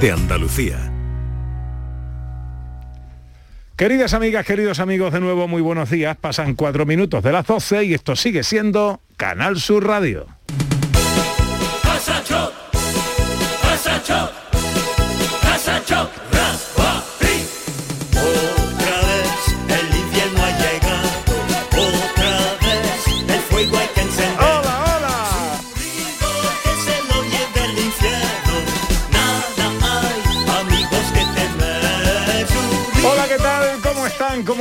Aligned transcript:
de 0.00 0.12
Andalucía. 0.12 0.92
Queridas 3.76 4.14
amigas, 4.14 4.44
queridos 4.46 4.80
amigos, 4.80 5.12
de 5.12 5.20
nuevo 5.20 5.48
muy 5.48 5.62
buenos 5.62 5.90
días. 5.90 6.16
Pasan 6.16 6.54
cuatro 6.54 6.86
minutos 6.86 7.22
de 7.22 7.32
las 7.32 7.46
12 7.46 7.84
y 7.84 7.94
esto 7.94 8.16
sigue 8.16 8.42
siendo 8.42 9.00
Canal 9.16 9.58
Sur 9.58 9.86
Radio. 9.86 10.26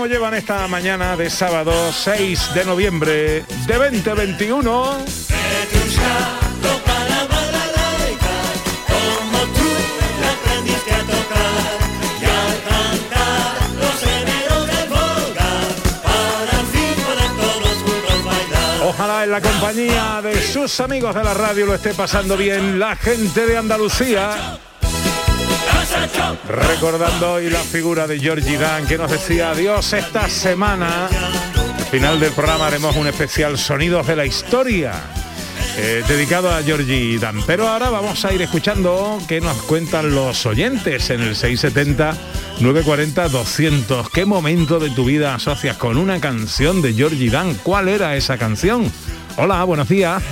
¿Cómo 0.06 0.14
llevan 0.14 0.36
esta 0.36 0.68
mañana 0.68 1.18
de 1.18 1.32
sábado 1.32 1.92
6 1.92 2.54
de 2.54 2.64
noviembre 2.64 3.44
de 3.66 3.74
2021? 3.74 4.98
Petrushka, 5.28 6.38
toca 6.62 6.94
la 7.10 7.24
balalaika, 7.26 8.38
como 8.86 9.40
tú 9.56 9.68
la 10.22 10.30
aprendiste 10.30 10.94
a 10.94 11.00
tocar 11.00 11.80
y 12.22 12.24
al 12.24 12.54
cantar 12.70 13.70
los 13.80 14.04
herederos 14.04 14.68
del 14.68 14.90
Volga, 14.90 15.52
para 16.04 16.60
al 16.60 16.68
fin 16.68 17.04
poder 17.04 17.32
todos 17.42 17.78
juntos 17.80 18.26
bailar. 18.26 18.88
Ojalá 18.88 19.24
en 19.24 19.32
la 19.32 19.42
compañía 19.42 20.22
de 20.22 20.40
sus 20.40 20.80
amigos 20.82 21.16
de 21.16 21.24
la 21.24 21.34
radio 21.34 21.66
lo 21.66 21.74
esté 21.74 21.96
pasando 21.96 22.38
bien 22.38 22.78
la 22.78 22.96
gente 22.96 23.48
de 23.48 23.58
Andalucía. 23.58 24.60
Recordando 26.48 27.34
hoy 27.34 27.50
la 27.50 27.60
figura 27.60 28.08
de 28.08 28.20
Georgie 28.20 28.58
Dan 28.58 28.86
que 28.86 28.98
nos 28.98 29.12
decía 29.12 29.52
adiós 29.52 29.94
esta 29.94 30.30
semana. 30.30 31.08
Al 31.08 31.86
final 31.86 32.20
del 32.20 32.32
programa 32.34 32.68
haremos 32.68 32.96
un 32.96 33.08
especial 33.08 33.58
Sonidos 33.58 34.06
de 34.08 34.16
la 34.16 34.26
Historia. 34.26 34.94
eh, 35.78 36.04
dedicado 36.08 36.50
a 36.52 36.62
Georgie 36.64 37.18
Dan. 37.20 37.42
Pero 37.46 37.68
ahora 37.68 37.90
vamos 37.90 38.24
a 38.24 38.34
ir 38.34 38.42
escuchando 38.42 39.20
qué 39.28 39.42
nos 39.42 39.58
cuentan 39.64 40.14
los 40.16 40.46
oyentes 40.46 41.10
en 41.10 41.22
el 41.22 41.36
670 41.36 42.16
940 42.62 43.28
200. 43.30 44.10
¿Qué 44.10 44.26
momento 44.26 44.80
de 44.80 44.90
tu 44.92 45.06
vida 45.06 45.36
asocias 45.36 45.76
con 45.78 45.98
una 45.98 46.20
canción 46.22 46.82
de 46.82 46.94
Georgie 46.94 47.30
Dan? 47.30 47.56
¿Cuál 47.56 47.90
era 47.90 48.16
esa 48.16 48.38
canción? 48.38 48.90
Hola, 49.38 49.64
buenos 49.66 49.90
días. 49.90 50.24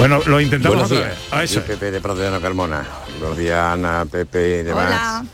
Bueno, 0.00 0.18
lo 0.24 0.40
intentamos 0.40 0.78
Buenos 0.78 0.92
otra 0.92 1.08
días. 1.08 1.18
vez. 1.30 1.32
A 1.32 1.44
eso. 1.44 1.60
Pepe 1.60 1.90
de 1.90 2.00
Proteano 2.00 2.40
Carmona. 2.40 2.86
Buenos 3.18 3.36
días, 3.36 3.58
Ana, 3.58 4.06
Pepe 4.10 4.60
y 4.60 4.62
demás. 4.62 4.86
Hola. 4.86 5.24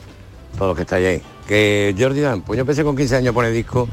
Todos 0.59 0.67
los 0.71 0.77
que 0.77 0.83
estáis 0.83 1.07
ahí. 1.07 1.23
Que 1.47 1.95
Jordi 1.97 2.21
Dan, 2.21 2.41
pues 2.43 2.57
yo 2.57 2.63
empecé 2.63 2.83
con 2.83 2.97
15 2.97 3.15
años 3.15 3.31
a 3.31 3.33
poner 3.33 3.53
disco 3.53 3.89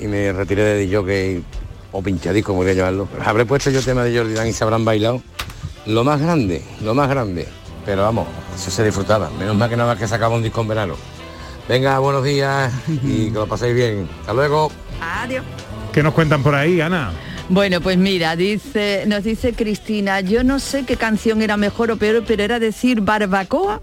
y 0.00 0.06
me 0.06 0.32
retiré 0.32 0.62
de 0.62 0.96
jockey 0.96 1.44
o 1.92 2.02
pinchadisco, 2.02 2.52
como 2.54 2.60
quería 2.60 2.76
llamarlo. 2.78 3.08
Habré 3.22 3.44
puesto 3.44 3.68
yo 3.68 3.82
tema 3.82 4.04
de 4.04 4.16
Jordi 4.16 4.32
Dan 4.32 4.46
y 4.48 4.54
se 4.54 4.64
habrán 4.64 4.86
bailado. 4.86 5.20
Lo 5.84 6.02
más 6.02 6.18
grande, 6.18 6.64
lo 6.80 6.94
más 6.94 7.10
grande. 7.10 7.46
Pero 7.84 8.02
vamos, 8.02 8.26
eso 8.54 8.70
se 8.70 8.84
disfrutaba. 8.86 9.28
Menos 9.38 9.54
mal 9.54 9.68
que 9.68 9.76
nada 9.76 9.90
más 9.92 9.98
que 9.98 10.08
sacaba 10.08 10.34
un 10.34 10.42
disco 10.42 10.62
en 10.62 10.68
verano. 10.68 10.94
Venga, 11.68 11.98
buenos 11.98 12.24
días 12.24 12.72
y 12.88 13.26
que 13.26 13.34
lo 13.34 13.46
paséis 13.46 13.74
bien. 13.74 14.08
Hasta 14.20 14.32
luego. 14.32 14.72
Adiós. 14.98 15.44
¿Qué 15.92 16.02
nos 16.02 16.14
cuentan 16.14 16.42
por 16.42 16.54
ahí, 16.54 16.80
Ana? 16.80 17.12
Bueno, 17.48 17.80
pues 17.80 17.96
mira, 17.96 18.34
nos 19.06 19.22
dice 19.22 19.52
Cristina, 19.52 20.20
yo 20.20 20.42
no 20.42 20.58
sé 20.58 20.84
qué 20.84 20.96
canción 20.96 21.42
era 21.42 21.56
mejor 21.56 21.92
o 21.92 21.96
peor, 21.96 22.24
pero 22.26 22.42
era 22.42 22.58
decir 22.58 23.02
barbacoa 23.02 23.80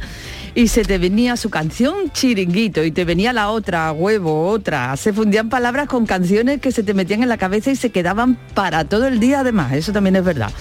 y 0.54 0.68
se 0.68 0.84
te 0.84 0.98
venía 0.98 1.38
su 1.38 1.50
canción 1.50 2.12
chiringuito 2.12 2.84
y 2.84 2.92
te 2.92 3.06
venía 3.06 3.32
la 3.32 3.50
otra, 3.50 3.94
huevo, 3.94 4.50
otra. 4.50 4.96
Se 4.98 5.14
fundían 5.14 5.48
palabras 5.48 5.88
con 5.88 6.06
canciones 6.06 6.60
que 6.60 6.74
se 6.74 6.84
te 6.84 6.94
metían 6.94 7.24
en 7.24 7.30
la 7.30 7.38
cabeza 7.38 7.72
y 7.72 7.78
se 7.78 7.90
quedaban 7.90 8.38
para 8.54 8.84
todo 8.84 9.08
el 9.08 9.22
día 9.22 9.40
además, 9.40 9.72
eso 9.72 9.94
también 9.94 10.18
es 10.18 10.26
verdad. 10.26 10.52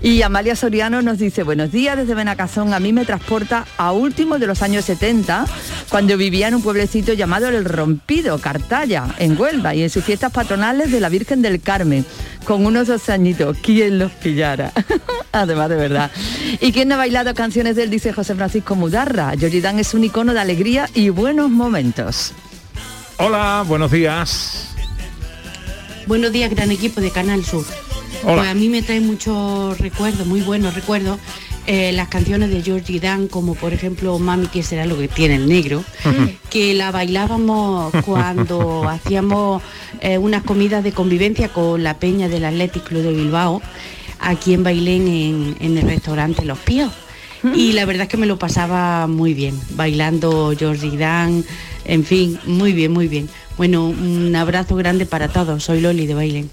Y 0.00 0.22
Amalia 0.22 0.54
Soriano 0.54 1.02
nos 1.02 1.18
dice, 1.18 1.42
buenos 1.42 1.72
días 1.72 1.96
desde 1.96 2.14
Benacazón, 2.14 2.72
a 2.72 2.78
mí 2.78 2.92
me 2.92 3.04
transporta 3.04 3.66
a 3.76 3.90
últimos 3.90 4.38
de 4.38 4.46
los 4.46 4.62
años 4.62 4.84
70, 4.84 5.44
cuando 5.90 6.16
vivía 6.16 6.48
en 6.48 6.54
un 6.54 6.62
pueblecito 6.62 7.14
llamado 7.14 7.48
El 7.48 7.64
Rompido, 7.64 8.38
Cartaya, 8.38 9.06
en 9.18 9.38
Huelva, 9.38 9.74
y 9.74 9.82
en 9.82 9.90
sus 9.90 10.04
fiestas 10.04 10.32
patronales 10.32 10.92
de 10.92 11.00
la 11.00 11.08
Virgen 11.08 11.42
del 11.42 11.60
Carmen, 11.60 12.06
con 12.44 12.64
unos 12.64 12.86
dos 12.86 13.08
añitos, 13.08 13.56
¿quién 13.60 13.98
los 13.98 14.12
pillara? 14.12 14.72
Además 15.32 15.68
de 15.68 15.76
verdad. 15.76 16.10
¿Y 16.60 16.72
quién 16.72 16.88
no 16.88 16.94
ha 16.94 16.98
bailado 16.98 17.34
canciones 17.34 17.74
de 17.74 17.82
él? 17.82 17.90
Dice 17.90 18.12
José 18.12 18.34
Francisco 18.34 18.76
Mudarra. 18.76 19.34
Yoridán 19.34 19.78
es 19.78 19.94
un 19.94 20.04
icono 20.04 20.32
de 20.32 20.40
alegría 20.40 20.88
y 20.94 21.10
buenos 21.10 21.50
momentos. 21.50 22.32
Hola, 23.18 23.64
buenos 23.66 23.90
días. 23.90 24.74
Buenos 26.06 26.32
días, 26.32 26.50
gran 26.50 26.70
equipo 26.70 27.00
de 27.00 27.10
Canal 27.10 27.44
Sur. 27.44 27.66
Hola. 28.24 28.36
Pues 28.36 28.48
a 28.48 28.54
mí 28.54 28.68
me 28.68 28.82
trae 28.82 29.00
muchos 29.00 29.78
recuerdos, 29.78 30.26
muy 30.26 30.40
buenos 30.40 30.74
recuerdos, 30.74 31.18
eh, 31.66 31.92
las 31.92 32.08
canciones 32.08 32.50
de 32.50 32.62
Georgie 32.62 33.00
Dan, 33.00 33.28
como 33.28 33.54
por 33.54 33.72
ejemplo 33.72 34.18
Mami, 34.18 34.46
que 34.46 34.62
será 34.62 34.86
lo 34.86 34.98
que 34.98 35.08
tiene 35.08 35.36
el 35.36 35.48
negro, 35.48 35.84
que 36.50 36.74
la 36.74 36.90
bailábamos 36.90 37.92
cuando 38.04 38.88
hacíamos 38.88 39.62
eh, 40.00 40.18
unas 40.18 40.42
comidas 40.42 40.82
de 40.82 40.92
convivencia 40.92 41.48
con 41.48 41.82
la 41.82 41.98
peña 41.98 42.28
del 42.28 42.44
Athletic 42.44 42.84
Club 42.84 43.02
de 43.02 43.12
Bilbao, 43.12 43.62
aquí 44.18 44.54
en 44.54 44.64
Bailén, 44.64 45.08
en, 45.08 45.56
en 45.60 45.78
el 45.78 45.86
restaurante 45.86 46.44
Los 46.44 46.58
Píos. 46.58 46.92
Y 47.54 47.72
la 47.72 47.84
verdad 47.84 48.04
es 48.04 48.08
que 48.08 48.16
me 48.16 48.26
lo 48.26 48.38
pasaba 48.38 49.06
muy 49.06 49.32
bien, 49.32 49.60
bailando 49.76 50.52
Georgie 50.58 50.96
Dan, 50.96 51.44
en 51.84 52.04
fin, 52.04 52.38
muy 52.46 52.72
bien, 52.72 52.92
muy 52.92 53.08
bien. 53.08 53.28
Bueno, 53.56 53.88
un 53.88 54.34
abrazo 54.36 54.76
grande 54.76 55.06
para 55.06 55.28
todos. 55.28 55.64
Soy 55.64 55.80
Loli 55.80 56.06
de 56.06 56.14
Bailén. 56.14 56.50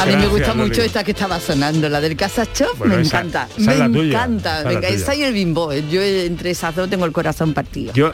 A 0.00 0.06
mí 0.06 0.16
me 0.16 0.26
gusta 0.28 0.54
Loli. 0.54 0.68
mucho 0.68 0.82
esta 0.82 1.04
que 1.04 1.10
estaba 1.12 1.38
sonando, 1.40 1.88
la 1.88 2.00
del 2.00 2.16
Casa 2.16 2.50
Chop, 2.52 2.78
Bueno, 2.78 2.96
me 2.96 3.02
esa- 3.02 3.18
encanta. 3.18 3.48
esa 3.58 3.72
es 3.72 3.78
la 3.78 3.88
me 3.88 3.98
tuya, 3.98 4.10
encanta. 4.24 4.62
Venga, 4.64 4.88
esa 4.88 5.14
y 5.14 5.22
el 5.22 5.34
bimbo. 5.34 5.72
Yo 5.72 6.00
eh, 6.00 6.26
entre 6.26 6.50
esas 6.50 6.74
dos 6.74 6.88
tengo 6.88 7.04
el 7.04 7.12
corazón 7.12 7.52
partido. 7.54 7.92
Yo 7.92 8.12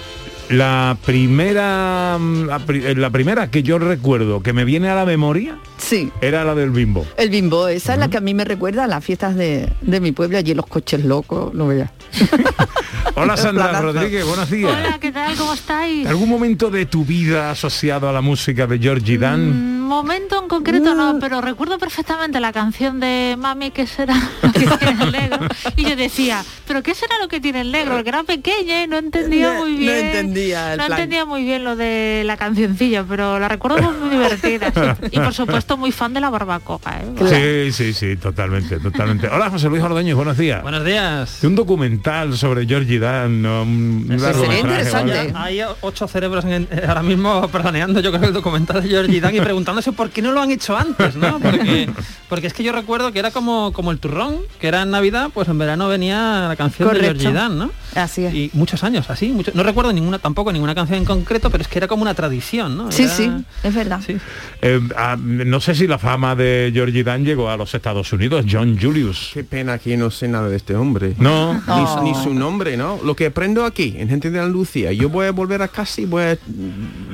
la 0.49 0.97
primera 1.05 2.19
la, 2.19 2.59
pri- 2.61 2.95
la 2.95 3.11
primera 3.11 3.51
que 3.51 3.63
yo 3.65 3.79
recuerdo 3.81 4.43
que 4.43 4.53
me 4.53 4.65
viene 4.65 4.89
a 4.89 4.95
la 4.95 5.05
memoria 5.05 5.59
Sí. 5.79 6.11
era 6.21 6.45
la 6.45 6.55
del 6.55 6.71
bimbo. 6.71 7.05
El 7.17 7.31
bimbo, 7.31 7.69
esa 7.69 7.95
es 7.95 7.99
la 7.99 8.09
que 8.09 8.17
a 8.17 8.21
mí 8.21 8.33
me 8.35 8.45
recuerda 8.45 8.85
a 8.85 8.87
las 8.87 9.05
fiestas 9.05 9.35
de, 9.37 9.69
de 9.81 10.01
mi 10.01 10.13
pueblo, 10.13 10.39
allí 10.39 10.55
los 10.55 10.67
coches 10.67 11.05
locos, 11.05 11.53
lo 11.55 11.67
veas. 11.69 11.91
Hola 13.15 13.37
Sandra. 13.37 13.81
Rodríguez, 13.81 14.25
buenos 14.27 14.51
días. 14.51 14.73
Hola, 14.77 14.99
¿qué 15.01 15.11
tal? 15.13 15.35
¿Cómo 15.37 15.53
estáis? 15.55 16.07
¿Algún 16.07 16.29
momento 16.29 16.71
de 16.71 16.87
tu 16.87 17.05
vida 17.05 17.51
asociado 17.51 18.09
a 18.09 18.13
la 18.13 18.21
música 18.21 18.67
de 18.67 18.79
Georgie 18.79 19.19
Dan? 19.19 19.73
Mm, 19.73 19.76
Momento 19.87 20.43
en 20.43 20.49
concreto 20.49 20.95
no, 20.95 21.19
pero 21.21 21.41
recuerdo 21.41 21.79
perfectamente 21.79 22.41
la 22.41 22.53
canción 22.53 22.99
de 23.01 23.37
Mami 23.39 23.71
que 23.71 23.87
será 23.87 24.15
lo 24.43 24.53
que 24.53 24.67
tiene 24.67 25.05
el 25.05 25.13
negro. 25.13 25.39
Y 25.77 25.85
yo 25.85 25.97
decía, 25.97 26.45
¿pero 26.67 26.83
qué 26.83 26.95
será 26.95 27.15
lo 27.21 27.29
que 27.29 27.41
tiene 27.41 27.61
el 27.61 27.73
negro? 27.73 27.95
Porque 27.95 28.09
era 28.09 28.23
pequeña 28.25 28.83
y 28.85 28.89
no 28.89 28.97
entendía 28.97 29.55
No- 29.55 29.61
muy 29.61 29.73
no 29.73 29.79
bien. 29.79 30.07
entendía 30.07 30.73
el 30.73 30.79
no 30.79 30.87
plan. 30.87 30.99
entendía 30.99 31.25
muy 31.25 31.45
bien 31.45 31.65
lo 31.65 31.77
de 31.77 32.23
la 32.27 32.37
cancioncilla, 32.37 33.05
pero 33.09 33.39
la 33.39 33.49
recuerdo 33.49 33.93
muy, 33.93 34.11
divertida. 34.17 34.73
sí. 34.75 35.07
Y 35.13 35.21
por 35.21 35.33
supuesto 35.35 35.77
muy 35.77 35.93
fan 35.93 36.13
de 36.15 36.21
la 36.21 36.31
barbacoa. 36.31 36.81
¿eh? 37.21 37.71
Sí, 37.73 37.73
sí, 37.73 37.93
sí, 37.93 38.17
totalmente, 38.17 38.79
totalmente. 38.81 39.29
Hola 39.29 39.51
José 39.51 39.69
Luis 39.69 39.83
Ordóñez, 39.83 40.15
buenos 40.15 40.37
días. 40.37 40.63
Buenos 40.63 40.85
días. 40.85 41.43
Un 41.45 41.55
documental 41.55 42.37
sobre 42.37 42.67
Georgie 42.67 42.99
Dan, 42.99 43.43
¿no? 43.43 43.63
un 43.63 44.09
Eso 44.11 44.25
largometraje, 44.25 44.57
sería 44.61 45.01
interesante. 45.01 45.33
¿vale? 45.33 45.63
Hay 45.63 45.75
ocho 45.83 46.09
cerebros 46.09 46.45
en- 46.45 46.67
eh, 46.71 46.85
ahora 46.89 47.03
mismo 47.03 47.47
planeando 47.49 48.01
yo 48.01 48.11
creo 48.13 48.25
el 48.29 48.33
documental 48.35 48.83
de 48.83 48.89
Georgie 48.89 49.21
Dan 49.21 49.35
y 49.35 49.41
preguntándose 49.77 49.93
por 49.93 50.11
qué 50.11 50.23
no 50.23 50.33
lo 50.33 50.41
han 50.41 50.51
hecho 50.51 50.77
antes, 50.77 51.17
¿no? 51.17 51.39
Porque, 51.47 51.91
porque 52.29 52.47
es 52.47 52.53
que 52.53 52.63
yo 52.63 52.73
recuerdo 52.73 53.13
que 53.13 53.19
era 53.19 53.31
como, 53.31 53.73
como 53.73 53.91
el 53.91 53.99
turrón, 53.99 54.39
que 54.61 54.69
era 54.69 54.83
en 54.83 54.91
Navidad, 54.91 55.31
pues 55.33 55.49
en 55.49 55.59
verano 55.59 55.89
venía 55.89 56.47
la 56.49 56.57
canción 56.57 56.89
Correcto. 56.89 57.13
de 57.15 57.21
Georgie 57.21 57.33
Dan, 57.39 57.59
¿no? 57.59 57.71
Así 57.97 58.25
es. 58.25 58.35
Y 58.35 58.51
muchos 58.53 58.85
años 58.85 59.11
así, 59.11 59.29
mucho- 59.31 59.51
no 59.55 59.63
recuerdo 59.63 59.93
ninguna 59.93 60.19
tampoco 60.19 60.53
ninguna 60.53 60.75
canción 60.75 60.99
en 60.99 61.05
concreto, 61.05 61.51
pero 61.51 61.63
es 61.63 61.69
que 61.69 61.79
era 61.79 61.89
como 61.89 62.03
una 62.03 62.15
tradición, 62.15 62.77
¿no? 62.77 62.93
Sí, 62.93 63.05
Era- 63.05 63.13
sí, 63.13 63.31
es 63.63 63.75
verdad. 63.75 64.01
sí. 64.07 64.17
Eh, 64.63 64.81
ah, 64.97 65.17
no 65.21 65.61
sé 65.61 65.75
si 65.75 65.87
la 65.87 65.99
fama 65.99 66.35
de 66.37 66.71
Georgie 66.73 67.03
Dan 67.03 67.25
llegó 67.25 67.51
a 67.51 67.57
los 67.57 67.75
Estados 67.75 68.13
Unidos, 68.13 68.45
John 68.49 68.79
Julius. 68.81 69.31
Qué 69.35 69.43
pena 69.45 69.79
que 69.79 69.97
no 69.97 70.11
sé 70.11 70.29
nada 70.29 70.49
de 70.49 70.57
este 70.57 70.75
hombre. 70.77 71.15
No, 71.19 71.55
Ni, 71.55 71.61
Oh. 71.69 72.01
ni 72.05 72.15
su 72.15 72.33
nombre, 72.35 72.77
¿no? 72.77 72.99
Lo 73.05 73.17
que 73.17 73.27
aprendo 73.27 73.65
aquí, 73.65 73.95
en 73.99 74.09
Gente 74.09 74.31
de 74.31 74.39
Andalucía, 74.39 74.93
yo 74.93 75.09
voy 75.09 75.27
a 75.27 75.33
volver 75.33 75.63
a 75.63 75.69
casa 75.69 76.01
y 76.01 76.05
voy 76.05 76.23
a 76.23 76.39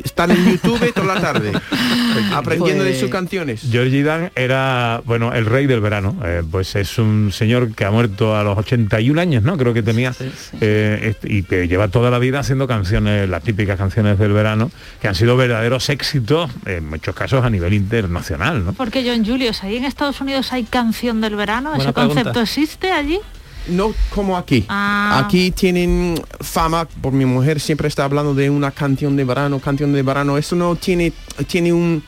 estar 0.05 0.31
en 0.31 0.44
YouTube 0.50 0.93
toda 0.93 1.14
la 1.14 1.20
tarde, 1.20 1.52
aprendiendo 2.35 2.85
de 2.85 2.90
Pues- 2.90 3.00
sus 3.00 3.11
canciones. 3.11 3.62
Georgie 3.70 4.02
Dan 4.02 4.31
era, 4.35 5.00
bueno, 5.05 5.32
el 5.32 5.46
rey 5.46 5.67
del 5.67 5.81
verano. 5.81 6.17
Eh, 6.25 6.43
pues 6.50 6.75
es 6.76 6.99
un 6.99 7.31
señor 7.32 7.75
que 7.75 7.85
ha 7.85 7.90
muerto 7.90 8.37
a 8.37 8.43
los 8.43 8.56
81 8.58 9.19
años, 9.20 9.43
¿no? 9.43 9.56
Creo 9.56 9.73
que 9.75 9.82
tenía. 9.82 10.12
Eh, 10.61 10.71
y 11.24 11.42
que 11.42 11.69
lleva 11.69 11.88
toda 11.88 12.10
la 12.10 12.19
vida 12.19 12.40
haciendo 12.40 12.66
canciones, 12.66 13.28
las 13.28 13.42
típicas 13.42 13.78
canciones 13.78 14.19
del 14.19 14.32
verano, 14.32 14.70
que 15.00 15.08
han 15.08 15.14
sido 15.14 15.36
verdaderos 15.36 15.88
éxitos, 15.88 16.50
en 16.66 16.88
muchos 16.88 17.14
casos 17.14 17.44
a 17.44 17.50
nivel 17.50 17.74
internacional, 17.74 18.64
¿no? 18.64 18.72
Porque 18.72 19.04
John 19.06 19.24
Julius, 19.24 19.62
ahí 19.62 19.76
en 19.76 19.84
Estados 19.84 20.20
Unidos 20.20 20.52
hay 20.52 20.64
canción 20.64 21.20
del 21.20 21.36
verano, 21.36 21.70
Buena 21.70 21.84
ese 21.84 21.92
pregunta. 21.92 22.14
concepto 22.22 22.40
existe 22.40 22.92
allí. 22.92 23.19
No 23.69 23.94
como 24.10 24.36
aquí. 24.36 24.64
Ah. 24.69 25.22
Aquí 25.24 25.52
tienen 25.52 26.20
fama, 26.40 26.84
por 26.84 27.12
mi 27.12 27.25
mujer 27.25 27.60
siempre 27.60 27.86
está 27.86 28.04
hablando 28.04 28.34
de 28.34 28.50
una 28.50 28.72
canción 28.72 29.16
de 29.16 29.25
verano, 29.25 29.60
canción 29.60 29.92
de 29.92 30.02
verano. 30.02 30.36
Eso 30.36 30.56
no 30.56 30.75
tiene, 30.75 31.12
tiene 31.46 31.72
un, 31.72 32.02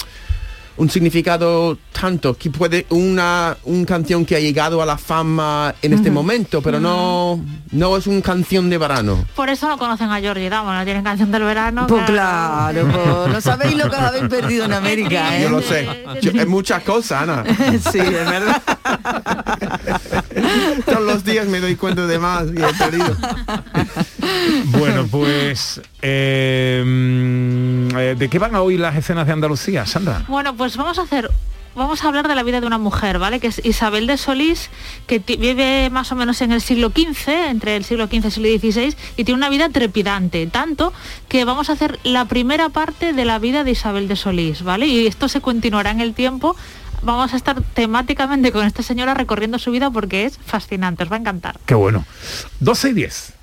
un 0.76 0.90
significado 0.90 1.78
tanto 1.92 2.36
que 2.36 2.50
puede 2.50 2.86
una 2.90 3.56
un 3.64 3.84
canción 3.84 4.24
que 4.24 4.36
ha 4.36 4.40
llegado 4.40 4.82
a 4.82 4.86
la 4.86 4.98
fama 4.98 5.74
en 5.82 5.92
este 5.92 6.10
momento, 6.10 6.60
pero 6.62 6.80
no, 6.80 7.40
no 7.70 7.96
es 7.96 8.06
una 8.06 8.20
canción 8.22 8.68
de 8.70 8.78
verano. 8.78 9.24
Por 9.34 9.48
eso 9.48 9.68
no 9.68 9.78
conocen 9.78 10.10
a 10.10 10.20
Georgie 10.20 10.48
bueno, 10.48 10.74
no 10.78 10.84
tienen 10.84 11.04
canción 11.04 11.30
del 11.30 11.44
verano. 11.44 11.86
Pues 11.86 12.04
claro, 12.04 12.88
pues, 12.90 13.32
no 13.34 13.40
sabéis 13.40 13.76
lo 13.76 13.90
que 13.90 13.96
habéis 13.96 14.28
perdido 14.28 14.64
en 14.64 14.72
América, 14.72 15.36
¿eh? 15.38 15.42
Yo 15.42 15.50
lo 15.50 15.60
sé. 15.62 15.88
Yo- 16.20 16.32
es 16.32 16.46
muchas 16.46 16.82
cosas, 16.82 17.22
Ana. 17.22 17.44
sí, 17.92 17.98
es 17.98 18.10
verdad. 18.10 18.62
Todos 20.84 21.02
los 21.02 21.24
días 21.24 21.46
me 21.46 21.60
doy 21.60 21.76
cuenta 21.76 22.06
de 22.06 22.18
más 22.18 22.44
y 22.46 22.62
he 22.62 22.74
perdido. 22.74 23.16
Bueno, 24.78 25.06
pues 25.10 25.80
eh, 26.02 26.82
mm, 26.84 27.96
eh, 27.96 28.14
¿de 28.18 28.28
qué 28.28 28.38
van 28.38 28.54
a 28.54 28.62
hoy 28.62 28.76
las 28.76 28.96
escenas 28.96 29.26
de 29.26 29.32
Andalucía, 29.32 29.86
Sandra? 29.86 30.24
Bueno, 30.28 30.54
pues 30.56 30.76
vamos 30.76 30.98
a 30.98 31.02
hacer 31.02 31.30
vamos 31.74 32.04
a 32.04 32.08
hablar 32.08 32.28
de 32.28 32.34
la 32.34 32.42
vida 32.42 32.60
de 32.60 32.66
una 32.66 32.78
mujer, 32.78 33.18
¿vale? 33.18 33.40
Que 33.40 33.48
es 33.48 33.60
Isabel 33.64 34.06
de 34.06 34.16
Solís, 34.16 34.70
que 35.06 35.18
vive 35.18 35.90
más 35.90 36.12
o 36.12 36.14
menos 36.14 36.40
en 36.40 36.52
el 36.52 36.60
siglo 36.60 36.90
XV, 36.90 37.28
entre 37.48 37.76
el 37.76 37.84
siglo 37.84 38.06
XV 38.06 38.14
y 38.14 38.16
el 38.16 38.32
siglo 38.32 38.48
XVI, 38.48 38.96
y 39.16 39.24
tiene 39.24 39.38
una 39.38 39.48
vida 39.48 39.68
trepidante, 39.68 40.46
tanto 40.46 40.92
que 41.28 41.44
vamos 41.44 41.70
a 41.70 41.74
hacer 41.74 41.98
la 42.04 42.26
primera 42.26 42.68
parte 42.68 43.12
de 43.12 43.24
la 43.24 43.38
vida 43.38 43.64
de 43.64 43.72
Isabel 43.72 44.08
de 44.08 44.16
Solís, 44.16 44.62
¿vale? 44.62 44.86
Y 44.86 45.06
esto 45.06 45.28
se 45.28 45.40
continuará 45.40 45.90
en 45.90 46.00
el 46.00 46.14
tiempo. 46.14 46.56
Vamos 47.04 47.34
a 47.34 47.36
estar 47.36 47.60
temáticamente 47.74 48.50
con 48.50 48.64
esta 48.64 48.82
señora 48.82 49.12
recorriendo 49.12 49.58
su 49.58 49.70
vida 49.70 49.90
porque 49.90 50.24
es 50.24 50.38
fascinante, 50.38 51.04
os 51.04 51.12
va 51.12 51.16
a 51.16 51.20
encantar. 51.20 51.56
Qué 51.66 51.74
bueno. 51.74 52.04
12 52.60 52.88
y 52.88 52.92
10. 52.94 53.34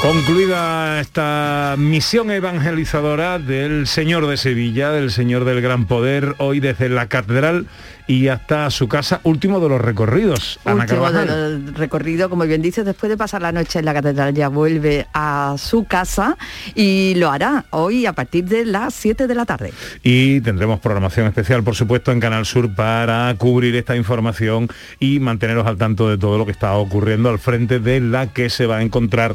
Concluida 0.00 1.00
esta 1.00 1.74
misión 1.76 2.30
evangelizadora 2.30 3.40
del 3.40 3.88
Señor 3.88 4.28
de 4.28 4.36
Sevilla, 4.36 4.90
del 4.90 5.10
Señor 5.10 5.44
del 5.44 5.60
Gran 5.60 5.86
Poder, 5.86 6.36
hoy 6.38 6.60
desde 6.60 6.88
la 6.88 7.08
catedral 7.08 7.66
y 8.08 8.26
hasta 8.28 8.68
su 8.70 8.88
casa, 8.88 9.20
último 9.22 9.60
de 9.60 9.68
los 9.68 9.80
recorridos. 9.80 10.58
Ana 10.64 10.82
Último 10.82 11.02
Carvajal. 11.02 11.26
del 11.28 11.74
recorrido, 11.74 12.28
como 12.28 12.44
bien 12.44 12.62
dices, 12.62 12.84
después 12.84 13.10
de 13.10 13.16
pasar 13.16 13.42
la 13.42 13.52
noche 13.52 13.78
en 13.78 13.84
la 13.84 13.94
catedral 13.94 14.34
ya 14.34 14.48
vuelve 14.48 15.06
a 15.14 15.54
su 15.58 15.84
casa 15.84 16.36
y 16.74 17.14
lo 17.16 17.30
hará 17.30 17.66
hoy 17.70 18.06
a 18.06 18.14
partir 18.14 18.46
de 18.46 18.64
las 18.64 18.94
7 18.94 19.26
de 19.26 19.34
la 19.34 19.44
tarde. 19.44 19.72
y 20.02 20.40
tendremos 20.40 20.80
programación 20.80 21.26
especial, 21.26 21.62
por 21.62 21.76
supuesto, 21.76 22.10
en 22.10 22.18
Canal 22.18 22.46
Sur 22.46 22.74
para 22.74 23.34
cubrir 23.36 23.76
esta 23.76 23.94
información 23.94 24.68
y 24.98 25.20
manteneros 25.20 25.66
al 25.66 25.76
tanto 25.76 26.08
de 26.08 26.16
todo 26.16 26.38
lo 26.38 26.46
que 26.46 26.52
está 26.52 26.72
ocurriendo 26.74 27.28
al 27.28 27.38
frente 27.38 27.78
de 27.78 28.00
la 28.00 28.32
que 28.32 28.48
se 28.48 28.64
va 28.66 28.78
a 28.78 28.82
encontrar 28.82 29.34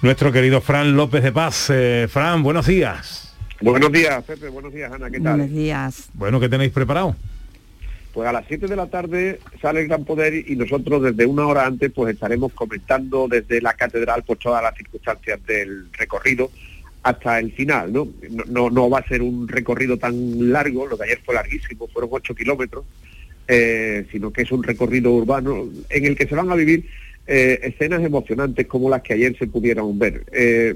nuestro 0.00 0.30
querido 0.30 0.60
Fran 0.60 0.96
López 0.96 1.24
de 1.24 1.32
Paz. 1.32 1.70
Eh, 1.70 2.06
Fran, 2.08 2.42
buenos 2.44 2.66
días. 2.66 3.34
Buenos 3.60 3.90
días, 3.90 4.22
Pepe. 4.24 4.48
Buenos 4.48 4.72
días, 4.72 4.92
Ana. 4.92 5.10
¿Qué 5.10 5.20
tal? 5.20 5.38
Buenos 5.38 5.50
días. 5.56 6.08
Bueno, 6.14 6.38
¿qué 6.38 6.48
tenéis 6.48 6.70
preparado? 6.70 7.16
Pues 8.12 8.28
a 8.28 8.32
las 8.32 8.44
7 8.46 8.66
de 8.66 8.76
la 8.76 8.86
tarde 8.86 9.40
sale 9.60 9.80
el 9.80 9.88
Gran 9.88 10.04
Poder 10.04 10.34
y 10.34 10.54
nosotros 10.56 11.02
desde 11.02 11.26
una 11.26 11.46
hora 11.46 11.66
antes 11.66 11.90
pues 11.92 12.14
estaremos 12.14 12.52
comentando 12.52 13.26
desde 13.28 13.60
la 13.62 13.74
catedral 13.74 14.22
pues 14.26 14.38
todas 14.38 14.62
las 14.62 14.76
circunstancias 14.76 15.44
del 15.46 15.90
recorrido 15.92 16.50
hasta 17.02 17.38
el 17.38 17.52
final, 17.52 17.92
¿no? 17.92 18.08
No, 18.46 18.70
no, 18.70 18.88
va 18.88 19.00
a 19.00 19.08
ser 19.08 19.22
un 19.22 19.48
recorrido 19.48 19.96
tan 19.96 20.52
largo, 20.52 20.86
lo 20.86 20.96
de 20.96 21.04
ayer 21.06 21.20
fue 21.24 21.34
larguísimo, 21.34 21.88
fueron 21.88 22.10
8 22.12 22.34
kilómetros, 22.34 22.84
eh, 23.48 24.06
sino 24.12 24.32
que 24.32 24.42
es 24.42 24.52
un 24.52 24.62
recorrido 24.62 25.10
urbano 25.12 25.66
en 25.90 26.06
el 26.06 26.16
que 26.16 26.28
se 26.28 26.34
van 26.34 26.50
a 26.50 26.54
vivir 26.54 26.86
eh, 27.26 27.58
escenas 27.62 28.02
emocionantes 28.02 28.66
como 28.66 28.90
las 28.90 29.02
que 29.02 29.14
ayer 29.14 29.36
se 29.36 29.46
pudieron 29.46 29.98
ver. 29.98 30.24
Eh, 30.32 30.74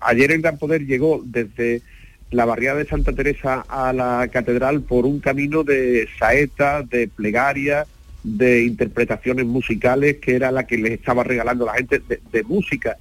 ayer 0.00 0.32
el 0.32 0.42
Gran 0.42 0.58
Poder 0.58 0.86
llegó 0.86 1.22
desde 1.24 1.82
la 2.30 2.44
barriada 2.44 2.78
de 2.78 2.86
Santa 2.86 3.12
Teresa 3.12 3.64
a 3.68 3.92
la 3.92 4.28
catedral 4.28 4.82
por 4.82 5.06
un 5.06 5.20
camino 5.20 5.64
de 5.64 6.08
saeta, 6.18 6.82
de 6.82 7.08
plegaria, 7.08 7.86
de 8.22 8.64
interpretaciones 8.64 9.46
musicales 9.46 10.16
que 10.16 10.34
era 10.34 10.50
la 10.50 10.66
que 10.66 10.76
les 10.76 10.92
estaba 10.92 11.24
regalando 11.24 11.66
la 11.66 11.74
gente 11.74 12.00
de, 12.00 12.20
de 12.30 12.42
música 12.42 12.96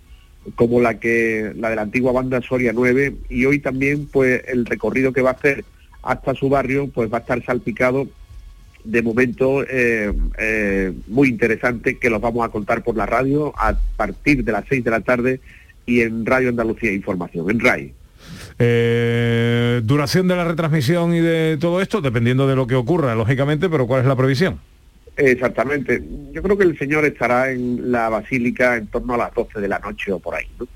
como 0.56 0.80
la 0.80 1.00
que 1.00 1.52
la 1.56 1.70
de 1.70 1.76
la 1.76 1.82
antigua 1.82 2.12
banda 2.12 2.42
Soria 2.42 2.72
9 2.74 3.16
y 3.30 3.46
hoy 3.46 3.60
también 3.60 4.08
pues 4.08 4.44
el 4.48 4.66
recorrido 4.66 5.12
que 5.12 5.22
va 5.22 5.32
a 5.32 5.34
hacer 5.34 5.66
hasta 6.04 6.34
su 6.36 6.48
barrio 6.50 6.88
pues 6.88 7.12
va 7.12 7.18
a 7.18 7.22
estar 7.22 7.44
salpicado 7.44 8.08
de 8.88 9.02
momento 9.02 9.64
eh, 9.64 10.14
eh, 10.38 10.94
muy 11.08 11.28
interesante 11.28 11.98
que 11.98 12.10
los 12.10 12.22
vamos 12.22 12.46
a 12.46 12.50
contar 12.50 12.84
por 12.84 12.96
la 12.96 13.06
radio 13.06 13.54
a 13.58 13.78
partir 13.98 14.44
de 14.46 14.52
las 14.54 14.64
6 14.70 14.84
de 14.84 14.92
la 14.92 15.02
tarde 15.02 15.42
y 15.86 16.02
en 16.02 16.26
Radio 16.26 16.50
Andalucía 16.50 16.92
Información, 16.94 17.50
en 17.50 17.60
RAI. 17.60 17.94
Eh, 18.60 19.82
duración 19.84 20.28
de 20.28 20.36
la 20.36 20.44
retransmisión 20.46 21.14
y 21.14 21.20
de 21.20 21.58
todo 21.60 21.82
esto, 21.82 22.02
dependiendo 22.02 22.48
de 22.48 22.56
lo 22.56 22.66
que 22.68 22.76
ocurra, 22.76 23.14
lógicamente, 23.16 23.70
pero 23.70 23.86
¿cuál 23.88 24.02
es 24.02 24.08
la 24.08 24.16
previsión? 24.16 24.60
Exactamente. 25.16 26.04
Yo 26.32 26.44
creo 26.44 26.58
que 26.58 26.64
el 26.64 26.78
señor 26.78 27.04
estará 27.06 27.52
en 27.52 27.92
la 27.92 28.08
basílica 28.10 28.78
en 28.78 28.86
torno 28.88 29.16
a 29.16 29.18
las 29.18 29.34
12 29.34 29.60
de 29.60 29.68
la 29.68 29.80
noche 29.80 30.12
o 30.12 30.20
por 30.20 30.36
ahí. 30.36 30.46
¿no? 30.60 30.68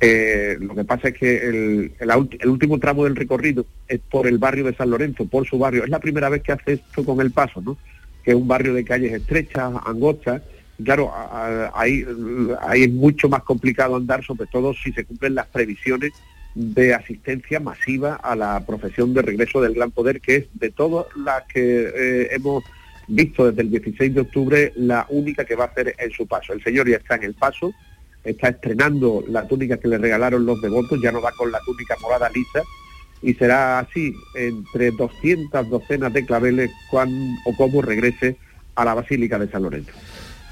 Eh, 0.00 0.56
lo 0.60 0.74
que 0.74 0.84
pasa 0.84 1.08
es 1.08 1.14
que 1.14 1.36
el, 1.46 1.92
el 2.00 2.08
ulti- 2.10 2.38
el 2.40 2.48
último 2.48 2.78
tramo 2.78 3.04
del 3.04 3.16
recorrido 3.16 3.66
es 3.88 4.00
por 4.10 4.26
el 4.26 4.38
barrio 4.38 4.64
de 4.64 4.74
San 4.74 4.88
Lorenzo, 4.88 5.26
por 5.26 5.46
su 5.46 5.58
barrio. 5.58 5.84
Es 5.84 5.90
la 5.90 5.98
primera 6.00 6.30
vez 6.30 6.42
que 6.42 6.52
hace 6.52 6.72
esto 6.74 7.04
con 7.04 7.20
el 7.20 7.32
paso, 7.32 7.60
¿no? 7.60 7.76
Que 8.24 8.30
es 8.30 8.36
un 8.36 8.48
barrio 8.48 8.72
de 8.72 8.84
calles 8.84 9.12
estrechas, 9.12 9.72
angostas. 9.84 10.40
Claro, 10.82 11.12
ahí 11.74 12.04
es 12.82 12.90
mucho 12.90 13.28
más 13.28 13.42
complicado 13.42 13.94
andar, 13.96 14.24
sobre 14.24 14.46
todo 14.46 14.72
si 14.74 14.90
se 14.92 15.04
cumplen 15.04 15.34
las 15.34 15.46
previsiones 15.48 16.12
de 16.54 16.94
asistencia 16.94 17.60
masiva 17.60 18.16
a 18.16 18.36
la 18.36 18.64
profesión 18.66 19.14
de 19.14 19.22
regreso 19.22 19.60
del 19.60 19.74
Gran 19.74 19.90
Poder, 19.90 20.20
que 20.20 20.36
es 20.36 20.46
de 20.54 20.70
todas 20.70 21.06
las 21.16 21.44
que 21.44 21.88
eh, 21.94 22.28
hemos 22.32 22.62
visto 23.08 23.50
desde 23.50 23.62
el 23.62 23.70
16 23.70 24.14
de 24.14 24.20
octubre, 24.20 24.72
la 24.76 25.06
única 25.08 25.44
que 25.44 25.56
va 25.56 25.64
a 25.64 25.68
hacer 25.68 25.94
en 25.98 26.10
su 26.10 26.26
paso. 26.26 26.52
El 26.52 26.62
señor 26.62 26.88
ya 26.88 26.96
está 26.96 27.16
en 27.16 27.24
el 27.24 27.34
paso, 27.34 27.72
está 28.24 28.48
estrenando 28.48 29.24
la 29.28 29.46
túnica 29.48 29.78
que 29.78 29.88
le 29.88 29.98
regalaron 29.98 30.46
los 30.46 30.60
devotos, 30.60 31.00
ya 31.02 31.12
no 31.12 31.20
va 31.20 31.32
con 31.32 31.50
la 31.50 31.60
túnica 31.60 31.96
morada 32.00 32.30
lisa, 32.30 32.62
y 33.22 33.34
será 33.34 33.78
así, 33.78 34.14
entre 34.34 34.90
200 34.90 35.68
docenas 35.68 36.12
de 36.12 36.26
claveles, 36.26 36.70
cuán 36.90 37.10
o 37.46 37.56
cómo 37.56 37.82
regrese 37.82 38.36
a 38.74 38.84
la 38.84 38.94
Basílica 38.94 39.38
de 39.38 39.48
San 39.48 39.62
Lorenzo. 39.62 39.92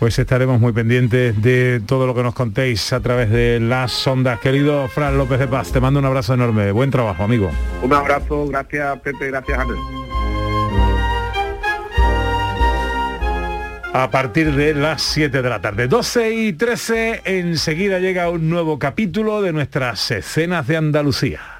Pues 0.00 0.18
estaremos 0.18 0.58
muy 0.58 0.72
pendientes 0.72 1.42
de 1.42 1.82
todo 1.86 2.06
lo 2.06 2.14
que 2.14 2.22
nos 2.22 2.32
contéis 2.32 2.90
a 2.94 3.00
través 3.00 3.28
de 3.28 3.60
las 3.60 4.06
ondas. 4.06 4.40
Querido 4.40 4.88
Fran 4.88 5.18
López 5.18 5.38
de 5.38 5.46
Paz, 5.46 5.72
te 5.72 5.78
mando 5.78 6.00
un 6.00 6.06
abrazo 6.06 6.32
enorme. 6.32 6.72
Buen 6.72 6.90
trabajo, 6.90 7.22
amigo. 7.22 7.50
Un 7.82 7.92
abrazo, 7.92 8.46
gracias 8.46 8.98
Pepe, 9.00 9.26
gracias 9.26 9.58
Ana. 9.58 9.74
A 13.92 14.10
partir 14.10 14.54
de 14.54 14.72
las 14.72 15.02
7 15.02 15.42
de 15.42 15.50
la 15.50 15.60
tarde, 15.60 15.86
12 15.86 16.32
y 16.32 16.52
13, 16.54 17.20
enseguida 17.26 17.98
llega 17.98 18.30
un 18.30 18.48
nuevo 18.48 18.78
capítulo 18.78 19.42
de 19.42 19.52
nuestras 19.52 20.10
escenas 20.10 20.66
de 20.66 20.78
Andalucía. 20.78 21.59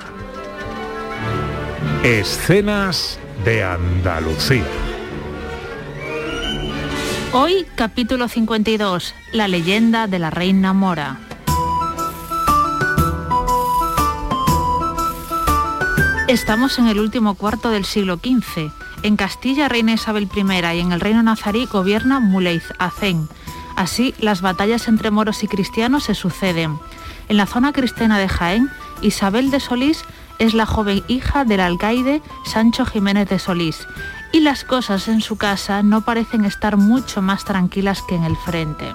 Escenas 2.03 3.19
de 3.45 3.63
Andalucía. 3.63 4.65
Hoy, 7.31 7.67
capítulo 7.75 8.27
52, 8.27 9.13
la 9.33 9.47
leyenda 9.47 10.07
de 10.07 10.17
la 10.17 10.31
reina 10.31 10.73
Mora. 10.73 11.19
Estamos 16.27 16.79
en 16.79 16.87
el 16.87 16.99
último 16.99 17.35
cuarto 17.35 17.69
del 17.69 17.85
siglo 17.85 18.15
XV. 18.15 18.71
En 19.03 19.15
Castilla 19.15 19.69
reina 19.69 19.93
Isabel 19.93 20.27
I 20.35 20.77
y 20.77 20.79
en 20.79 20.93
el 20.93 21.01
reino 21.01 21.21
nazarí 21.21 21.67
gobierna 21.67 22.19
Muley 22.19 22.63
Hacén. 22.79 23.29
Así, 23.75 24.15
las 24.17 24.41
batallas 24.41 24.87
entre 24.87 25.11
moros 25.11 25.43
y 25.43 25.47
cristianos 25.47 26.05
se 26.05 26.15
suceden. 26.15 26.79
En 27.29 27.37
la 27.37 27.45
zona 27.45 27.71
cristiana 27.73 28.17
de 28.17 28.27
Jaén, 28.27 28.71
Isabel 29.03 29.51
de 29.51 29.59
Solís 29.59 30.03
es 30.39 30.53
la 30.53 30.65
joven 30.65 31.03
hija 31.07 31.45
del 31.45 31.59
alcaide 31.59 32.21
Sancho 32.45 32.85
Jiménez 32.85 33.29
de 33.29 33.39
Solís 33.39 33.87
y 34.31 34.39
las 34.41 34.63
cosas 34.63 35.07
en 35.07 35.21
su 35.21 35.37
casa 35.37 35.83
no 35.83 36.01
parecen 36.01 36.45
estar 36.45 36.77
mucho 36.77 37.21
más 37.21 37.45
tranquilas 37.45 38.01
que 38.07 38.15
en 38.15 38.23
el 38.23 38.37
frente. 38.37 38.85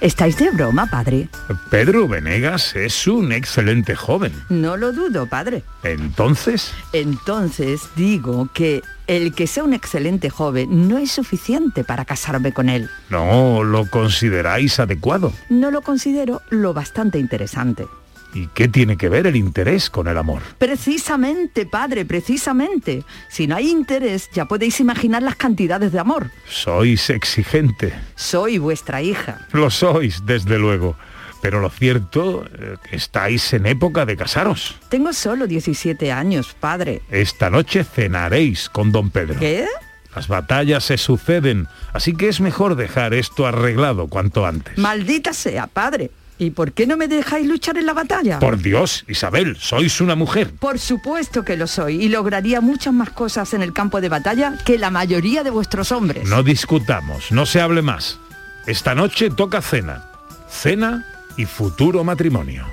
¿Estáis 0.00 0.38
de 0.38 0.50
broma, 0.50 0.86
padre? 0.86 1.28
Pedro 1.70 2.06
Venegas 2.06 2.76
es 2.76 3.06
un 3.06 3.32
excelente 3.32 3.96
joven. 3.96 4.32
No 4.48 4.76
lo 4.76 4.92
dudo, 4.92 5.26
padre. 5.26 5.64
Entonces, 5.82 6.72
Entonces 6.92 7.88
digo 7.96 8.48
que 8.54 8.82
el 9.08 9.34
que 9.34 9.46
sea 9.46 9.64
un 9.64 9.72
excelente 9.72 10.30
joven 10.30 10.88
no 10.88 10.98
es 10.98 11.10
suficiente 11.10 11.82
para 11.82 12.04
casarme 12.04 12.52
con 12.52 12.68
él. 12.68 12.88
no 13.10 13.64
lo 13.64 13.88
consideráis 13.90 14.78
adecuado. 14.78 15.32
No 15.48 15.70
lo 15.70 15.82
considero 15.82 16.42
lo 16.50 16.74
bastante 16.74 17.18
interesante. 17.18 17.86
¿Y 18.34 18.48
qué 18.48 18.68
tiene 18.68 18.96
que 18.96 19.08
ver 19.08 19.26
el 19.26 19.36
interés 19.36 19.90
con 19.90 20.06
el 20.06 20.18
amor? 20.18 20.42
Precisamente, 20.58 21.66
padre, 21.66 22.04
precisamente. 22.04 23.04
Si 23.28 23.46
no 23.46 23.56
hay 23.56 23.70
interés, 23.70 24.28
ya 24.32 24.44
podéis 24.44 24.80
imaginar 24.80 25.22
las 25.22 25.36
cantidades 25.36 25.92
de 25.92 25.98
amor. 25.98 26.30
Sois 26.48 27.10
exigente. 27.10 27.94
Soy 28.16 28.58
vuestra 28.58 29.02
hija. 29.02 29.46
Lo 29.52 29.70
sois, 29.70 30.24
desde 30.26 30.58
luego. 30.58 30.96
Pero 31.40 31.60
lo 31.60 31.70
cierto, 31.70 32.44
eh, 32.46 32.74
que 32.88 32.96
estáis 32.96 33.52
en 33.52 33.66
época 33.66 34.04
de 34.04 34.16
casaros. 34.16 34.76
Tengo 34.88 35.12
solo 35.12 35.46
17 35.46 36.10
años, 36.12 36.54
padre. 36.58 37.02
Esta 37.10 37.48
noche 37.48 37.84
cenaréis 37.84 38.68
con 38.68 38.90
don 38.92 39.10
Pedro. 39.10 39.38
¿Qué? 39.38 39.66
Las 40.14 40.26
batallas 40.26 40.84
se 40.84 40.98
suceden, 40.98 41.68
así 41.92 42.14
que 42.14 42.28
es 42.28 42.40
mejor 42.40 42.74
dejar 42.74 43.14
esto 43.14 43.46
arreglado 43.46 44.08
cuanto 44.08 44.46
antes. 44.46 44.76
Maldita 44.76 45.32
sea, 45.32 45.68
padre. 45.68 46.10
¿Y 46.38 46.50
por 46.50 46.72
qué 46.72 46.86
no 46.86 46.96
me 46.96 47.08
dejáis 47.08 47.46
luchar 47.46 47.78
en 47.78 47.86
la 47.86 47.92
batalla? 47.92 48.38
Por 48.38 48.58
Dios, 48.58 49.04
Isabel, 49.08 49.56
sois 49.56 50.00
una 50.00 50.14
mujer. 50.14 50.52
Por 50.52 50.78
supuesto 50.78 51.44
que 51.44 51.56
lo 51.56 51.66
soy 51.66 52.02
y 52.02 52.08
lograría 52.08 52.60
muchas 52.60 52.94
más 52.94 53.10
cosas 53.10 53.54
en 53.54 53.62
el 53.62 53.72
campo 53.72 54.00
de 54.00 54.08
batalla 54.08 54.56
que 54.64 54.78
la 54.78 54.90
mayoría 54.90 55.42
de 55.42 55.50
vuestros 55.50 55.90
hombres. 55.90 56.28
No 56.28 56.44
discutamos, 56.44 57.32
no 57.32 57.44
se 57.44 57.60
hable 57.60 57.82
más. 57.82 58.18
Esta 58.66 58.94
noche 58.94 59.30
toca 59.30 59.60
cena. 59.62 60.04
Cena 60.48 61.04
y 61.36 61.44
futuro 61.44 62.04
matrimonio. 62.04 62.64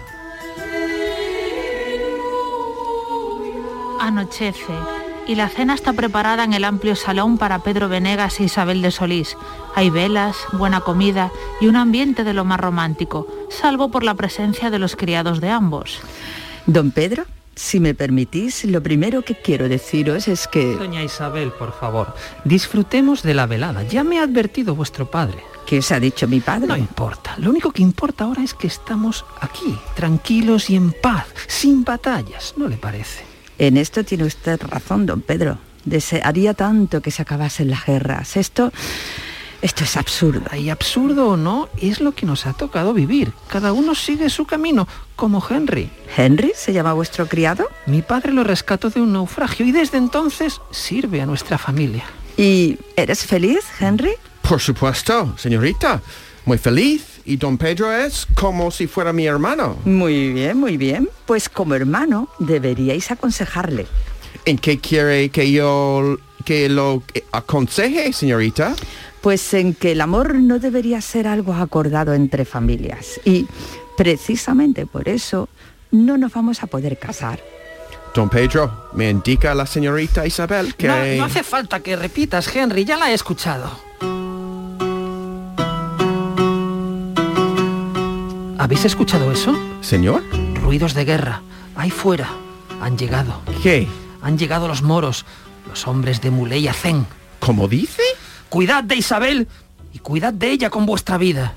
Anochece 4.00 4.74
y 5.28 5.36
la 5.36 5.50
cena 5.50 5.74
está 5.74 5.94
preparada 5.94 6.44
en 6.44 6.54
el 6.54 6.64
amplio 6.64 6.96
salón 6.96 7.38
para 7.38 7.60
Pedro 7.60 7.90
Venegas 7.90 8.40
e 8.40 8.44
Isabel 8.44 8.82
de 8.82 8.92
Solís. 8.92 9.38
Hay 9.74 9.90
velas, 9.90 10.38
buena 10.54 10.82
comida 10.82 11.32
y 11.60 11.68
un 11.68 11.76
ambiente 11.76 12.24
de 12.24 12.34
lo 12.34 12.46
más 12.46 12.60
romántico, 12.60 13.28
salvo 13.56 13.90
por 13.90 14.04
la 14.04 14.14
presencia 14.14 14.70
de 14.70 14.80
los 14.80 14.96
criados 14.96 15.42
de 15.42 15.50
ambos. 15.50 16.00
Don 16.68 16.92
Pedro, 16.92 17.26
si 17.56 17.80
me 17.80 17.94
permitís, 17.94 18.66
lo 18.66 18.84
primero 18.84 19.22
que 19.22 19.36
quiero 19.36 19.70
deciros 19.70 20.28
es 20.28 20.48
que... 20.48 20.76
Doña 20.76 21.04
Isabel, 21.04 21.52
por 21.52 21.74
favor, 21.74 22.14
disfrutemos 22.44 23.24
de 23.24 23.34
la 23.34 23.46
velada. 23.46 23.84
Ya 23.84 24.04
me 24.04 24.20
ha 24.20 24.24
advertido 24.24 24.76
vuestro 24.76 25.10
padre. 25.10 25.40
¿Qué 25.66 25.80
os 25.80 25.92
ha 25.92 26.00
dicho 26.00 26.28
mi 26.28 26.42
padre? 26.42 26.68
No 26.68 26.78
importa. 26.78 27.36
Lo 27.38 27.50
único 27.50 27.72
que 27.72 27.82
importa 27.82 28.26
ahora 28.26 28.44
es 28.44 28.54
que 28.54 28.68
estamos 28.68 29.26
aquí, 29.40 29.78
tranquilos 29.96 30.70
y 30.70 30.76
en 30.76 30.92
paz, 30.92 31.28
sin 31.48 31.84
batallas, 31.84 32.54
¿no 32.58 32.68
le 32.68 32.78
parece? 32.78 33.24
En 33.58 33.78
esto 33.78 34.04
tiene 34.04 34.26
usted 34.26 34.62
razón, 34.62 35.06
don 35.06 35.22
Pedro. 35.22 35.58
Desearía 35.86 36.54
tanto 36.54 37.02
que 37.02 37.12
se 37.12 37.22
acabasen 37.22 37.70
las 37.70 37.86
guerras. 37.86 38.38
Esto... 38.38 38.72
Esto 39.66 39.84
es 39.84 39.98
absurdo. 39.98 40.56
Y 40.56 40.70
absurdo 40.70 41.30
o 41.30 41.38
no, 41.38 41.70
es 41.82 42.00
lo 42.00 42.12
que 42.12 42.28
nos 42.28 42.46
ha 42.46 42.54
tocado 42.54 42.94
vivir. 42.94 43.34
Cada 43.48 43.74
uno 43.74 43.96
sigue 43.96 44.30
su 44.30 44.46
camino, 44.46 44.88
como 45.16 45.44
Henry. 45.50 45.90
¿Henry 46.16 46.52
se 46.56 46.72
llama 46.72 46.94
vuestro 46.94 47.26
criado? 47.28 47.68
Mi 47.88 48.04
padre 48.04 48.32
lo 48.32 48.44
rescató 48.44 48.92
de 48.92 49.02
un 49.02 49.14
naufragio 49.14 49.66
y 49.66 49.72
desde 49.72 49.98
entonces 49.98 50.62
sirve 50.70 51.20
a 51.20 51.26
nuestra 51.26 51.58
familia. 51.58 52.04
¿Y 52.38 52.78
eres 52.96 53.26
feliz, 53.26 53.62
Henry? 53.80 54.12
Por 54.48 54.62
supuesto, 54.62 55.34
señorita. 55.36 56.00
Muy 56.46 56.60
feliz. 56.60 57.22
Y 57.26 57.38
don 57.38 57.58
Pedro 57.58 57.92
es 57.92 58.28
como 58.36 58.70
si 58.70 58.86
fuera 58.86 59.14
mi 59.14 59.26
hermano. 59.26 59.78
Muy 59.84 60.32
bien, 60.32 60.60
muy 60.60 60.78
bien. 60.78 61.10
Pues 61.26 61.50
como 61.50 61.74
hermano 61.74 62.30
deberíais 62.38 63.10
aconsejarle. 63.10 63.88
¿En 64.46 64.60
qué 64.60 64.78
quiere 64.78 65.30
que 65.30 65.52
yo 65.52 66.20
que 66.46 66.70
lo 66.70 67.02
aconseje, 67.32 68.14
señorita? 68.14 68.76
Pues 69.26 69.56
en 69.56 69.74
que 69.74 69.94
el 69.94 70.02
amor 70.02 70.36
no 70.36 70.60
debería 70.60 71.02
ser 71.02 71.28
algo 71.28 71.56
acordado 71.56 72.14
entre 72.14 72.46
familias. 72.46 73.20
Y 73.26 73.48
precisamente 73.98 74.86
por 74.86 75.10
eso 75.10 75.50
no 75.90 76.16
nos 76.20 76.32
vamos 76.32 76.62
a 76.62 76.68
poder 76.68 77.00
casar. 77.00 77.40
Don 78.14 78.30
Pedro, 78.30 78.92
me 78.94 79.10
indica 79.10 79.56
la 79.56 79.66
señorita 79.66 80.28
Isabel 80.28 80.76
que... 80.76 80.86
No, 80.86 81.04
no 81.18 81.24
hace 81.26 81.42
falta 81.42 81.80
que 81.80 81.96
repitas, 81.96 82.56
Henry, 82.56 82.86
ya 82.86 82.98
la 82.98 83.10
he 83.10 83.16
escuchado. 83.16 83.68
¿Habéis 88.60 88.86
escuchado 88.86 89.32
eso? 89.32 89.58
Señor. 89.82 90.22
Ruidos 90.62 90.94
de 90.94 91.04
guerra. 91.04 91.42
Ahí 91.76 91.90
fuera. 91.90 92.30
Han 92.80 92.96
llegado. 92.96 93.42
¿Qué? 93.64 93.88
Han 94.22 94.38
llegado 94.38 94.68
los 94.68 94.84
moros, 94.84 95.26
los 95.68 95.88
hombres 95.88 96.22
de 96.22 96.30
Muley 96.30 96.68
Hacén. 96.68 97.08
¿Cómo 97.40 97.68
dice? 97.68 98.04
Cuidad 98.50 98.84
de 98.84 98.96
Isabel 98.96 99.48
y 99.94 100.00
cuidad 100.00 100.34
de 100.34 100.52
ella 100.52 100.70
con 100.70 100.86
vuestra 100.86 101.18
vida. 101.18 101.54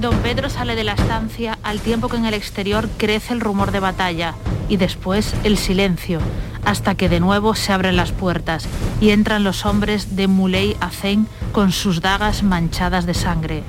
Don 0.00 0.16
Pedro 0.20 0.48
sale 0.48 0.76
de 0.76 0.84
la 0.84 0.94
estancia 0.94 1.58
al 1.62 1.80
tiempo 1.80 2.08
que 2.08 2.16
en 2.16 2.24
el 2.24 2.32
exterior 2.32 2.88
crece 2.96 3.34
el 3.34 3.40
rumor 3.40 3.70
de 3.70 3.80
batalla 3.80 4.34
y 4.68 4.78
después 4.78 5.34
el 5.44 5.58
silencio, 5.58 6.20
hasta 6.64 6.94
que 6.94 7.10
de 7.10 7.20
nuevo 7.20 7.54
se 7.54 7.72
abren 7.72 7.96
las 7.96 8.12
puertas 8.12 8.66
y 9.00 9.10
entran 9.10 9.44
los 9.44 9.66
hombres 9.66 10.16
de 10.16 10.26
Muley 10.26 10.76
Hacén 10.80 11.26
con 11.52 11.70
sus 11.70 12.00
dagas 12.00 12.42
manchadas 12.42 13.04
de 13.04 13.12
sangre. 13.12 13.62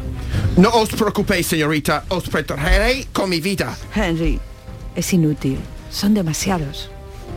No 0.55 0.69
os 0.69 0.89
preocupéis, 0.89 1.47
señorita. 1.47 2.05
Os 2.07 2.29
protegeré 2.29 3.07
con 3.11 3.29
mi 3.29 3.41
vida. 3.41 3.77
Henry, 3.93 4.39
es 4.95 5.13
inútil. 5.13 5.59
Son 5.89 6.13
demasiados. 6.13 6.89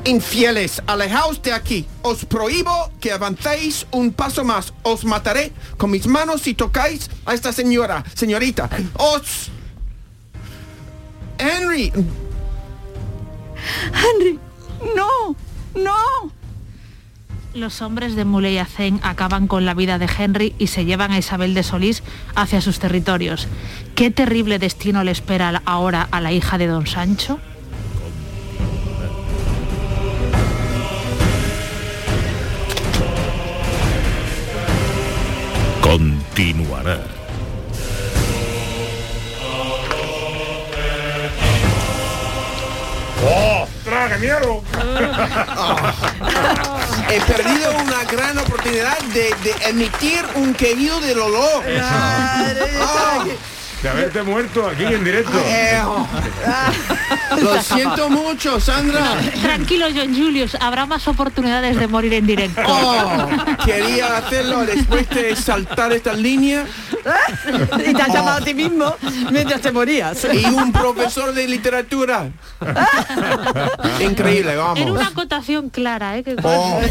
Infieles, 0.06 0.82
alejaos 0.87 1.40
de 1.40 1.52
aquí. 1.52 1.87
Os 2.02 2.26
prohíbo 2.26 2.90
que 3.00 3.11
avancéis 3.11 3.87
un 3.90 4.12
paso 4.12 4.44
más. 4.44 4.75
Os 4.82 5.04
mataré 5.04 5.52
con 5.78 5.90
mis 5.90 6.06
manos 6.06 6.42
si 6.42 6.52
tocáis 6.52 7.11
a 7.25 7.32
esta 7.32 7.52
señora, 7.52 8.04
señorita. 8.14 8.68
Os... 8.99 9.50
Henry. 11.38 11.90
Henry, 13.92 14.38
no, 14.94 15.34
no. 15.75 16.32
Los 17.54 17.80
hombres 17.80 18.14
de 18.14 18.26
Muley 18.26 18.58
Hacén 18.58 19.00
acaban 19.02 19.46
con 19.46 19.64
la 19.64 19.75
vida 19.75 19.99
de 19.99 20.08
Henry 20.18 20.54
y 20.58 20.66
se 20.66 20.84
llevan 20.84 21.12
a 21.12 21.18
Isabel 21.18 21.54
de 21.54 21.62
Solís 21.62 22.02
hacia 22.34 22.61
sus 22.61 22.78
territorios. 22.78 23.49
¿Qué 23.94 24.11
terrible 24.11 24.58
destino 24.58 25.02
le 25.02 25.12
espera 25.12 25.62
ahora 25.64 26.08
a 26.11 26.20
la 26.20 26.32
hija 26.32 26.58
de 26.58 26.66
don 26.66 26.87
Sancho? 26.87 27.38
Continuará. 36.34 36.98
¡Ostras, 43.62 44.12
qué 44.12 44.18
miedo! 44.18 44.62
He 47.08 47.20
perdido 47.20 47.70
una 47.76 48.04
gran 48.10 48.36
oportunidad 48.38 48.98
de, 49.14 49.32
de 49.44 49.54
emitir 49.68 50.24
un 50.34 50.54
quejido 50.54 51.00
del 51.00 51.20
olor. 51.20 51.62
Ah. 53.84 53.92
De 53.92 54.00
haberte 54.00 54.22
muerto 54.22 54.66
aquí 54.66 54.84
en 54.84 55.04
directo. 55.04 55.38
Oh. 55.86 56.06
Lo 57.42 57.62
siento 57.62 58.08
mucho, 58.08 58.58
Sandra. 58.58 59.18
Tranquilo, 59.42 59.86
John 59.94 60.14
Julius, 60.14 60.56
habrá 60.58 60.86
más 60.86 61.06
oportunidades 61.06 61.76
de 61.76 61.86
morir 61.86 62.14
en 62.14 62.26
directo. 62.26 62.62
Oh, 62.66 63.28
quería 63.64 64.16
hacerlo 64.16 64.64
después 64.64 65.08
de 65.10 65.36
saltar 65.36 65.92
esta 65.92 66.14
línea. 66.14 66.64
y 67.87 67.92
te 67.94 68.02
has 68.02 68.08
llamado 68.12 68.38
a 68.38 68.40
ti 68.40 68.54
mismo 68.54 68.94
mientras 69.30 69.61
te 69.61 69.73
morías. 69.73 70.26
Y 70.32 70.44
un 70.46 70.73
profesor 70.73 71.32
de 71.34 71.46
literatura. 71.49 72.30
Increíble, 74.00 74.52
Era 74.52 74.62
vamos. 74.62 74.90
una 74.90 75.08
acotación 75.08 75.70
clara, 75.70 76.16
¿eh? 76.18 76.23
Que- 76.25 76.37
Oh. 76.42 76.80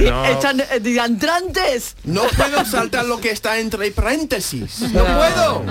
Eh, 0.00 0.80
diantrantes. 0.80 1.96
No 2.04 2.22
puedo 2.36 2.64
saltar 2.64 3.04
lo 3.04 3.20
que 3.20 3.30
está 3.30 3.58
entre 3.58 3.90
paréntesis. 3.90 4.80
No 4.92 5.04
puedo. 5.04 5.64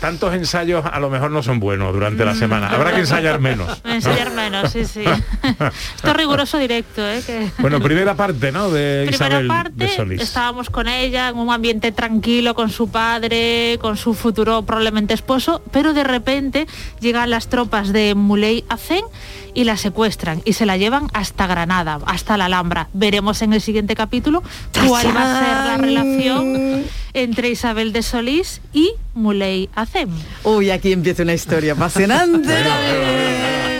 Tantos 0.00 0.34
ensayos 0.34 0.84
a 0.90 0.98
lo 1.00 1.10
mejor 1.10 1.30
no 1.30 1.42
son 1.42 1.60
buenos 1.60 1.92
durante 1.92 2.24
la 2.24 2.34
semana. 2.34 2.68
Habrá 2.68 2.92
que 2.92 3.00
ensayar 3.00 3.40
menos. 3.40 3.80
Ensayar 3.84 4.30
menos, 4.32 4.72
sí, 4.72 4.84
sí. 4.86 5.02
Esto 5.04 6.08
es 6.10 6.16
riguroso 6.16 6.58
directo, 6.58 7.06
¿eh? 7.06 7.22
Que... 7.26 7.50
Bueno, 7.58 7.80
primera 7.80 8.14
parte, 8.14 8.50
¿no? 8.52 8.70
De 8.70 9.04
Primera 9.06 9.26
Isabel 9.28 9.46
parte, 9.48 9.72
de 9.74 9.88
Solís. 9.96 10.22
estábamos 10.22 10.70
con 10.70 10.88
ella 10.88 11.28
en 11.28 11.36
un 11.36 11.50
ambiente 11.52 11.67
tranquilo, 11.76 12.54
con 12.54 12.70
su 12.70 12.88
padre, 12.88 13.78
con 13.80 13.96
su 13.96 14.14
futuro 14.14 14.62
probablemente 14.62 15.12
esposo, 15.12 15.62
pero 15.70 15.92
de 15.92 16.02
repente 16.02 16.66
llegan 17.00 17.28
las 17.28 17.48
tropas 17.48 17.92
de 17.92 18.14
Muley 18.14 18.64
Hacén 18.70 19.04
y 19.52 19.64
la 19.64 19.76
secuestran 19.76 20.40
y 20.46 20.54
se 20.54 20.64
la 20.64 20.78
llevan 20.78 21.08
hasta 21.12 21.46
Granada, 21.46 21.98
hasta 22.06 22.38
la 22.38 22.46
Alhambra. 22.46 22.88
Veremos 22.94 23.42
en 23.42 23.52
el 23.52 23.60
siguiente 23.60 23.94
capítulo 23.94 24.42
cuál 24.86 25.14
va 25.14 25.22
a 25.22 25.44
ser 25.44 25.66
la 25.66 25.76
relación 25.76 26.84
entre 27.12 27.50
Isabel 27.50 27.92
de 27.92 28.02
Solís 28.02 28.62
y 28.72 28.92
Muley 29.14 29.68
Hacén. 29.74 30.08
Uy, 30.44 30.70
aquí 30.70 30.92
empieza 30.92 31.22
una 31.22 31.34
historia 31.34 31.74
apasionante. 31.74 32.54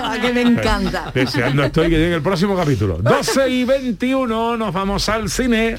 A 0.04 0.18
que 0.20 0.32
me 0.32 0.42
encanta. 0.42 1.10
Deseando 1.14 1.64
estoy 1.64 1.88
que 1.88 1.96
llegue 1.96 2.14
el 2.16 2.22
próximo 2.22 2.54
capítulo. 2.54 2.98
12 3.02 3.48
y 3.48 3.64
21 3.64 4.56
nos 4.58 4.74
vamos 4.74 5.08
al 5.08 5.30
cine. 5.30 5.78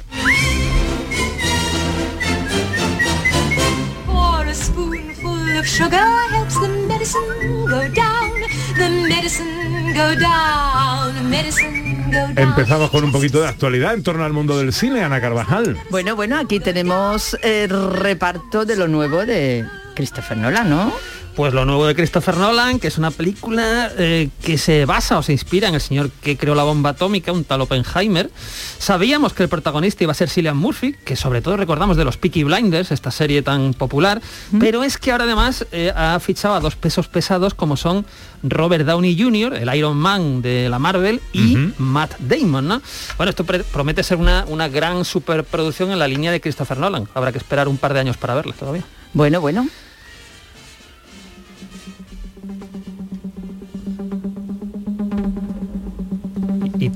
Of 5.59 5.67
sugar 5.67 6.05
helps 6.31 6.55
the 6.61 6.69
medicine 6.87 7.65
go 7.67 7.81
down. 7.93 8.31
The 8.77 8.89
medicine 9.09 9.93
go 9.93 10.15
down. 10.15 11.13
The 11.15 11.23
medicine 11.23 12.05
go 12.11 12.33
down. 12.33 12.37
Empezamos 12.37 12.89
con 12.89 13.03
un 13.03 13.11
poquito 13.11 13.41
de 13.41 13.47
actualidad 13.47 13.93
en 13.93 14.03
torno 14.03 14.23
al 14.23 14.31
mundo 14.31 14.57
del 14.57 14.71
cine, 14.71 15.03
Ana 15.03 15.19
Carvajal. 15.19 15.77
Bueno, 15.89 16.15
bueno, 16.15 16.37
aquí 16.37 16.61
tenemos 16.61 17.37
el 17.41 17.69
reparto 17.91 18.63
de 18.63 18.77
lo 18.77 18.87
nuevo 18.87 19.25
de 19.25 19.65
Christopher 19.95 20.37
Nolan, 20.37 20.69
¿no? 20.69 20.93
Pues 21.39 21.53
lo 21.53 21.63
nuevo 21.63 21.87
de 21.87 21.95
Christopher 21.95 22.35
Nolan, 22.35 22.79
que 22.79 22.89
es 22.89 22.97
una 22.97 23.11
película 23.11 23.93
eh, 23.97 24.27
que 24.43 24.57
se 24.57 24.83
basa 24.83 25.17
o 25.17 25.23
se 25.23 25.31
inspira 25.31 25.69
en 25.69 25.73
el 25.73 25.79
señor 25.79 26.11
que 26.11 26.35
creó 26.35 26.53
la 26.53 26.63
bomba 26.63 26.89
atómica, 26.89 27.31
un 27.31 27.45
tal 27.45 27.61
Oppenheimer. 27.61 28.29
Sabíamos 28.77 29.31
que 29.31 29.43
el 29.43 29.47
protagonista 29.47 30.03
iba 30.03 30.11
a 30.11 30.15
ser 30.15 30.29
Cillian 30.29 30.57
Murphy, 30.57 30.97
que 31.05 31.15
sobre 31.15 31.41
todo 31.41 31.55
recordamos 31.55 31.95
de 31.95 32.03
los 32.03 32.17
Peaky 32.17 32.43
Blinders, 32.43 32.91
esta 32.91 33.09
serie 33.09 33.41
tan 33.41 33.73
popular, 33.73 34.21
pero 34.59 34.83
es 34.83 34.97
que 34.97 35.13
ahora 35.13 35.23
además 35.23 35.65
eh, 35.71 35.93
ha 35.95 36.19
fichado 36.19 36.55
a 36.55 36.59
dos 36.59 36.75
pesos 36.75 37.07
pesados 37.07 37.53
como 37.53 37.77
son 37.77 38.05
Robert 38.43 38.85
Downey 38.85 39.17
Jr., 39.17 39.53
el 39.53 39.73
Iron 39.73 39.95
Man 39.95 40.41
de 40.41 40.67
la 40.67 40.77
Marvel, 40.77 41.21
y 41.31 41.55
Matt 41.77 42.19
Damon, 42.19 42.67
¿no? 42.67 42.81
Bueno, 43.15 43.29
esto 43.29 43.45
promete 43.45 44.03
ser 44.03 44.17
una, 44.17 44.43
una 44.49 44.67
gran 44.67 45.05
superproducción 45.05 45.91
en 45.91 45.99
la 45.99 46.07
línea 46.09 46.33
de 46.33 46.41
Christopher 46.41 46.79
Nolan. 46.79 47.07
Habrá 47.13 47.31
que 47.31 47.37
esperar 47.37 47.69
un 47.69 47.77
par 47.77 47.93
de 47.93 48.01
años 48.01 48.17
para 48.17 48.35
verla 48.35 48.53
todavía. 48.59 48.83
Bueno, 49.13 49.39
bueno. 49.39 49.69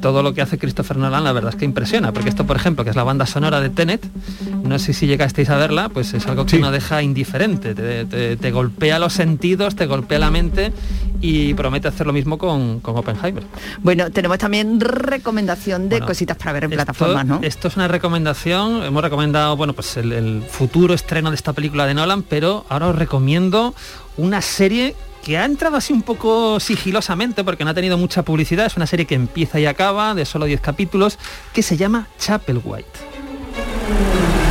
Todo 0.04 0.22
lo 0.22 0.34
que 0.36 0.42
hace 0.42 0.60
Christopher 0.60 0.98
Nolan 0.98 1.24
la 1.24 1.32
verdad 1.32 1.50
es 1.52 1.56
que 1.56 1.66
impresiona, 1.66 2.12
porque 2.12 2.30
esto 2.30 2.46
por 2.46 2.58
ejemplo, 2.58 2.84
que 2.84 2.90
es 2.92 2.96
la 2.96 3.04
banda 3.04 3.26
sonora 3.26 3.60
de 3.62 3.70
Tenet, 3.72 4.06
no 4.64 4.78
sé 4.78 4.94
si 4.94 5.08
llegasteis 5.08 5.50
a 5.50 5.58
verla, 5.58 5.90
pues 5.90 6.14
es 6.14 6.28
algo 6.28 6.46
que 6.46 6.60
no 6.60 6.70
deja 6.72 7.02
indiferente, 7.02 7.74
te, 7.74 8.06
te- 8.06 8.36
te 8.38 8.52
golpea 8.52 9.00
los 9.00 9.14
sentidos, 9.14 9.76
te 9.76 9.86
golpea 9.88 10.20
la 10.20 10.30
mente 10.30 10.72
y 11.22 11.54
promete 11.54 11.88
hacer 11.88 12.06
lo 12.06 12.12
mismo 12.12 12.38
con, 12.38 12.82
con 12.82 12.98
Oppenheimer. 12.98 13.44
Bueno, 13.82 14.12
tenemos 14.12 14.38
también 14.38 14.80
recomendación 14.82 15.84
de 15.88 15.96
Bueno, 15.96 16.08
cositas 16.08 16.36
para 16.38 16.52
ver 16.52 16.66
en 16.66 16.74
Esto- 16.74 16.84
plataformas, 16.84 17.26
¿no? 17.26 17.40
Esto 17.42 17.70
es 17.70 17.76
una 17.78 17.88
recomendación, 17.88 18.84
hemos 18.84 19.02
recomendado, 19.02 19.56
bueno, 19.56 19.72
pues 19.74 19.96
el, 19.98 20.12
el 20.12 20.44
futuro 20.44 20.94
estreno 20.94 21.30
de 21.30 21.36
esta 21.38 21.54
película 21.54 21.86
de 21.88 21.94
Nolan, 21.94 22.24
pero 22.24 22.66
ahora 22.68 22.90
os 22.90 22.96
recomiendo 22.98 23.74
una 24.18 24.42
serie 24.42 24.96
que 25.24 25.38
ha 25.38 25.46
entrado 25.46 25.78
así 25.78 25.94
un 25.94 26.02
poco 26.02 26.60
sigilosamente 26.60 27.44
porque 27.44 27.64
no 27.64 27.72
ha 27.72 27.74
tenido 27.74 27.98
mucha 27.98 28.24
publicidad, 28.24 28.66
es 28.66 28.76
una 28.76 28.86
serie 28.86 29.06
que 29.06 29.16
empieza 29.16 29.60
y 29.60 29.66
acaba 29.66 30.14
de 30.14 30.26
solo 30.26 30.46
10 30.46 30.60
capítulos, 30.62 31.18
que 31.54 31.64
se 31.64 31.78
llama 31.78 32.08
Chapel 32.20 32.62
White. 32.64 34.43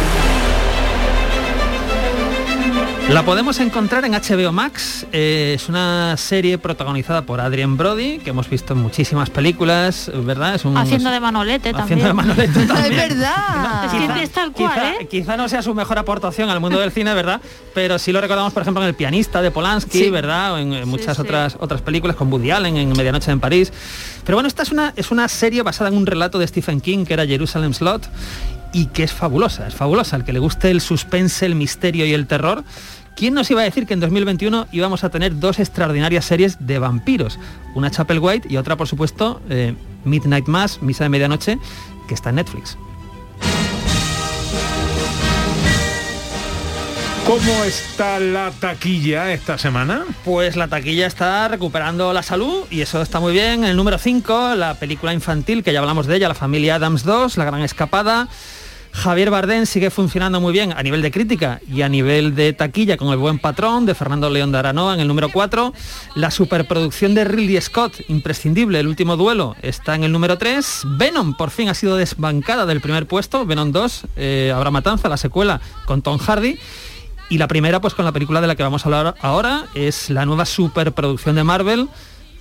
La 3.12 3.25
podemos 3.27 3.61
encontrar 3.61 4.07
en 4.07 4.12
HBO 4.12 4.53
Max. 4.53 5.07
eh, 5.12 5.53
es 5.55 5.68
una 5.68 6.16
serie 6.16 6.57
protagonizada 6.57 7.22
por 7.22 7.40
Adrien 7.42 7.77
Brody, 7.77 8.18
que 8.20 8.31
hemos 8.31 8.48
visto 8.48 8.72
en 8.72 8.81
muchísimas 8.81 9.29
películas, 9.29 10.11
¿verdad? 10.14 10.55
Es 10.55 10.64
un, 10.64 10.79
Haciendo 10.79 11.11
de 11.11 11.20
manolete 11.20 11.72
Haciendo 11.77 12.07
de. 12.07 12.12
Manolete 12.14 12.48
también. 12.66 12.92
Es 12.92 13.09
verdad. 13.09 13.85
Es 13.85 14.14
que 14.14 14.22
es 14.22 14.31
tal 14.31 14.53
cual, 14.53 14.72
quizá, 14.72 14.94
¿eh? 14.94 15.09
quizá 15.11 15.37
no 15.37 15.46
sea 15.51 15.61
su 15.61 15.75
mejor 15.75 15.98
aportación 15.98 16.48
al 16.48 16.61
mundo 16.61 16.81
del 16.81 16.90
cine, 16.90 17.12
¿verdad? 17.12 17.42
Pero 17.75 17.98
sí 17.98 18.12
lo 18.12 18.20
recordamos, 18.22 18.55
por 18.55 18.62
ejemplo, 18.62 18.83
en 18.83 18.88
El 18.88 18.94
pianista 18.94 19.42
de 19.42 19.51
Polanski, 19.51 20.05
Sí. 20.05 20.11
¿verdad? 20.11 20.55
O 20.55 20.59
en, 20.59 20.72
en 20.72 20.88
muchas 20.88 21.18
otras 21.18 21.57
otras 21.61 21.83
películas 21.83 22.16
con 22.16 22.33
Woody 22.33 22.51
Allen 22.51 22.79
en 22.79 22.88
Medianoche 22.96 23.31
en 23.31 23.40
París. 23.40 23.72
Pero 24.25 24.37
bueno, 24.37 24.48
esta 24.48 24.62
es 24.62 24.72
una 24.72 24.94
es 24.96 25.11
una 25.11 25.29
serie 25.29 25.61
basada 25.62 25.90
en 25.90 25.96
un 25.98 26.07
relato 26.07 26.38
de 26.38 26.46
Stephen 26.48 26.81
King 26.81 27.05
que 27.05 27.12
era 27.12 27.27
Jerusalem 27.27 27.75
Slot 27.75 28.09
y 28.72 28.87
que 28.87 29.03
es 29.03 29.12
fabulosa, 29.12 29.66
es 29.68 29.75
fabulosa. 29.75 30.16
Al 30.16 30.25
que 30.25 30.33
le 30.33 30.38
guste 30.38 30.70
el 30.70 30.81
suspense, 30.81 31.44
el 31.44 31.55
misterio 31.55 32.07
y 32.07 32.14
el 32.14 32.27
terror, 32.27 32.64
¿Quién 33.16 33.35
nos 33.35 33.51
iba 33.51 33.61
a 33.61 33.64
decir 33.64 33.87
que 33.87 33.94
en 33.94 34.01
2021 34.01 34.68
íbamos 34.72 35.05
a 35.05 35.11
tener 35.11 35.38
dos 35.38 35.59
extraordinarias 35.59 36.25
series 36.25 36.66
de 36.66 36.79
vampiros? 36.79 37.38
Una 37.75 37.90
Chapel 37.90 38.18
White 38.18 38.48
y 38.51 38.57
otra, 38.57 38.77
por 38.77 38.88
supuesto, 38.88 39.40
eh, 39.48 39.75
Midnight 40.05 40.48
Mass, 40.48 40.83
Misa 40.83 41.05
de 41.05 41.11
Medianoche, 41.11 41.59
que 42.09 42.14
está 42.14 42.31
en 42.31 42.37
Netflix. 42.37 42.77
¿Cómo 47.27 47.64
está 47.64 48.18
la 48.18 48.51
taquilla 48.51 49.33
esta 49.33 49.57
semana? 49.57 50.05
Pues 50.25 50.57
la 50.57 50.66
taquilla 50.66 51.07
está 51.07 51.46
recuperando 51.46 52.12
la 52.12 52.22
salud 52.22 52.64
y 52.68 52.81
eso 52.81 53.01
está 53.01 53.20
muy 53.20 53.33
bien. 53.33 53.62
El 53.62 53.77
número 53.77 53.96
5, 53.96 54.57
la 54.57 54.75
película 54.75 55.14
infantil, 55.14 55.62
que 55.62 55.72
ya 55.72 55.79
hablamos 55.79 56.07
de 56.07 56.16
ella, 56.16 56.29
La 56.29 56.35
familia 56.35 56.75
Adams 56.75 57.05
2, 57.05 57.37
La 57.37 57.44
gran 57.44 57.62
escapada. 57.62 58.29
Javier 58.92 59.31
Bardem 59.31 59.66
sigue 59.66 59.90
funcionando 59.90 60.40
muy 60.40 60.52
bien 60.52 60.72
a 60.72 60.83
nivel 60.83 61.02
de 61.02 61.11
crítica 61.11 61.61
y 61.66 61.83
a 61.83 61.88
nivel 61.88 62.35
de 62.35 62.52
taquilla 62.52 62.96
con 62.96 63.09
El 63.09 63.16
buen 63.18 63.38
patrón 63.38 63.87
de 63.87 63.94
Fernando 63.94 64.28
León 64.28 64.52
de 64.52 64.59
Aranoa 64.59 64.94
en 64.94 65.00
el 65.00 65.09
número 65.09 65.31
4. 65.31 65.72
La 66.14 66.31
superproducción 66.31 67.14
de 67.14 67.24
Ridley 67.24 67.61
Scott, 67.61 67.94
imprescindible, 68.09 68.78
El 68.78 68.87
último 68.87 69.16
duelo, 69.16 69.57
está 69.62 69.94
en 69.94 70.05
el 70.05 70.12
número 70.12 70.37
3. 70.38 70.83
Venom 70.98 71.35
por 71.35 71.50
fin 71.50 71.68
ha 71.68 71.74
sido 71.74 71.96
desbancada 71.96 72.66
del 72.66 72.81
primer 72.81 73.07
puesto. 73.07 73.46
Venom 73.46 73.72
2, 73.72 74.05
eh, 74.16 74.52
Habrá 74.55 74.70
Matanza, 74.70 75.09
la 75.09 75.16
secuela 75.16 75.61
con 75.87 76.02
Tom 76.02 76.18
Hardy. 76.18 76.59
Y 77.31 77.38
la 77.38 77.48
primera, 77.48 77.81
pues 77.81 77.94
con 77.94 78.05
la 78.05 78.12
película 78.12 78.42
de 78.42 78.46
la 78.46 78.57
que 78.57 78.62
vamos 78.62 78.85
a 78.85 78.88
hablar 78.88 79.14
ahora, 79.22 79.64
es 79.74 80.11
la 80.11 80.26
nueva 80.26 80.44
superproducción 80.44 81.35
de 81.35 81.44
Marvel, 81.44 81.88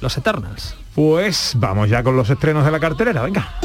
Los 0.02 0.18
Eternals. 0.18 0.76
Pues 0.94 1.54
vamos 1.56 1.90
ya 1.90 2.04
con 2.04 2.18
los 2.18 2.30
estrenos 2.30 2.66
de 2.66 2.72
la 2.72 2.80
cartelera, 2.80 3.22
venga. 3.22 3.56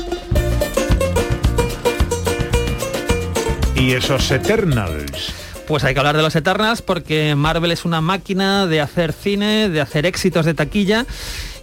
Y 3.76 3.92
esos 3.92 4.30
Eternals. 4.30 5.34
Pues 5.68 5.84
hay 5.84 5.92
que 5.92 6.00
hablar 6.00 6.16
de 6.16 6.22
los 6.22 6.34
Eternals 6.34 6.80
porque 6.80 7.34
Marvel 7.34 7.72
es 7.72 7.84
una 7.84 8.00
máquina 8.00 8.66
de 8.66 8.80
hacer 8.80 9.12
cine, 9.12 9.68
de 9.68 9.82
hacer 9.82 10.06
éxitos 10.06 10.46
de 10.46 10.54
taquilla. 10.54 11.04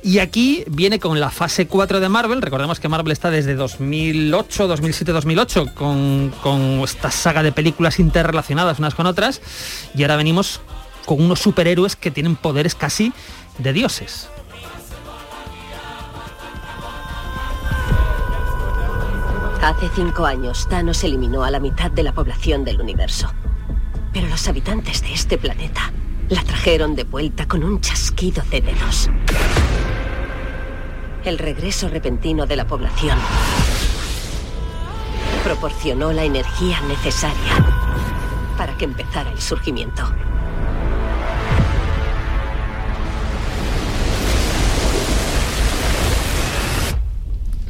Y 0.03 0.19
aquí 0.19 0.63
viene 0.67 0.99
con 0.99 1.19
la 1.19 1.31
fase 1.31 1.65
4 1.65 1.99
de 1.99 2.09
Marvel. 2.09 2.41
Recordemos 2.41 2.79
que 2.79 2.87
Marvel 2.87 3.11
está 3.11 3.31
desde 3.31 3.55
2008, 3.55 4.67
2007, 4.67 5.11
2008 5.11 5.73
con, 5.73 6.31
con 6.43 6.81
esta 6.83 7.09
saga 7.09 7.41
de 7.41 7.51
películas 7.51 7.99
interrelacionadas 7.99 8.77
unas 8.77 8.93
con 8.93 9.07
otras. 9.07 9.41
Y 9.95 10.03
ahora 10.03 10.17
venimos 10.17 10.61
con 11.05 11.19
unos 11.19 11.39
superhéroes 11.39 11.95
que 11.95 12.11
tienen 12.11 12.35
poderes 12.35 12.75
casi 12.75 13.11
de 13.57 13.73
dioses. 13.73 14.29
Hace 19.63 19.87
cinco 19.95 20.25
años, 20.25 20.67
Thanos 20.67 21.05
eliminó 21.05 21.45
a 21.45 21.49
la 21.49 21.61
mitad 21.61 21.89
de 21.89 22.03
la 22.03 22.11
población 22.11 22.65
del 22.65 22.81
universo. 22.81 23.31
Pero 24.11 24.27
los 24.27 24.45
habitantes 24.49 25.01
de 25.01 25.13
este 25.13 25.37
planeta 25.37 25.93
la 26.27 26.43
trajeron 26.43 26.95
de 26.95 27.05
vuelta 27.05 27.47
con 27.47 27.63
un 27.63 27.79
chasquido 27.79 28.43
de 28.51 28.59
dedos. 28.59 29.09
El 31.23 31.37
regreso 31.37 31.87
repentino 31.87 32.45
de 32.45 32.57
la 32.57 32.67
población 32.67 33.17
proporcionó 35.45 36.11
la 36.11 36.25
energía 36.25 36.81
necesaria 36.81 37.65
para 38.57 38.77
que 38.77 38.83
empezara 38.83 39.31
el 39.31 39.39
surgimiento. 39.39 40.03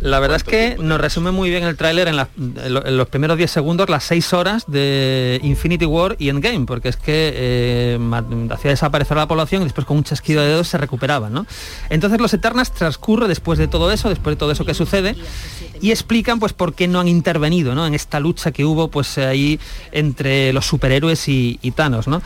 La 0.03 0.19
verdad 0.19 0.35
es 0.35 0.43
que 0.43 0.75
nos 0.77 0.99
resume 0.99 1.31
muy 1.31 1.49
bien 1.49 1.63
el 1.63 1.77
tráiler 1.77 2.09
en, 2.09 2.17
los 2.97 3.07
primeros 3.07 3.37
10 3.37 3.49
segundos, 3.49 3.89
las 3.89 4.03
6 4.03 4.33
horas 4.33 4.65
de 4.67 5.39
Infinity 5.43 5.85
War 5.85 6.17
y 6.19 6.27
Endgame, 6.27 6.65
porque 6.65 6.89
es 6.89 6.97
que 6.97 7.31
eh, 7.33 7.99
hacía 8.51 8.71
desaparecer 8.71 9.15
la 9.15 9.29
población 9.29 9.61
y 9.61 9.65
después 9.65 9.87
con 9.87 9.95
un 9.95 10.03
chasquido 10.03 10.41
de 10.41 10.49
dedos 10.49 10.67
se 10.67 10.77
recuperaban. 10.77 11.31
¿no? 11.31 11.45
Entonces 11.89 12.19
los 12.19 12.33
Eternas 12.33 12.73
transcurre 12.73 13.29
después 13.29 13.57
de 13.57 13.69
todo 13.69 13.93
eso, 13.93 14.09
después 14.09 14.35
de 14.35 14.39
todo 14.39 14.51
eso 14.51 14.65
que 14.65 14.73
sucede, 14.73 15.15
y 15.79 15.91
explican 15.91 16.37
pues 16.37 16.51
por 16.51 16.73
qué 16.73 16.89
no 16.89 16.99
han 16.99 17.07
intervenido 17.07 17.73
¿no? 17.73 17.87
en 17.87 17.93
esta 17.93 18.19
lucha 18.19 18.51
que 18.51 18.65
hubo 18.65 18.89
pues 18.89 19.17
ahí 19.17 19.57
entre 19.93 20.51
los 20.51 20.65
superhéroes 20.65 21.29
y, 21.29 21.59
y 21.61 21.71
Thanos. 21.71 22.09
¿no? 22.09 22.21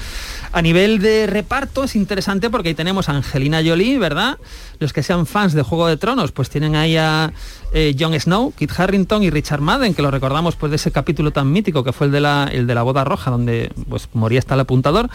A 0.52 0.64
nivel 0.64 0.98
de 0.98 1.28
reparto 1.28 1.84
es 1.84 1.96
interesante 1.96 2.50
porque 2.50 2.70
ahí 2.70 2.76
tenemos 2.76 3.08
a 3.08 3.12
Angelina 3.12 3.62
Jolie, 3.64 4.00
¿verdad? 4.00 4.40
Los 4.80 4.94
que 4.94 5.04
sean 5.04 5.26
fans 5.26 5.54
de 5.54 5.62
Juego 5.62 5.88
de 5.88 5.98
Tronos, 5.98 6.32
pues 6.32 6.50
tienen 6.50 6.76
ahí 6.76 6.98
a 6.98 7.34
eh, 7.74 7.96
Jon 7.98 8.20
Snow, 8.20 8.54
Kit 8.58 8.72
Harrington 8.78 9.24
y 9.24 9.30
Richard 9.30 9.62
Madden, 9.62 9.94
que 9.94 10.02
lo 10.02 10.12
recordamos 10.12 10.56
pues 10.56 10.70
de 10.70 10.76
ese 10.76 10.92
capítulo 10.92 11.32
tan 11.32 11.52
mítico 11.52 11.84
que 11.84 11.94
fue 11.94 12.08
el 12.08 12.14
de 12.14 12.22
la, 12.22 12.50
el 12.52 12.68
de 12.68 12.76
la 12.76 12.84
boda 12.84 13.04
roja, 13.04 13.32
donde 13.32 13.72
pues 13.90 14.10
moría 14.14 14.40
hasta 14.40 14.54
el 14.54 14.62
apuntador. 14.62 15.10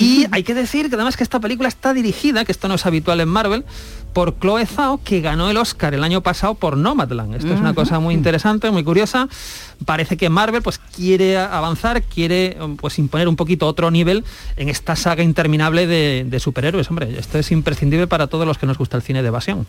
Y 0.00 0.26
hay 0.30 0.44
que 0.44 0.54
decir 0.54 0.88
que 0.88 0.94
además 0.94 1.16
que 1.16 1.24
esta 1.24 1.40
película 1.40 1.68
está 1.68 1.92
dirigida, 1.92 2.44
que 2.44 2.52
esto 2.52 2.68
no 2.68 2.74
es 2.74 2.86
habitual 2.86 3.20
en 3.20 3.28
Marvel, 3.28 3.64
por 4.12 4.38
Chloe 4.38 4.64
Zhao, 4.64 5.00
que 5.02 5.20
ganó 5.20 5.50
el 5.50 5.56
Oscar 5.56 5.92
el 5.92 6.04
año 6.04 6.22
pasado 6.22 6.54
por 6.54 6.76
Nomadland. 6.76 7.34
Esto 7.34 7.52
es 7.52 7.60
una 7.60 7.74
cosa 7.74 7.98
muy 7.98 8.14
interesante, 8.14 8.70
muy 8.70 8.84
curiosa. 8.84 9.28
Parece 9.84 10.16
que 10.16 10.28
Marvel 10.28 10.62
pues 10.62 10.78
quiere 10.78 11.36
avanzar, 11.36 12.02
quiere 12.02 12.56
pues 12.80 12.98
imponer 12.98 13.26
un 13.28 13.34
poquito 13.34 13.66
otro 13.66 13.90
nivel 13.90 14.24
en 14.56 14.68
esta 14.68 14.94
saga 14.94 15.24
interminable 15.24 15.88
de, 15.88 16.24
de 16.28 16.40
superhéroes. 16.40 16.88
Hombre, 16.90 17.18
esto 17.18 17.38
es 17.38 17.50
imprescindible 17.50 18.06
para 18.06 18.28
todos 18.28 18.46
los 18.46 18.56
que 18.56 18.66
nos 18.66 18.78
gusta 18.78 18.96
el 18.96 19.02
cine 19.02 19.22
de 19.22 19.28
evasión. 19.28 19.66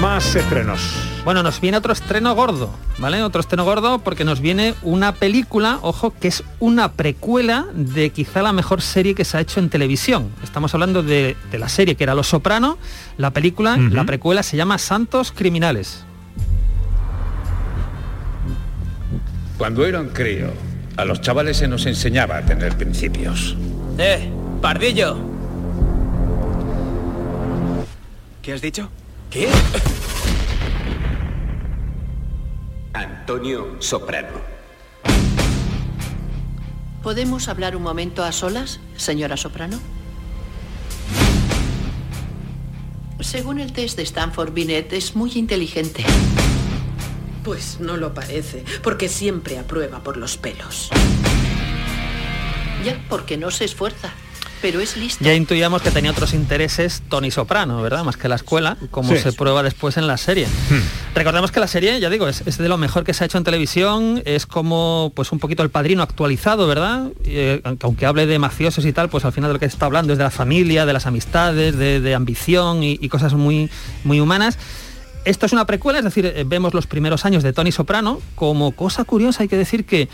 Más 0.00 0.34
estrenos. 0.34 1.05
Bueno, 1.26 1.42
nos 1.42 1.60
viene 1.60 1.76
otro 1.76 1.92
estreno 1.92 2.36
gordo, 2.36 2.70
¿vale? 2.98 3.20
Otro 3.24 3.40
estreno 3.40 3.64
gordo 3.64 3.98
porque 3.98 4.24
nos 4.24 4.38
viene 4.38 4.76
una 4.82 5.10
película, 5.10 5.80
ojo, 5.82 6.14
que 6.20 6.28
es 6.28 6.44
una 6.60 6.92
precuela 6.92 7.66
de 7.74 8.10
quizá 8.10 8.42
la 8.42 8.52
mejor 8.52 8.80
serie 8.80 9.16
que 9.16 9.24
se 9.24 9.36
ha 9.36 9.40
hecho 9.40 9.58
en 9.58 9.68
televisión. 9.68 10.30
Estamos 10.44 10.72
hablando 10.74 11.02
de, 11.02 11.36
de 11.50 11.58
la 11.58 11.68
serie 11.68 11.96
que 11.96 12.04
era 12.04 12.14
Los 12.14 12.28
Soprano, 12.28 12.78
la 13.18 13.32
película, 13.32 13.76
la 13.76 14.04
precuela 14.04 14.44
se 14.44 14.56
llama 14.56 14.78
Santos 14.78 15.32
Criminales. 15.32 16.04
Cuando 19.58 19.84
era 19.84 20.00
un 20.00 20.10
crío, 20.10 20.52
a 20.96 21.04
los 21.04 21.20
chavales 21.22 21.56
se 21.56 21.66
nos 21.66 21.86
enseñaba 21.86 22.36
a 22.36 22.42
tener 22.42 22.76
principios. 22.76 23.56
¡Eh! 23.98 24.30
¡Pardillo! 24.62 25.16
¿Qué 28.42 28.52
has 28.52 28.60
dicho? 28.62 28.88
¿Qué? 29.28 29.48
Antonio 32.96 33.76
Soprano. 33.78 34.40
¿Podemos 37.02 37.48
hablar 37.48 37.76
un 37.76 37.82
momento 37.82 38.24
a 38.24 38.32
solas, 38.32 38.80
señora 38.96 39.36
Soprano? 39.36 39.78
Según 43.20 43.60
el 43.60 43.74
test 43.74 43.98
de 43.98 44.02
Stanford 44.02 44.54
Binet, 44.54 44.94
es 44.94 45.14
muy 45.14 45.32
inteligente. 45.34 46.06
Pues 47.44 47.80
no 47.80 47.98
lo 47.98 48.14
parece, 48.14 48.64
porque 48.82 49.10
siempre 49.10 49.58
aprueba 49.58 50.02
por 50.02 50.16
los 50.16 50.38
pelos. 50.38 50.88
Ya, 52.82 52.98
porque 53.10 53.36
no 53.36 53.50
se 53.50 53.66
esfuerza, 53.66 54.10
pero 54.66 54.80
es 54.80 54.96
listo. 54.96 55.24
Ya 55.24 55.32
intuíamos 55.32 55.80
que 55.80 55.92
tenía 55.92 56.10
otros 56.10 56.34
intereses 56.34 57.00
Tony 57.08 57.30
Soprano, 57.30 57.80
¿verdad? 57.82 58.02
Más 58.02 58.16
que 58.16 58.28
la 58.28 58.34
escuela, 58.34 58.76
como 58.90 59.12
Sí. 59.12 59.18
se 59.20 59.32
prueba 59.32 59.62
después 59.62 59.96
en 59.96 60.08
la 60.08 60.16
serie. 60.16 60.48
Recordemos 61.14 61.52
que 61.52 61.60
la 61.60 61.68
serie, 61.68 62.00
ya 62.00 62.10
digo, 62.10 62.26
es, 62.26 62.42
es 62.46 62.58
de 62.58 62.68
lo 62.68 62.76
mejor 62.76 63.04
que 63.04 63.14
se 63.14 63.22
ha 63.22 63.26
hecho 63.26 63.38
en 63.38 63.44
televisión, 63.44 64.22
es 64.24 64.44
como 64.44 65.12
pues 65.14 65.30
un 65.30 65.38
poquito 65.38 65.62
el 65.62 65.70
padrino 65.70 66.02
actualizado, 66.02 66.66
¿verdad? 66.66 67.12
Eh, 67.24 67.60
aunque, 67.62 67.86
aunque 67.86 68.06
hable 68.06 68.26
de 68.26 68.40
mafiosos 68.40 68.84
y 68.86 68.92
tal, 68.92 69.08
pues 69.08 69.24
al 69.24 69.32
final 69.32 69.50
de 69.50 69.54
lo 69.54 69.60
que 69.60 69.66
está 69.66 69.86
hablando 69.86 70.12
es 70.12 70.18
de 70.18 70.24
la 70.24 70.30
familia, 70.32 70.84
de 70.84 70.92
las 70.92 71.06
amistades, 71.06 71.76
de, 71.76 72.00
de 72.00 72.14
ambición 72.16 72.82
y, 72.82 72.98
y 73.00 73.08
cosas 73.08 73.34
muy, 73.34 73.70
muy 74.02 74.18
humanas. 74.18 74.58
Esto 75.24 75.44
es 75.46 75.52
una 75.52 75.64
precuela, 75.66 75.98
es 75.98 76.04
decir, 76.04 76.24
eh, 76.26 76.44
vemos 76.46 76.72
los 76.72 76.86
primeros 76.86 77.24
años 77.24 77.42
de 77.42 77.52
Tony 77.52 77.72
Soprano. 77.72 78.20
Como 78.36 78.70
cosa 78.72 79.02
curiosa 79.04 79.42
hay 79.42 79.48
que 79.48 79.56
decir 79.56 79.84
que 79.84 80.08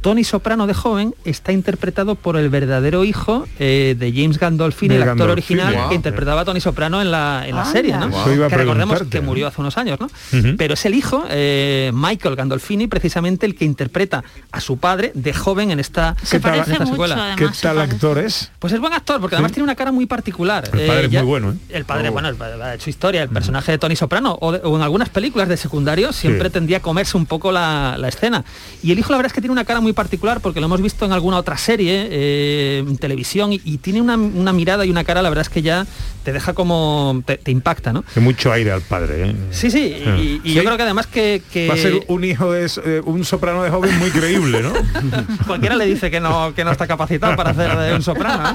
Tony 0.00 0.24
Soprano 0.24 0.66
de 0.66 0.72
joven 0.72 1.14
está 1.26 1.52
interpretado 1.52 2.14
por 2.14 2.36
el 2.38 2.48
verdadero 2.48 3.04
hijo 3.04 3.46
eh, 3.58 3.94
de 3.98 4.10
James 4.12 4.38
Gandolfini, 4.38 4.94
De 4.94 5.02
el 5.02 5.02
actor 5.02 5.28
Gandolfini. 5.28 5.60
original 5.60 5.80
Wow. 5.82 5.88
que 5.90 5.94
interpretaba 5.94 6.40
a 6.40 6.44
Tony 6.46 6.60
Soprano 6.60 7.02
en 7.02 7.10
la, 7.10 7.44
en 7.46 7.54
la 7.54 7.66
serie, 7.66 7.94
¿no? 7.98 8.08
Que 8.24 8.48
recordemos 8.56 9.02
que 9.10 9.20
murió 9.20 9.46
hace 9.46 9.60
unos 9.60 9.76
años, 9.76 9.98
¿no? 10.00 10.08
Pero 10.56 10.72
es 10.74 10.84
el 10.86 10.94
hijo, 10.94 11.24
eh, 11.28 11.90
Michael 11.92 12.34
Gandolfini, 12.34 12.86
precisamente 12.86 13.44
el 13.44 13.54
que 13.54 13.66
interpreta 13.66 14.24
a 14.52 14.60
su 14.60 14.78
padre 14.78 15.12
de 15.14 15.34
joven 15.34 15.70
en 15.70 15.78
esta, 15.80 16.16
¿Qué 16.30 16.40
tal- 16.40 16.54
en 16.66 16.72
esta 16.72 16.86
secuela. 16.86 17.34
¿Qué 17.36 17.48
tal 17.60 17.78
actor 17.78 18.18
es? 18.18 18.50
Pues 18.58 18.72
es 18.72 18.80
buen 18.80 18.94
actor, 18.94 19.20
porque 19.20 19.36
además 19.36 19.52
tiene 19.52 19.64
una 19.64 19.74
cara 19.74 19.92
muy 19.92 20.06
particular. 20.06 20.64
El 20.72 20.86
padre 20.86 21.04
es 21.06 21.10
ya- 21.10 21.20
muy 21.20 21.28
bueno, 21.28 21.50
¿eh? 21.52 21.56
El 21.68 21.84
padre, 21.84 22.08
Oh. 22.08 22.12
bueno, 22.12 22.28
el 22.28 22.36
padre 22.36 22.62
ha 22.62 22.74
hecho 22.74 22.88
historia. 22.88 23.22
El 23.22 23.28
personaje 23.28 23.72
de 23.72 23.76
Tony 23.78 23.96
Soprano, 23.96 24.38
o, 24.40 24.52
de- 24.52 24.60
o 24.64 24.76
en 24.76 24.82
algunas 24.82 25.10
películas 25.10 25.48
de 25.48 25.58
secundario, 25.58 26.12
siempre 26.14 26.48
Sí. 26.48 26.52
tendía 26.54 26.78
a 26.78 26.80
comerse 26.80 27.18
un 27.18 27.26
poco 27.26 27.52
la, 27.52 27.96
la 27.98 28.08
escena. 28.08 28.44
Y 28.82 28.92
el 28.92 28.98
hijo, 28.98 29.10
la 29.12 29.18
verdad 29.18 29.26
es 29.28 29.34
que 29.34 29.40
tiene 29.42 29.52
una 29.52 29.64
cara 29.66 29.80
muy 29.80 29.89
particular, 29.94 30.40
porque 30.40 30.60
lo 30.60 30.66
hemos 30.66 30.80
visto 30.82 31.04
en 31.04 31.12
alguna 31.12 31.36
otra 31.38 31.56
serie, 31.58 32.08
eh, 32.10 32.84
en 32.86 32.96
televisión, 32.98 33.52
y, 33.52 33.60
y 33.64 33.78
tiene 33.78 34.00
una, 34.00 34.16
una 34.16 34.52
mirada 34.52 34.84
y 34.84 34.90
una 34.90 35.04
cara, 35.04 35.22
la 35.22 35.28
verdad 35.28 35.42
es 35.42 35.48
que 35.48 35.62
ya 35.62 35.86
te 36.24 36.32
deja 36.32 36.52
como... 36.52 37.22
te, 37.24 37.38
te 37.38 37.50
impacta, 37.50 37.92
¿no? 37.92 38.04
Que 38.14 38.20
mucho 38.20 38.52
aire 38.52 38.70
al 38.72 38.82
padre, 38.82 39.30
¿eh? 39.30 39.34
Sí, 39.50 39.70
sí, 39.70 39.96
y, 40.18 40.40
y 40.44 40.54
yo 40.54 40.62
creo 40.64 40.76
que 40.76 40.82
además 40.82 41.06
que... 41.06 41.42
que- 41.52 41.68
Va 41.68 41.74
a 41.74 41.78
ser 41.78 42.04
un 42.08 42.24
hijo 42.24 42.52
de 42.52 42.66
eh, 42.84 43.00
un 43.04 43.24
soprano 43.24 43.62
de 43.62 43.70
joven 43.70 43.98
muy 43.98 44.10
creíble, 44.10 44.62
¿no? 44.62 44.72
Cualquiera 45.46 45.76
le 45.76 45.86
dice 45.86 46.10
que 46.10 46.20
no, 46.20 46.54
que 46.54 46.64
no 46.64 46.72
está 46.72 46.86
capacitado 46.86 47.36
para 47.36 47.50
hacer 47.50 47.76
de 47.76 47.94
un 47.94 48.02
soprano. 48.02 48.50
¿eh? 48.50 48.54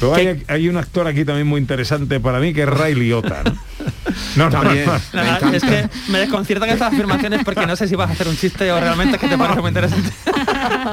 Pero 0.00 0.14
hay, 0.14 0.42
hay 0.48 0.68
un 0.68 0.76
actor 0.76 1.06
aquí 1.06 1.24
también 1.24 1.46
muy 1.46 1.60
interesante 1.60 2.20
para 2.20 2.38
mí 2.40 2.54
que 2.54 2.62
es 2.62 2.68
Ray 2.68 2.94
Liotta. 2.94 3.42
¿no? 3.44 3.58
No, 4.36 4.44
no, 4.44 4.50
También, 4.50 4.86
no, 4.86 4.92
verdad 5.12 5.54
es 5.54 5.62
que 5.62 5.88
me 6.10 6.18
desconciertan 6.18 6.68
estas 6.70 6.92
afirmaciones 6.92 7.44
porque 7.44 7.66
no 7.66 7.76
sé 7.76 7.88
si 7.88 7.94
vas 7.96 8.10
a 8.10 8.12
hacer 8.12 8.28
un 8.28 8.36
chiste 8.36 8.70
o 8.72 8.78
realmente 8.80 9.16
es 9.16 9.20
que 9.20 9.28
te 9.28 9.38
parece 9.38 9.60
muy 9.60 9.68
interesante. 9.68 10.10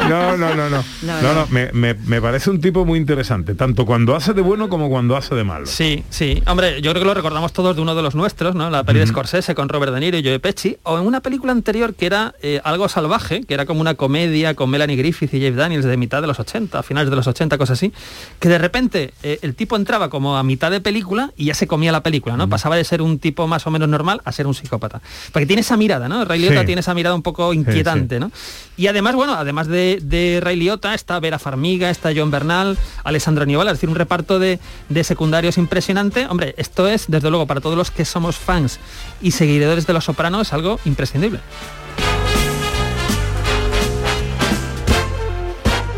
No, 0.09 0.37
no, 0.37 0.55
no, 0.55 0.69
no. 0.69 0.83
No, 1.03 1.21
No, 1.33 1.47
me, 1.49 1.71
me- 1.73 1.93
me 1.93 2.21
parece 2.21 2.49
un 2.49 2.59
tipo 2.61 2.85
muy 2.85 2.99
interesante, 2.99 3.55
tanto 3.55 3.85
cuando 3.85 4.15
hace 4.15 4.33
de 4.33 4.41
bueno 4.41 4.69
como 4.69 4.89
cuando 4.89 5.15
hace 5.15 5.35
de 5.35 5.43
malo. 5.43 5.65
Sí, 5.65 6.03
sí. 6.09 6.41
Hombre, 6.47 6.81
yo 6.81 6.91
creo 6.91 7.01
que 7.03 7.07
lo 7.07 7.13
recordamos 7.13 7.53
todos 7.53 7.75
de 7.75 7.81
uno 7.81 7.95
de 7.95 8.01
los 8.01 8.15
nuestros, 8.15 8.55
¿no? 8.55 8.69
La 8.69 8.83
peli 8.83 8.99
de 8.99 9.07
Scorsese 9.07 9.55
con 9.55 9.69
Robert 9.69 9.93
De 9.93 9.99
Niro 9.99 10.17
y 10.17 10.23
Joe 10.23 10.39
Pesci, 10.39 10.77
o 10.83 10.97
en 10.99 11.05
una 11.05 11.21
película 11.21 11.51
anterior 11.51 11.93
que 11.95 12.05
era 12.05 12.35
eh, 12.41 12.61
Algo 12.63 12.89
Salvaje, 12.89 13.41
que 13.43 13.53
era 13.53 13.65
como 13.65 13.81
una 13.81 13.95
comedia 13.95 14.53
con 14.55 14.69
Melanie 14.69 14.95
Griffith 14.95 15.33
y 15.33 15.39
Jeff 15.39 15.55
Daniels 15.55 15.85
de 15.85 15.97
mitad 15.97 16.21
de 16.21 16.27
los 16.27 16.39
80, 16.39 16.79
a 16.79 16.83
finales 16.83 17.09
de 17.09 17.15
los 17.15 17.27
80, 17.27 17.57
cosas 17.57 17.77
así, 17.79 17.91
que 18.39 18.49
de 18.49 18.57
repente 18.57 19.13
eh, 19.23 19.39
el 19.41 19.55
tipo 19.55 19.75
entraba 19.75 20.09
como 20.09 20.37
a 20.37 20.43
mitad 20.43 20.71
de 20.71 20.81
película 20.81 21.31
y 21.35 21.45
ya 21.45 21.53
se 21.53 21.67
comía 21.67 21.91
la 21.91 22.03
película, 22.03 22.37
¿no? 22.37 22.47
Pasaba 22.49 22.75
de 22.75 22.83
ser 22.83 23.01
un 23.01 23.14
un 23.15 23.19
tipo 23.19 23.47
más 23.47 23.65
o 23.65 23.71
menos 23.71 23.87
normal 23.89 24.21
a 24.25 24.31
ser 24.31 24.45
un 24.47 24.53
psicópata. 24.53 25.01
Porque 25.31 25.45
tiene 25.45 25.61
esa 25.61 25.77
mirada, 25.77 26.07
¿no? 26.07 26.25
Ray 26.25 26.39
Liotta 26.39 26.59
Sí. 26.61 26.65
tiene 26.67 26.81
esa 26.81 26.93
mirada 26.93 27.15
un 27.15 27.21
poco 27.21 27.53
inquietante, 27.53 28.19
¿no? 28.19 28.31
Y 28.77 28.87
además, 28.87 29.15
bueno, 29.15 29.33
además 29.33 29.67
de, 29.67 29.99
de 30.01 30.39
Ray 30.41 30.57
Liotta, 30.57 30.93
está 30.93 31.19
Vera 31.19 31.39
Farmiga, 31.39 31.89
está 31.89 32.11
John 32.15 32.29
Bernal, 32.31 32.77
Alessandro 33.03 33.45
Nivola, 33.45 33.71
es 33.71 33.77
decir, 33.77 33.89
un 33.89 33.95
reparto 33.95 34.37
de, 34.39 34.59
de 34.89 35.03
secundarios 35.03 35.57
impresionante. 35.57 36.27
Hombre, 36.27 36.53
esto 36.57 36.87
es, 36.87 37.05
desde 37.07 37.29
luego, 37.29 37.47
para 37.47 37.61
todos 37.61 37.77
los 37.77 37.91
que 37.91 38.05
somos 38.05 38.35
fans 38.37 38.79
y 39.21 39.31
seguidores 39.31 39.87
de 39.87 39.93
Los 39.93 40.05
Sopranos, 40.05 40.53
algo 40.53 40.79
imprescindible. 40.85 41.39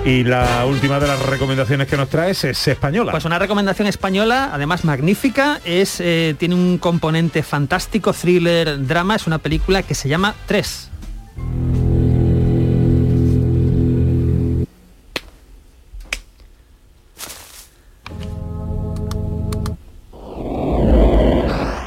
Y 0.08 0.24
la 0.24 0.65
última 0.65 1.02
de 1.02 1.08
las 1.08 1.22
recomendaciones 1.22 1.86
que 1.86 1.98
nos 1.98 2.08
traes 2.08 2.46
es 2.46 2.65
española. 2.65 3.12
Pues 3.12 3.26
una 3.26 3.39
recomendación 3.39 3.89
española, 3.89 4.52
además 4.54 4.86
magnífica, 4.86 5.60
es 5.65 6.00
eh, 6.00 6.34
tiene 6.39 6.56
un 6.56 6.78
componente 6.78 7.43
fantástico, 7.43 8.13
thriller, 8.13 8.88
drama, 8.88 9.17
es 9.17 9.28
una 9.28 9.39
película 9.39 9.84
que 9.84 9.93
se 9.96 10.08
llama 10.08 10.34
Tres. 10.46 10.89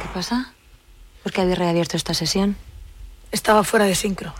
¿Qué 0.02 0.08
pasa? 0.12 0.52
¿Por 1.22 1.32
qué 1.32 1.40
habéis 1.40 1.56
reabierto 1.56 1.96
esta 1.96 2.12
sesión? 2.12 2.56
Estaba 3.32 3.64
fuera 3.64 3.86
de 3.86 3.94
sincro. 3.94 4.34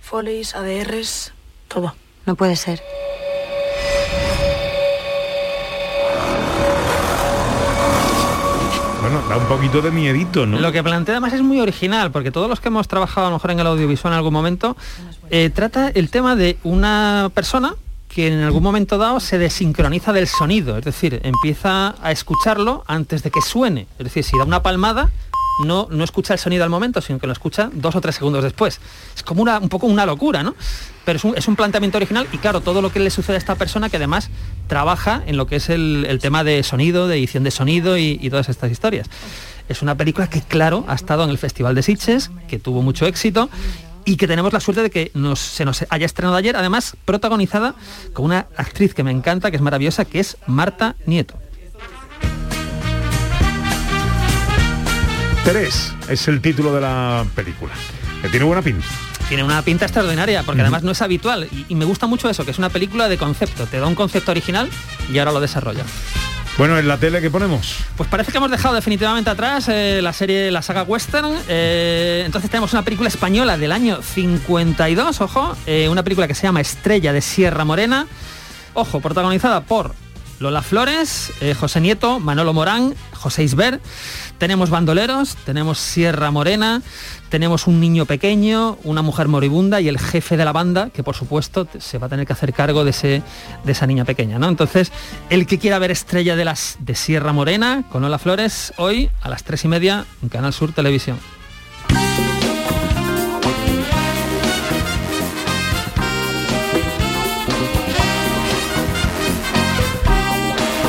Folies, 0.00 0.56
ADRs, 0.56 1.32
todo. 1.68 1.94
No 2.26 2.34
puede 2.36 2.56
ser. 2.56 2.82
Bueno, 9.00 9.22
da 9.28 9.36
un 9.36 9.44
poquito 9.44 9.82
de 9.82 9.90
miedito, 9.90 10.46
¿no? 10.46 10.58
Lo 10.58 10.72
que 10.72 10.82
plantea 10.82 11.16
además 11.16 11.34
es 11.34 11.42
muy 11.42 11.60
original, 11.60 12.10
porque 12.10 12.30
todos 12.30 12.48
los 12.48 12.60
que 12.60 12.68
hemos 12.68 12.88
trabajado 12.88 13.26
a 13.26 13.30
lo 13.30 13.36
mejor 13.36 13.50
en 13.50 13.60
el 13.60 13.66
audiovisual 13.66 14.14
en 14.14 14.16
algún 14.16 14.32
momento, 14.32 14.76
eh, 15.28 15.50
trata 15.50 15.88
el 15.88 16.08
tema 16.08 16.36
de 16.36 16.56
una 16.64 17.30
persona 17.34 17.74
que 18.08 18.28
en 18.28 18.42
algún 18.42 18.62
momento 18.62 18.96
dado 18.96 19.20
se 19.20 19.38
desincroniza 19.38 20.12
del 20.12 20.28
sonido, 20.28 20.78
es 20.78 20.84
decir, 20.84 21.20
empieza 21.24 21.96
a 22.00 22.12
escucharlo 22.12 22.84
antes 22.86 23.22
de 23.22 23.30
que 23.30 23.42
suene. 23.42 23.88
Es 23.98 24.04
decir, 24.04 24.24
si 24.24 24.38
da 24.38 24.44
una 24.44 24.62
palmada, 24.62 25.10
no, 25.62 25.88
no 25.90 26.04
escucha 26.04 26.34
el 26.34 26.38
sonido 26.38 26.64
al 26.64 26.70
momento, 26.70 27.00
sino 27.00 27.18
que 27.18 27.26
lo 27.26 27.32
escucha 27.32 27.70
dos 27.72 27.94
o 27.94 28.00
tres 28.00 28.16
segundos 28.16 28.42
después. 28.42 28.80
Es 29.14 29.22
como 29.22 29.42
una, 29.42 29.58
un 29.58 29.68
poco 29.68 29.86
una 29.86 30.06
locura, 30.06 30.42
¿no? 30.42 30.54
Pero 31.04 31.16
es 31.16 31.24
un, 31.24 31.36
es 31.36 31.46
un 31.48 31.56
planteamiento 31.56 31.98
original 31.98 32.26
y 32.32 32.38
claro, 32.38 32.60
todo 32.60 32.82
lo 32.82 32.90
que 32.92 33.00
le 33.00 33.10
sucede 33.10 33.36
a 33.36 33.38
esta 33.38 33.54
persona 33.54 33.88
que 33.88 33.98
además 33.98 34.30
trabaja 34.66 35.22
en 35.26 35.36
lo 35.36 35.46
que 35.46 35.56
es 35.56 35.68
el, 35.68 36.06
el 36.08 36.18
tema 36.18 36.44
de 36.44 36.62
sonido, 36.62 37.06
de 37.08 37.16
edición 37.16 37.44
de 37.44 37.50
sonido 37.50 37.98
y, 37.98 38.18
todas 38.30 38.48
estas 38.48 38.70
historias. 38.70 39.08
Es 39.68 39.82
una 39.82 39.96
película 39.96 40.28
que, 40.28 40.40
claro, 40.40 40.84
ha 40.88 40.94
estado 40.94 41.24
en 41.24 41.30
el 41.30 41.38
Festival 41.38 41.74
de 41.74 41.82
Sitges, 41.82 42.30
que 42.48 42.58
tuvo 42.58 42.82
mucho 42.82 43.06
éxito 43.06 43.48
y 44.04 44.16
que 44.16 44.26
tenemos 44.26 44.52
la 44.52 44.60
suerte 44.60 44.82
de 44.82 44.90
que 44.90 45.10
nos, 45.14 45.40
se 45.40 45.64
nos 45.64 45.84
haya 45.88 46.06
estrenado 46.06 46.36
ayer, 46.36 46.56
además 46.56 46.96
protagonizada 47.04 47.74
con 48.12 48.26
una 48.26 48.46
actriz 48.56 48.94
que 48.94 49.02
me 49.02 49.10
encanta, 49.10 49.50
que 49.50 49.56
es 49.56 49.62
maravillosa, 49.62 50.04
que 50.04 50.20
es 50.20 50.36
Marta 50.46 50.96
Nieto. 51.06 51.43
Tres 55.44 55.92
es 56.08 56.26
el 56.26 56.40
título 56.40 56.74
de 56.74 56.80
la 56.80 57.26
película. 57.34 57.72
Que 58.22 58.30
tiene 58.30 58.46
buena 58.46 58.62
pinta. 58.62 58.86
Tiene 59.28 59.44
una 59.44 59.60
pinta 59.60 59.84
extraordinaria, 59.84 60.42
porque 60.42 60.62
además 60.62 60.82
no 60.82 60.92
es 60.92 61.02
habitual. 61.02 61.48
Y, 61.52 61.66
y 61.68 61.74
me 61.74 61.84
gusta 61.84 62.06
mucho 62.06 62.30
eso, 62.30 62.46
que 62.46 62.50
es 62.50 62.58
una 62.58 62.70
película 62.70 63.08
de 63.08 63.18
concepto. 63.18 63.66
Te 63.66 63.78
da 63.78 63.86
un 63.86 63.94
concepto 63.94 64.30
original 64.30 64.70
y 65.12 65.18
ahora 65.18 65.32
lo 65.32 65.40
desarrolla. 65.40 65.84
Bueno, 66.56 66.78
en 66.78 66.86
la 66.86 66.96
tele 66.96 67.20
que 67.20 67.30
ponemos. 67.30 67.76
Pues 67.96 68.08
parece 68.08 68.30
que 68.30 68.38
hemos 68.38 68.50
dejado 68.50 68.74
definitivamente 68.74 69.28
atrás 69.28 69.68
eh, 69.68 70.00
la 70.00 70.12
serie, 70.12 70.50
la 70.50 70.62
saga 70.62 70.84
western. 70.84 71.34
Eh, 71.48 72.22
entonces 72.24 72.50
tenemos 72.50 72.72
una 72.72 72.82
película 72.82 73.08
española 73.08 73.58
del 73.58 73.72
año 73.72 74.00
52, 74.00 75.20
ojo, 75.20 75.56
eh, 75.66 75.88
una 75.90 76.04
película 76.04 76.28
que 76.28 76.34
se 76.34 76.44
llama 76.44 76.60
Estrella 76.60 77.12
de 77.12 77.20
Sierra 77.20 77.64
Morena. 77.64 78.06
Ojo, 78.72 79.00
protagonizada 79.00 79.62
por 79.62 79.94
Lola 80.40 80.62
Flores, 80.62 81.32
eh, 81.40 81.54
José 81.54 81.80
Nieto, 81.80 82.20
Manolo 82.20 82.52
Morán, 82.52 82.94
José 83.12 83.44
Isber. 83.44 83.80
Tenemos 84.38 84.70
bandoleros, 84.70 85.36
tenemos 85.44 85.78
Sierra 85.78 86.30
Morena, 86.30 86.82
tenemos 87.28 87.66
un 87.66 87.80
niño 87.80 88.04
pequeño, 88.04 88.78
una 88.84 89.02
mujer 89.02 89.28
moribunda 89.28 89.80
y 89.80 89.88
el 89.88 89.98
jefe 89.98 90.36
de 90.36 90.44
la 90.44 90.52
banda, 90.52 90.90
que 90.90 91.02
por 91.02 91.14
supuesto 91.14 91.66
se 91.78 91.98
va 91.98 92.06
a 92.06 92.10
tener 92.10 92.26
que 92.26 92.32
hacer 92.32 92.52
cargo 92.52 92.84
de, 92.84 92.90
ese, 92.90 93.22
de 93.64 93.72
esa 93.72 93.86
niña 93.86 94.04
pequeña. 94.04 94.38
¿no? 94.38 94.48
Entonces, 94.48 94.92
el 95.30 95.46
que 95.46 95.58
quiera 95.58 95.78
ver 95.78 95.90
Estrella 95.90 96.36
de, 96.36 96.44
las, 96.44 96.76
de 96.80 96.94
Sierra 96.94 97.32
Morena 97.32 97.84
con 97.90 98.02
Lola 98.02 98.18
Flores, 98.18 98.72
hoy 98.76 99.10
a 99.22 99.28
las 99.28 99.44
tres 99.44 99.64
y 99.64 99.68
media 99.68 100.04
en 100.22 100.28
Canal 100.28 100.52
Sur 100.52 100.72
Televisión. 100.72 101.18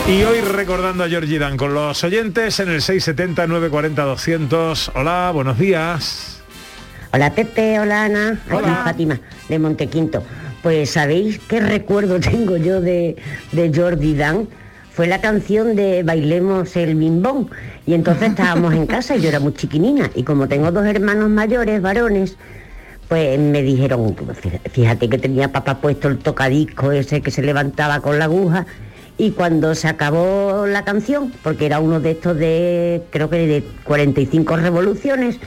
Y 0.08 0.24
hoy 0.24 0.40
recordando 0.42 1.04
a 1.04 1.10
Georgie 1.10 1.40
Dan 1.40 1.58
con 1.58 1.74
los 1.74 2.04
oyentes 2.04 2.60
en 2.60 2.70
el 2.70 2.82
670-940-200. 2.82 4.92
Hola, 4.94 5.32
buenos 5.34 5.58
días. 5.58 6.44
Hola 7.12 7.34
Pepe, 7.34 7.80
hola 7.80 8.04
Ana, 8.04 8.40
aquí 8.48 8.70
Fátima 8.84 9.20
de 9.50 9.58
Montequinto. 9.58 10.22
Pues 10.62 10.92
sabéis 10.92 11.40
qué 11.40 11.60
recuerdo 11.60 12.20
tengo 12.20 12.56
yo 12.56 12.82
de, 12.82 13.16
de 13.52 13.72
Jordi 13.74 14.14
Dan. 14.14 14.48
Fue 14.92 15.08
la 15.08 15.22
canción 15.22 15.76
de 15.76 16.04
Bailemos 16.04 16.76
el 16.76 16.94
Bimbón. 16.94 17.50
Y 17.88 17.96
entonces 17.96 18.30
estábamos 18.30 18.76
en 18.76 18.86
casa 18.86 19.16
y 19.16 19.22
yo 19.22 19.30
era 19.30 19.40
muy 19.40 19.56
chiquinina. 19.56 20.12
Y 20.14 20.22
como 20.22 20.48
tengo 20.48 20.72
dos 20.72 20.86
hermanos 20.86 21.32
mayores, 21.32 21.82
varones, 21.82 22.38
pues 23.08 23.40
me 23.40 23.64
dijeron, 23.64 24.16
fíjate 24.72 25.10
que 25.10 25.18
tenía 25.18 25.52
papá 25.52 25.82
puesto 25.82 26.10
el 26.10 26.20
tocadisco 26.20 26.92
ese 26.92 27.22
que 27.22 27.32
se 27.32 27.42
levantaba 27.42 28.02
con 28.02 28.20
la 28.20 28.26
aguja. 28.26 28.68
Y 29.18 29.32
cuando 29.32 29.76
se 29.76 29.88
acabó 29.88 30.66
la 30.68 30.84
canción, 30.84 31.32
porque 31.42 31.66
era 31.66 31.80
uno 31.80 32.02
de 32.02 32.12
estos 32.12 32.38
de, 32.38 33.04
creo 33.12 33.30
que 33.30 33.48
de 33.48 33.64
45 33.86 34.58
revoluciones, 34.58 35.40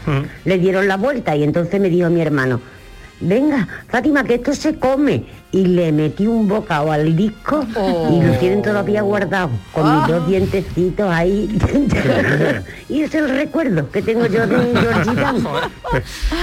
le 0.44 0.58
dieron 0.58 0.88
la 0.88 0.96
vuelta 0.96 1.36
y 1.36 1.44
entonces 1.44 1.78
me 1.78 1.90
dijo 1.90 2.08
mi 2.08 2.22
hermano, 2.22 2.60
venga, 3.20 3.66
Fátima, 3.88 4.24
que 4.24 4.34
esto 4.34 4.54
se 4.54 4.78
come. 4.78 5.24
Y 5.50 5.64
le 5.64 5.92
metí 5.92 6.26
un 6.26 6.46
bocado 6.46 6.92
al 6.92 7.16
disco 7.16 7.64
y 8.12 8.22
lo 8.22 8.32
tienen 8.38 8.60
todavía 8.60 9.00
guardado, 9.00 9.48
con 9.72 9.96
mis 9.96 10.06
dos 10.06 10.28
dientecitos 10.28 11.10
ahí. 11.10 11.58
y 12.90 13.00
es 13.00 13.14
el 13.14 13.30
recuerdo 13.30 13.90
que 13.90 14.02
tengo 14.02 14.26
yo 14.26 14.46
de 14.46 14.56
Georgie 14.78 15.14
Dan. 15.14 15.42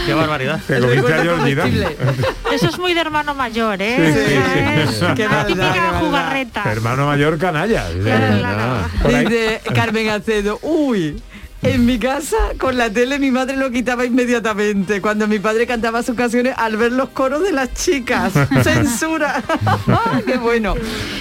Qué 0.07 0.13
barbaridad. 0.15 0.59
Te 0.65 0.79
comiste 0.79 1.13
a 1.13 1.21
Georgie 1.21 1.55
Dan. 1.55 1.71
Eso 2.51 2.67
es 2.67 2.79
muy 2.79 2.95
de 2.95 3.01
hermano 3.01 3.35
mayor, 3.35 3.79
¿eh? 3.79 3.95
Sí, 3.95 4.21
sí, 4.21 4.41
sí. 4.53 5.03
es 5.03 5.13
Qué 5.15 5.27
típica 5.45 5.99
jugarreta. 5.99 6.63
Hermano 6.65 7.05
mayor 7.05 7.37
canalla. 7.37 7.85
Ah. 8.43 8.87
Dice 9.07 9.61
Carmen 9.71 10.09
Acedo, 10.09 10.57
uy. 10.63 11.21
En 11.61 11.85
mi 11.85 11.97
casa, 11.97 12.37
con 12.59 12.77
la 12.77 12.91
tele, 12.91 13.17
mi 13.17 13.31
madre 13.31 13.57
lo 13.57 13.71
quitaba 13.71 14.05
inmediatamente. 14.05 15.01
Cuando 15.01 15.27
mi 15.27 15.39
padre 15.39 15.65
cantaba 15.65 16.03
sus 16.03 16.15
canciones 16.15 16.53
al 16.57 16.77
ver 16.77 16.91
los 16.91 17.09
coros 17.09 17.41
de 17.41 17.51
las 17.51 17.73
chicas. 17.73 18.33
Censura. 18.63 19.43
¡Ah, 19.65 20.21
¡Qué 20.25 20.37
bueno! 20.37 20.75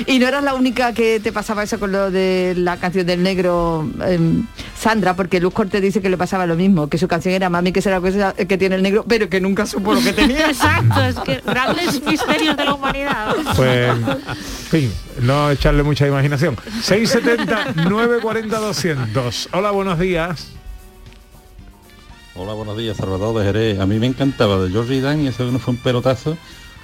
Y 0.06 0.18
no 0.18 0.28
eras 0.28 0.44
la 0.44 0.54
única 0.54 0.92
que 0.92 1.18
te 1.20 1.32
pasaba 1.32 1.62
eso 1.62 1.78
con 1.78 1.92
lo 1.92 2.10
de 2.10 2.54
la 2.56 2.76
canción 2.76 3.06
del 3.06 3.22
negro, 3.22 3.88
em, 4.06 4.44
Sandra, 4.78 5.16
porque 5.16 5.40
Luz 5.40 5.54
Cortés 5.54 5.80
dice 5.80 6.02
que 6.02 6.10
le 6.10 6.18
pasaba 6.18 6.44
lo 6.44 6.56
mismo, 6.56 6.88
que 6.88 6.98
su 6.98 7.08
canción 7.08 7.32
era 7.32 7.48
Mami, 7.48 7.72
que 7.72 7.80
será 7.80 8.00
cosa 8.00 8.34
que 8.34 8.58
tiene 8.58 8.74
el 8.76 8.82
negro, 8.82 9.04
pero 9.08 9.30
que 9.30 9.40
nunca 9.40 9.64
supo 9.64 9.94
lo 9.94 10.02
que 10.02 10.12
tenía. 10.12 10.50
Exacto, 10.50 11.02
es 11.02 11.16
que 11.20 11.40
grandes 11.46 12.04
misterios 12.04 12.56
de 12.56 12.64
la 12.64 12.74
humanidad. 12.74 13.34
Pues, 13.56 13.88
en 13.88 14.22
fin, 14.70 14.92
no 15.20 15.50
echarle 15.50 15.82
mucha 15.82 16.06
imaginación. 16.06 16.56
670-940-200. 16.86 19.48
Hola, 19.52 19.70
buenos 19.70 19.98
días. 19.98 20.48
Hola, 22.36 22.52
buenos 22.54 22.76
días, 22.76 22.96
Salvador 22.96 23.38
de 23.38 23.44
Jerez. 23.46 23.80
A 23.80 23.86
mí 23.86 23.98
me 23.98 24.06
encantaba 24.06 24.58
de 24.58 24.70
Georgie 24.70 25.00
Dan 25.00 25.20
y 25.20 25.28
eso 25.28 25.44
no 25.50 25.58
fue 25.58 25.74
un 25.74 25.80
pelotazo. 25.80 26.36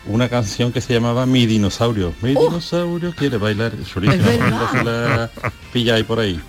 Una 0.06 0.28
canción 0.28 0.72
que 0.72 0.80
se 0.80 0.94
llamaba 0.94 1.26
Mi 1.26 1.46
dinosaurio. 1.46 2.14
Mi 2.22 2.30
dinosaurio 2.30 3.12
quiere 3.14 3.36
bailar. 3.36 3.72
Chulísima. 3.84 4.70
Se 4.72 4.84
la 4.84 5.30
pilláis 5.72 6.04
por 6.06 6.20
ahí. 6.20 6.40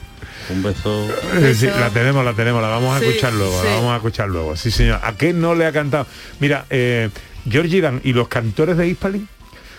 Un 0.50 0.64
beso. 0.64 1.08
Eh, 1.36 1.54
sí, 1.58 1.68
la 1.68 1.90
tenemos, 1.90 2.24
la 2.26 2.34
tenemos, 2.34 2.62
la 2.62 2.68
vamos 2.70 2.96
a 2.96 3.00
Sí, 3.00 3.06
escuchar 3.08 3.34
luego, 3.34 3.60
sí. 3.62 3.68
la 3.68 3.76
vamos 3.76 3.92
a 3.94 3.96
escuchar 3.98 4.30
luego. 4.30 4.56
Sí, 4.56 4.72
señor. 4.72 5.00
¿A 5.04 5.16
qué 5.18 5.34
no 5.34 5.56
le 5.56 5.66
ha 5.66 5.72
cantado? 5.72 6.06
Mira, 6.40 6.66
eh, 6.70 7.10
Georgie 7.50 7.82
Dan 7.82 8.02
y 8.04 8.14
los 8.14 8.28
cantores 8.28 8.78
de 8.78 8.88
Hispali 8.88 9.26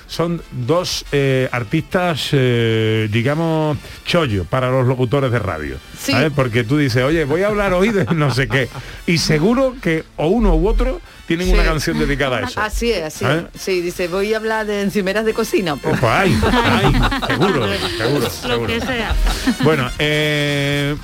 son 0.07 0.43
dos 0.51 1.05
eh, 1.13 1.49
artistas, 1.53 2.29
eh, 2.33 3.09
digamos, 3.11 3.79
chollo 4.05 4.45
para 4.45 4.71
los 4.71 4.87
locutores 4.87 5.31
de 5.33 5.39
radio. 5.39 5.77
Sí. 5.99 6.13
¿sabes? 6.13 6.33
Porque 6.35 6.65
tú 6.65 6.77
dices, 6.77 7.03
oye, 7.05 7.25
voy 7.25 7.43
a 7.43 7.49
hablar 7.49 7.73
hoy 7.73 7.91
de 7.91 8.05
no 8.15 8.33
sé 8.35 8.49
qué. 8.49 8.69
Y 9.07 9.19
seguro 9.19 9.75
que 9.81 10.05
o 10.17 10.29
uno 10.29 10.55
u 10.57 10.69
otro 10.69 11.01
tienen 11.27 11.49
una 11.51 11.65
canción 11.65 11.99
dedicada 11.99 12.39
a 12.39 12.41
eso. 12.43 12.61
Así 12.61 12.93
es, 12.93 13.05
así. 13.05 13.25
¿Eh? 13.27 13.47
Sí, 13.59 13.81
dice, 13.81 14.09
voy 14.09 14.35
a 14.35 14.37
hablar 14.37 14.67
de 14.67 14.83
encimeras 14.83 15.25
de 15.25 15.33
cocina. 15.33 15.77
Pues, 15.77 15.99
Pues 15.99 16.13
hay, 16.13 16.39
hay, 16.53 16.93
seguro, 17.29 17.69
seguro, 17.99 18.21
Lo 18.25 18.31
seguro. 18.31 18.67
que 18.67 18.81
sea. 18.81 19.15
Bueno, 19.63 19.89
eh, 19.99 20.95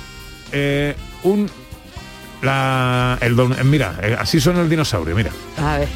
eh, 0.51 0.95
un 1.23 1.49
la, 2.41 3.17
el 3.21 3.35
don- 3.35 3.55
mira, 3.69 3.95
así 4.19 4.39
suena 4.39 4.61
el 4.61 4.69
dinosaurio, 4.69 5.15
mira. 5.15 5.31
A 5.57 5.79
ver. 5.79 5.87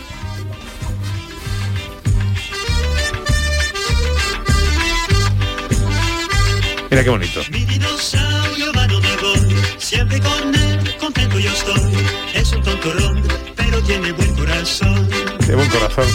Mira 6.93 7.03
qué 7.03 7.09
bonito. 7.09 7.41
Mi 7.49 7.65
dinosaurio 7.65 8.71
va 8.71 8.85
donde 8.85 9.09
voy, 9.17 9.55
siempre 9.79 10.19
con 10.19 10.53
él 10.53 10.95
contento 10.99 11.39
yo 11.39 11.49
estoy. 11.49 11.91
Es 12.35 12.51
un 12.51 12.61
tontorrón, 12.61 13.19
pero 13.55 13.81
tiene 13.81 14.11
buen 14.11 14.35
corazón. 14.35 15.09
Qué 15.43 15.55
buen 15.55 15.67
corazón. 15.71 16.05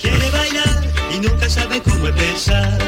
Quiere 0.00 0.30
bailar 0.30 0.80
y 1.12 1.18
nunca 1.18 1.50
sabe 1.50 1.82
cómo 1.82 2.06
empezar. 2.06 2.78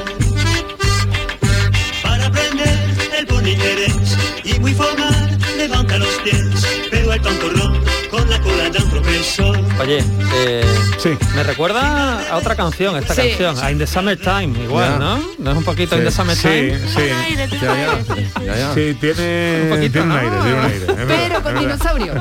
Para 2.05 2.27
aprender 2.27 2.79
el 3.18 3.27
buen 3.27 3.49
interés 3.49 4.16
y 4.44 4.57
muy 4.61 4.72
formal 4.72 5.38
levanta 5.59 5.99
los 5.99 6.14
pies. 6.22 6.68
Pero 6.88 7.12
el 7.12 7.20
tontorrón 7.20 7.83
con 8.16 8.31
la 8.31 8.40
cola 8.40 8.70
da 8.70 8.83
un 8.83 8.90
profesor. 8.90 9.59
Oye, 9.81 10.02
eh, 10.35 10.64
me 11.35 11.42
recuerda 11.42 12.31
a 12.31 12.37
otra 12.37 12.57
canción, 12.57 12.96
esta 12.96 13.14
Sí. 13.14 13.20
canción, 13.29 13.59
a 13.62 13.70
In 13.70 13.79
the 13.79 13.87
Summertime, 13.87 14.59
igual, 14.64 14.92
Ya. 14.92 14.98
¿no? 14.98 15.20
¿No 15.38 15.50
es 15.52 15.57
un 15.59 15.64
poquito 15.64 15.96
In 15.96 16.05
the 16.05 16.11
Sí, 16.11 16.16
Summertime? 16.16 16.79
sí, 16.79 16.88
sí. 16.94 17.59
Ya, 17.61 17.76
ya. 17.76 18.44
Ya, 18.44 18.57
ya. 18.57 18.74
Sí, 18.74 18.96
tiene 19.00 19.61
Un 19.64 19.68
poquito, 19.70 19.92
tiene 19.92 20.02
un 20.02 20.09
¿no? 20.09 20.16
aire, 20.16 20.37
tiene 20.42 20.55
un 20.55 20.64
aire. 20.64 20.87
Pero 21.07 21.35
con 21.35 21.44
verdad. 21.44 21.61
dinosaurio. 21.61 22.14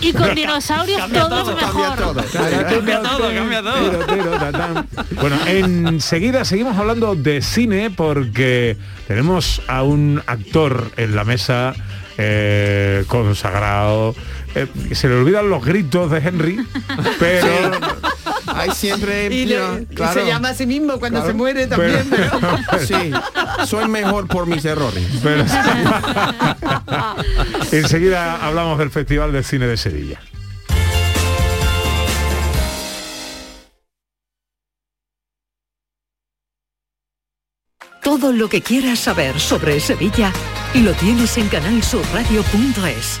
Y 0.00 0.12
con 0.12 0.34
dinosaurios 0.34 1.10
todo 1.12 1.40
es 1.50 1.56
mejor. 1.56 1.96
Cambia 2.32 3.02
todo, 3.02 3.34
cambia 3.34 3.62
todo. 3.62 3.90
Tiro, 3.90 4.06
tiro, 4.06 4.30
tatán. 4.38 4.86
Bueno, 5.20 5.36
enseguida 5.46 6.44
seguimos 6.44 6.76
hablando 6.76 7.14
de 7.14 7.40
cine 7.42 7.90
porque 7.90 8.76
tenemos 9.08 9.62
a 9.68 9.82
un 9.82 10.22
actor 10.26 10.90
en 10.96 11.16
la 11.16 11.24
mesa 11.24 11.74
eh, 12.18 13.04
consagrado. 13.08 14.14
Eh, 14.58 14.94
se 14.94 15.06
le 15.08 15.16
olvidan 15.16 15.50
los 15.50 15.62
gritos 15.62 16.10
de 16.10 16.18
Henry, 16.18 16.66
pero 17.18 17.72
Hay 18.46 18.70
siempre... 18.70 19.26
Y, 19.26 19.44
le- 19.44 19.54
ya, 19.54 19.80
y 19.80 19.86
claro. 19.94 20.20
se 20.20 20.26
llama 20.26 20.48
a 20.48 20.54
sí 20.54 20.64
mismo 20.66 20.98
cuando 20.98 21.18
Claro. 21.18 21.32
se 21.32 21.36
muere 21.36 21.66
también. 21.66 22.06
Pero- 22.08 22.40
Sí, 22.86 23.10
soy 23.66 23.86
mejor 23.88 24.26
por 24.28 24.46
mis 24.46 24.64
errores. 24.64 25.04
pero- 25.22 25.44
enseguida 27.72 28.46
hablamos 28.46 28.78
del 28.78 28.90
Festival 28.90 29.30
de 29.32 29.42
Cine 29.42 29.66
de 29.66 29.76
Sevilla. 29.76 30.20
Todo 38.02 38.32
lo 38.32 38.48
que 38.48 38.62
quieras 38.62 39.00
saber 39.00 39.38
sobre 39.40 39.80
Sevilla 39.80 40.32
lo 40.74 40.92
tienes 40.94 41.36
en 41.38 41.48
canalsurradio.es. 41.48 43.20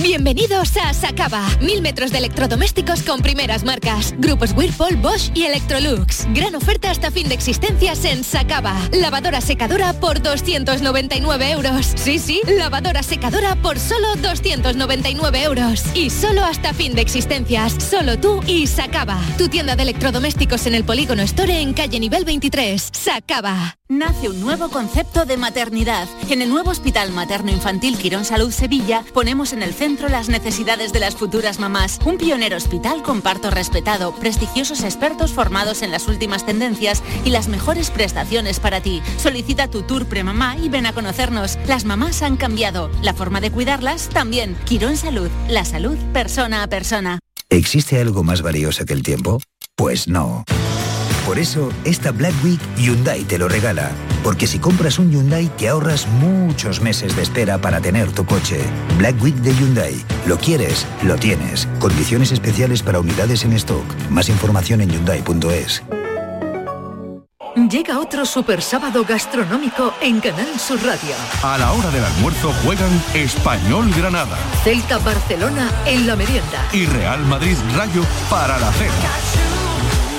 Bienvenidos 0.00 0.76
a 0.76 0.94
Sacaba. 0.94 1.44
Mil 1.60 1.82
metros 1.82 2.12
de 2.12 2.18
electrodomésticos 2.18 3.02
con 3.02 3.20
primeras 3.20 3.64
marcas. 3.64 4.14
Grupos 4.18 4.52
Whirlpool, 4.56 4.94
Bosch 4.94 5.32
y 5.34 5.42
Electrolux. 5.42 6.24
Gran 6.34 6.54
oferta 6.54 6.92
hasta 6.92 7.10
fin 7.10 7.28
de 7.28 7.34
existencias 7.34 8.04
en 8.04 8.22
Sacaba. 8.22 8.76
Lavadora 8.92 9.40
secadora 9.40 9.92
por 9.94 10.22
299 10.22 11.50
euros. 11.50 11.94
Sí, 11.96 12.20
sí, 12.20 12.40
lavadora 12.46 13.02
secadora 13.02 13.56
por 13.56 13.80
solo 13.80 14.14
299 14.22 15.42
euros. 15.42 15.82
Y 15.94 16.10
solo 16.10 16.44
hasta 16.44 16.72
fin 16.74 16.94
de 16.94 17.02
existencias. 17.02 17.72
Solo 17.82 18.20
tú 18.20 18.40
y 18.46 18.68
Sacaba. 18.68 19.18
Tu 19.36 19.48
tienda 19.48 19.74
de 19.74 19.82
electrodomésticos 19.82 20.68
en 20.68 20.76
el 20.76 20.84
Polígono 20.84 21.22
Store 21.22 21.60
en 21.60 21.74
calle 21.74 21.98
nivel 21.98 22.24
23. 22.24 22.90
Sacaba. 22.92 23.78
Nace 23.88 24.28
un 24.28 24.40
nuevo 24.42 24.68
concepto 24.68 25.24
de 25.24 25.38
maternidad. 25.38 26.06
En 26.28 26.42
el 26.42 26.50
nuevo 26.50 26.70
Hospital 26.70 27.10
Materno 27.10 27.50
Infantil 27.50 27.96
Quirón 27.96 28.26
Salud 28.26 28.52
Sevilla 28.52 29.02
ponemos 29.14 29.54
en 29.54 29.62
el 29.62 29.72
centro 29.72 29.87
las 29.96 30.28
necesidades 30.28 30.92
de 30.92 31.00
las 31.00 31.16
futuras 31.16 31.58
mamás. 31.58 31.98
Un 32.04 32.18
pionero 32.18 32.56
hospital 32.56 33.02
con 33.02 33.22
parto 33.22 33.50
respetado, 33.50 34.14
prestigiosos 34.14 34.84
expertos 34.84 35.32
formados 35.32 35.82
en 35.82 35.90
las 35.90 36.08
últimas 36.08 36.44
tendencias 36.44 37.02
y 37.24 37.30
las 37.30 37.48
mejores 37.48 37.90
prestaciones 37.90 38.60
para 38.60 38.82
ti. 38.82 39.02
Solicita 39.16 39.68
tu 39.68 39.82
tour 39.82 40.06
premamá 40.06 40.56
y 40.58 40.68
ven 40.68 40.86
a 40.86 40.92
conocernos. 40.92 41.58
Las 41.66 41.84
mamás 41.84 42.22
han 42.22 42.36
cambiado, 42.36 42.90
la 43.02 43.14
forma 43.14 43.40
de 43.40 43.50
cuidarlas 43.50 44.08
también. 44.10 44.56
Quirón 44.66 44.96
Salud, 44.96 45.30
la 45.48 45.64
salud 45.64 45.96
persona 46.12 46.62
a 46.62 46.66
persona. 46.66 47.18
¿Existe 47.48 47.98
algo 47.98 48.22
más 48.22 48.42
valioso 48.42 48.84
que 48.84 48.92
el 48.92 49.02
tiempo? 49.02 49.40
Pues 49.74 50.06
no. 50.06 50.44
Por 51.28 51.38
eso, 51.38 51.68
esta 51.84 52.10
Black 52.10 52.32
Week 52.42 52.58
Hyundai 52.78 53.22
te 53.22 53.36
lo 53.36 53.48
regala. 53.48 53.90
Porque 54.24 54.46
si 54.46 54.58
compras 54.58 54.98
un 54.98 55.10
Hyundai 55.10 55.50
te 55.58 55.68
ahorras 55.68 56.06
muchos 56.06 56.80
meses 56.80 57.14
de 57.16 57.22
espera 57.22 57.58
para 57.58 57.82
tener 57.82 58.10
tu 58.12 58.24
coche. 58.24 58.62
Black 58.96 59.22
Week 59.22 59.34
de 59.34 59.54
Hyundai. 59.54 60.02
Lo 60.26 60.38
quieres, 60.38 60.86
lo 61.02 61.16
tienes. 61.16 61.68
Condiciones 61.80 62.32
especiales 62.32 62.82
para 62.82 62.98
unidades 63.00 63.44
en 63.44 63.52
stock. 63.52 63.84
Más 64.08 64.30
información 64.30 64.80
en 64.80 64.88
hyundai.es. 64.88 65.82
Llega 67.70 67.98
otro 67.98 68.24
super 68.24 68.62
sábado 68.62 69.04
gastronómico 69.06 69.92
en 70.00 70.20
Canal 70.20 70.58
Sur 70.58 70.82
Radio. 70.82 71.14
A 71.42 71.58
la 71.58 71.72
hora 71.72 71.90
del 71.90 72.04
almuerzo 72.06 72.54
juegan 72.64 73.02
Español 73.12 73.90
Granada 73.94 74.38
Celta 74.64 74.96
Barcelona 74.96 75.70
en 75.84 76.06
la 76.06 76.16
merienda. 76.16 76.66
y 76.72 76.86
Real 76.86 77.22
Madrid 77.26 77.58
Rayo 77.76 78.02
para 78.30 78.58
la 78.58 78.72
cena. 78.72 79.77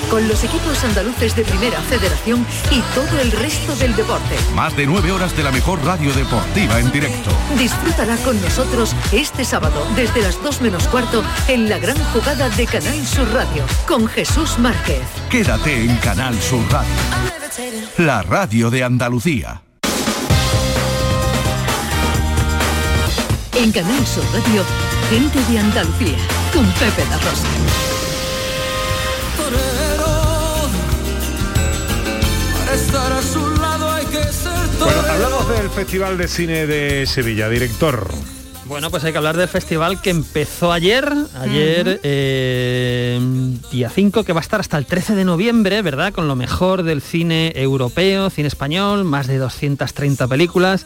Con 0.09 0.27
los 0.27 0.43
equipos 0.43 0.83
andaluces 0.83 1.35
de 1.35 1.43
Primera 1.43 1.79
Federación 1.81 2.45
y 2.71 2.81
todo 2.95 3.19
el 3.19 3.31
resto 3.31 3.75
del 3.75 3.95
deporte. 3.95 4.35
Más 4.55 4.75
de 4.75 4.87
nueve 4.87 5.11
horas 5.11 5.37
de 5.37 5.43
la 5.43 5.51
mejor 5.51 5.83
radio 5.85 6.11
deportiva 6.13 6.79
en 6.79 6.91
directo. 6.91 7.29
Disfrútala 7.57 8.17
con 8.17 8.41
nosotros 8.41 8.95
este 9.11 9.45
sábado 9.45 9.85
desde 9.95 10.21
las 10.21 10.41
2 10.41 10.61
menos 10.61 10.87
cuarto 10.87 11.23
en 11.47 11.69
la 11.69 11.77
gran 11.77 11.97
jugada 12.11 12.49
de 12.49 12.65
Canal 12.65 13.05
Sur 13.05 13.31
Radio 13.33 13.63
con 13.87 14.07
Jesús 14.07 14.57
Márquez. 14.57 15.03
Quédate 15.29 15.83
en 15.83 15.95
Canal 15.97 16.39
Sur 16.41 16.63
Radio. 16.71 16.89
La 17.97 18.23
radio 18.23 18.71
de 18.71 18.83
Andalucía. 18.83 19.61
En 23.55 23.71
Canal 23.71 24.07
Sur 24.07 24.23
Radio, 24.33 24.63
gente 25.09 25.39
de 25.51 25.59
Andalucía 25.59 26.17
con 26.53 26.65
Pepe 26.73 27.05
da 27.09 27.17
Rosa. 27.17 27.47
Estar 32.89 33.13
a 33.13 33.21
su 33.21 33.47
lado 33.61 33.91
hay 33.91 34.05
que 34.05 34.23
ser 34.23 34.51
Bueno, 34.79 35.01
hablamos 35.07 35.47
del 35.49 35.69
Festival 35.69 36.17
de 36.17 36.27
Cine 36.27 36.65
de 36.65 37.05
Sevilla, 37.05 37.47
director. 37.47 38.07
Bueno, 38.65 38.89
pues 38.89 39.03
hay 39.03 39.11
que 39.11 39.17
hablar 39.19 39.37
del 39.37 39.47
festival 39.47 40.01
que 40.01 40.09
empezó 40.09 40.71
ayer, 40.71 41.11
ayer 41.39 41.99
eh, 42.03 43.19
día 43.71 43.89
5, 43.89 44.23
que 44.23 44.33
va 44.33 44.39
a 44.39 44.41
estar 44.41 44.59
hasta 44.59 44.77
el 44.77 44.87
13 44.87 45.15
de 45.15 45.25
noviembre, 45.25 45.81
¿verdad? 45.83 46.13
Con 46.13 46.27
lo 46.27 46.35
mejor 46.35 46.83
del 46.83 47.01
cine 47.01 47.51
europeo, 47.55 48.29
cine 48.29 48.47
español, 48.47 49.05
más 49.05 49.27
de 49.27 49.37
230 49.37 50.27
películas. 50.27 50.85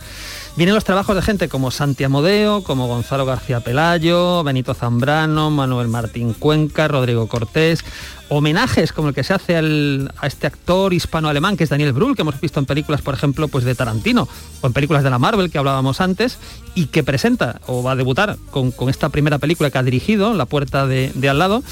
Vienen 0.56 0.76
los 0.76 0.84
trabajos 0.84 1.16
de 1.16 1.24
gente 1.24 1.50
como 1.50 1.72
Santi 1.72 2.04
Amodeo, 2.04 2.64
como 2.64 2.88
Gonzalo 2.88 3.26
García 3.26 3.62
Pelayo, 3.62 4.44
Benito 4.44 4.76
Zambrano, 4.76 5.50
Manuel 5.50 5.88
Martín 5.88 6.34
Cuenca, 6.34 6.88
Rodrigo 6.88 7.28
Cortés, 7.28 7.84
homenajes 8.30 8.94
como 8.94 9.10
el 9.10 9.16
que 9.16 9.24
se 9.24 9.34
hace 9.34 9.56
a 9.56 10.28
este 10.28 10.46
actor 10.46 10.94
hispano-alemán 10.94 11.58
que 11.58 11.64
es 11.64 11.72
Daniel 11.72 11.92
Brühl, 11.92 12.16
que 12.16 12.22
hemos 12.22 12.40
visto 12.40 12.60
en 12.60 12.68
películas, 12.68 13.02
por 13.02 13.16
ejemplo, 13.16 13.48
pues 13.48 13.66
de 13.66 13.74
Tarantino, 13.74 14.28
o 14.62 14.68
en 14.68 14.74
películas 14.74 15.04
de 15.04 15.10
la 15.10 15.18
Marvel 15.18 15.50
que 15.50 15.58
hablábamos 15.58 16.00
antes, 16.02 16.38
y 16.76 16.86
que 16.86 17.04
presenta 17.04 17.60
o 17.66 17.82
va 17.82 17.94
a 17.94 17.96
debutar 17.96 18.38
con, 18.52 18.70
con 18.70 18.90
esta 18.90 19.10
primera 19.10 19.40
película 19.40 19.72
que 19.72 19.80
ha 19.80 19.84
dirigido, 19.84 20.36
La 20.36 20.46
puerta 20.46 20.86
de, 20.86 21.12
de 21.16 21.30
al 21.30 21.40
lado. 21.40 21.64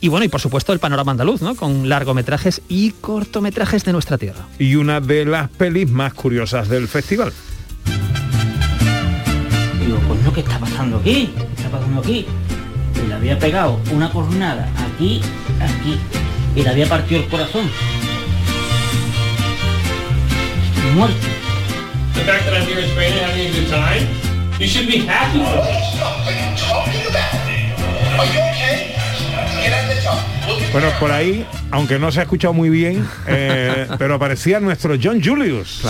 Y 0.00 0.08
bueno, 0.08 0.24
y 0.24 0.28
por 0.28 0.40
supuesto 0.40 0.72
el 0.72 0.78
panorama 0.78 1.12
andaluz, 1.12 1.42
¿no? 1.42 1.56
Con 1.56 1.90
largometrajes 1.90 2.62
y 2.70 2.92
cortometrajes 2.92 3.84
de 3.84 3.92
nuestra 3.92 4.16
tierra. 4.16 4.46
Y 4.58 4.76
una 4.76 5.02
de 5.02 5.26
las 5.26 5.50
pelis 5.50 5.90
más 5.90 6.14
curiosas 6.14 6.70
del 6.70 6.88
festival. 6.88 7.34
Digo, 9.84 9.98
coño, 10.08 10.32
¿qué 10.32 10.40
está 10.40 10.58
pasando 10.58 10.96
aquí? 10.96 11.30
¿Qué 11.36 11.54
está 11.56 11.68
pasando 11.68 12.00
aquí? 12.00 12.26
Y 13.02 13.06
le 13.06 13.14
había 13.14 13.38
pegado 13.38 13.78
una 13.92 14.10
cornada 14.10 14.68
aquí, 14.78 15.20
aquí, 15.60 15.98
y 16.56 16.62
le 16.62 16.68
había 16.70 16.88
partido 16.88 17.20
el 17.20 17.28
corazón. 17.28 17.70
Muerto. 20.94 21.16
The 22.14 22.20
fact 22.20 22.44
that 22.44 22.54
I'm 22.54 22.66
here 22.66 22.78
in 22.78 22.88
Spain 22.90 23.12
and 23.12 23.20
having 23.26 23.48
a 23.48 23.52
good 23.52 23.68
time, 23.68 24.06
you 24.60 24.66
should 24.66 24.86
be 24.86 24.98
happy 24.98 25.40
for 25.40 25.62
this. 25.64 25.84
Bueno, 30.72 30.88
por 30.98 31.12
ahí, 31.12 31.46
aunque 31.70 31.98
no 32.00 32.10
se 32.10 32.18
ha 32.20 32.22
escuchado 32.24 32.52
muy 32.52 32.68
bien, 32.68 33.06
eh, 33.28 33.86
pero 33.98 34.14
aparecía 34.16 34.58
nuestro 34.58 34.96
John 35.00 35.22
Julius. 35.22 35.80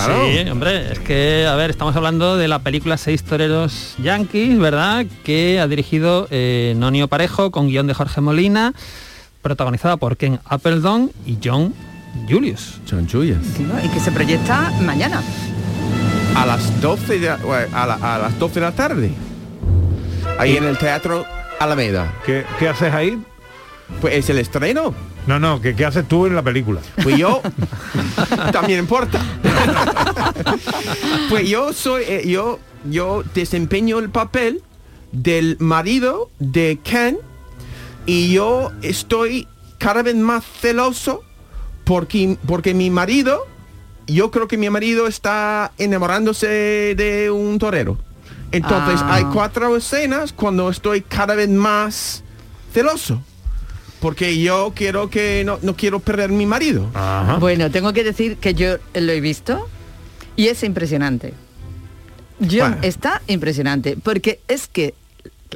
Sí, 0.45 0.51
hombre, 0.51 0.93
es 0.93 0.99
que, 0.99 1.47
a 1.49 1.55
ver, 1.55 1.71
estamos 1.71 1.97
hablando 1.97 2.37
de 2.37 2.49
la 2.49 2.59
película 2.59 2.99
Seis 2.99 3.25
Toreros 3.25 3.95
Yankees, 4.03 4.59
¿verdad? 4.59 5.07
Que 5.25 5.59
ha 5.59 5.67
dirigido 5.67 6.29
eh, 6.31 6.75
Nonio 6.77 7.09
Parejo 7.09 7.51
con 7.51 7.69
guion 7.69 7.87
de 7.87 7.95
Jorge 7.95 8.21
Molina, 8.21 8.75
protagonizada 9.41 9.97
por 9.97 10.17
Ken 10.19 10.39
Appledon 10.45 11.11
y 11.25 11.39
John 11.43 11.73
Julius. 12.29 12.79
John 12.89 13.09
Julius. 13.11 13.39
Y 13.83 13.89
que 13.89 14.01
se 14.01 14.13
proyecta 14.13 14.71
mañana. 14.83 15.23
A 16.37 16.45
las 16.45 16.81
12 16.83 17.19
de, 17.21 17.31
a, 17.31 17.39
la- 17.87 17.99
a 18.03 18.19
las 18.19 18.39
12 18.39 18.55
de 18.57 18.61
la 18.61 18.73
tarde. 18.73 19.11
Ahí 20.39 20.57
en 20.59 20.65
el 20.65 20.77
Teatro 20.77 21.25
Alameda. 21.59 22.13
¿Qué, 22.27 22.45
qué 22.59 22.69
haces 22.69 22.93
ahí? 22.93 23.19
Pues 24.01 24.15
es 24.15 24.31
el 24.31 24.39
estreno. 24.39 24.95
No, 25.27 25.39
no, 25.39 25.61
¿qué, 25.61 25.75
qué 25.75 25.85
haces 25.85 26.07
tú 26.07 26.27
en 26.27 26.35
la 26.35 26.43
película? 26.43 26.81
Pues 27.03 27.17
yo 27.17 27.41
también 28.53 28.79
importa. 28.81 29.21
pues 31.29 31.49
yo 31.49 31.73
soy 31.73 32.03
eh, 32.07 32.23
yo 32.27 32.59
yo 32.91 33.23
desempeño 33.35 33.99
el 33.99 34.11
papel 34.11 34.63
del 35.13 35.57
marido 35.61 36.31
de 36.39 36.79
Ken 36.83 37.19
y 38.07 38.33
yo 38.33 38.73
estoy 38.83 39.49
cada 39.79 40.03
vez 40.03 40.17
más 40.17 40.45
celoso 40.45 41.23
porque 41.85 42.37
porque 42.47 42.75
mi 42.75 42.91
marido 42.91 43.47
yo 44.07 44.31
creo 44.31 44.49
que 44.49 44.59
mi 44.59 44.69
marido 44.69 45.07
está 45.07 45.73
enamorándose 45.79 46.47
de 46.95 47.31
un 47.31 47.59
torero. 47.59 47.97
Entonces 48.53 49.01
Ah. 49.03 49.15
hay 49.15 49.25
cuatro 49.33 49.75
escenas 49.77 50.33
cuando 50.33 50.69
estoy 50.69 51.01
cada 51.01 51.35
vez 51.35 51.49
más 51.49 52.23
celoso. 52.73 53.23
Porque 54.05 54.39
yo 54.39 54.73
quiero 54.77 55.09
que 55.09 55.45
no, 55.47 55.59
no 55.63 55.77
quiero 55.77 55.99
perder 55.99 56.29
mi 56.29 56.45
marido. 56.45 56.91
Bueno, 57.41 57.71
tengo 57.71 57.95
que 57.95 58.05
decir 58.05 58.37
que 58.37 58.53
yo 58.53 58.77
lo 58.93 59.13
he 59.13 59.21
visto 59.23 59.67
y 60.37 60.49
es 60.49 60.63
impresionante. 60.63 61.33
John 62.39 62.73
Bueno. 62.73 62.77
está 62.83 63.23
impresionante, 63.29 63.97
porque 63.97 64.41
es 64.47 64.69
que, 64.69 64.93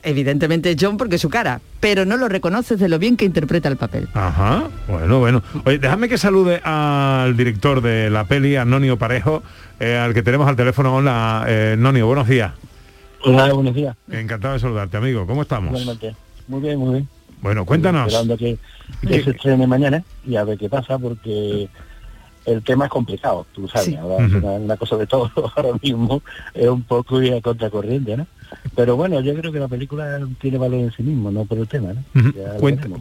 evidentemente 0.03 0.75
John 0.81 0.97
porque 0.97 1.17
es 1.17 1.21
su 1.21 1.29
cara, 1.29 1.61
pero 1.81 2.07
no 2.07 2.17
lo 2.17 2.27
reconoces 2.27 2.79
de 2.81 2.89
lo 2.89 2.99
bien 2.99 3.19
que 3.19 3.27
interpreta 3.27 3.69
el 3.69 3.77
papel. 3.77 4.09
Ajá, 4.15 4.71
bueno, 4.89 5.19
bueno. 5.19 5.43
Oye, 5.67 5.79
déjame 5.79 6.09
que 6.09 6.17
salude 6.17 6.63
al 6.65 7.37
director 7.37 7.83
de 7.83 8.09
la 8.09 8.25
peli, 8.25 8.57
a 8.57 8.65
Nonio 8.65 8.97
Parejo, 8.97 9.43
eh, 9.79 9.99
al 9.99 10.15
que 10.15 10.23
tenemos 10.23 10.49
al 10.49 10.57
teléfono. 10.57 10.95
Hola, 10.97 11.45
eh, 11.47 11.77
Nonio, 11.79 12.07
buenos 12.07 12.27
días. 12.27 12.55
Hola, 13.25 13.53
buenos 13.53 13.75
días. 13.75 13.95
Encantado 14.11 14.55
de 14.55 14.61
saludarte, 14.61 14.97
amigo. 14.97 15.27
¿Cómo 15.27 15.43
estamos? 15.43 15.79
Igualmente. 15.79 16.17
Muy 16.47 16.63
bien, 16.63 16.79
muy 16.79 16.95
bien. 16.95 17.18
Bueno, 17.43 17.65
cuéntanos. 17.65 18.07
Esperando 18.09 18.37
que, 18.37 18.59
que 19.03 19.09
¿Qué- 19.09 19.23
se 19.25 19.31
estrene 19.31 19.67
mañana 19.67 20.03
y 20.27 20.37
a 20.37 20.45
ver 20.45 20.59
qué 20.59 20.69
pasa 20.69 20.99
porque 20.99 21.69
el 22.47 22.63
tema 22.63 22.87
es 22.87 22.91
complicado, 22.91 23.47
tú 23.53 23.69
sabes, 23.69 23.95
ahora 23.97 24.25
una, 24.27 24.53
una 24.53 24.77
cosa 24.79 24.97
de 24.97 25.07
todo 25.07 25.31
ahora 25.57 25.79
mismo 25.83 26.23
es 26.55 26.67
un 26.69 26.83
poco 26.83 27.21
ir 27.23 27.35
a 27.35 27.41
contracorriente, 27.43 28.17
¿no? 28.17 28.27
Pero 28.75 28.97
bueno, 28.97 29.21
yo 29.21 29.35
creo 29.35 29.53
que 29.53 29.59
la 29.61 29.69
película 29.69 30.19
tiene 30.41 30.57
valor 30.57 30.81
en 30.81 30.93
sí 30.93 31.03
mismo, 31.03 31.31
no 31.31 31.45
por 31.45 31.59
el 31.59 31.69
tema, 31.69 31.93
¿no? 31.93 32.03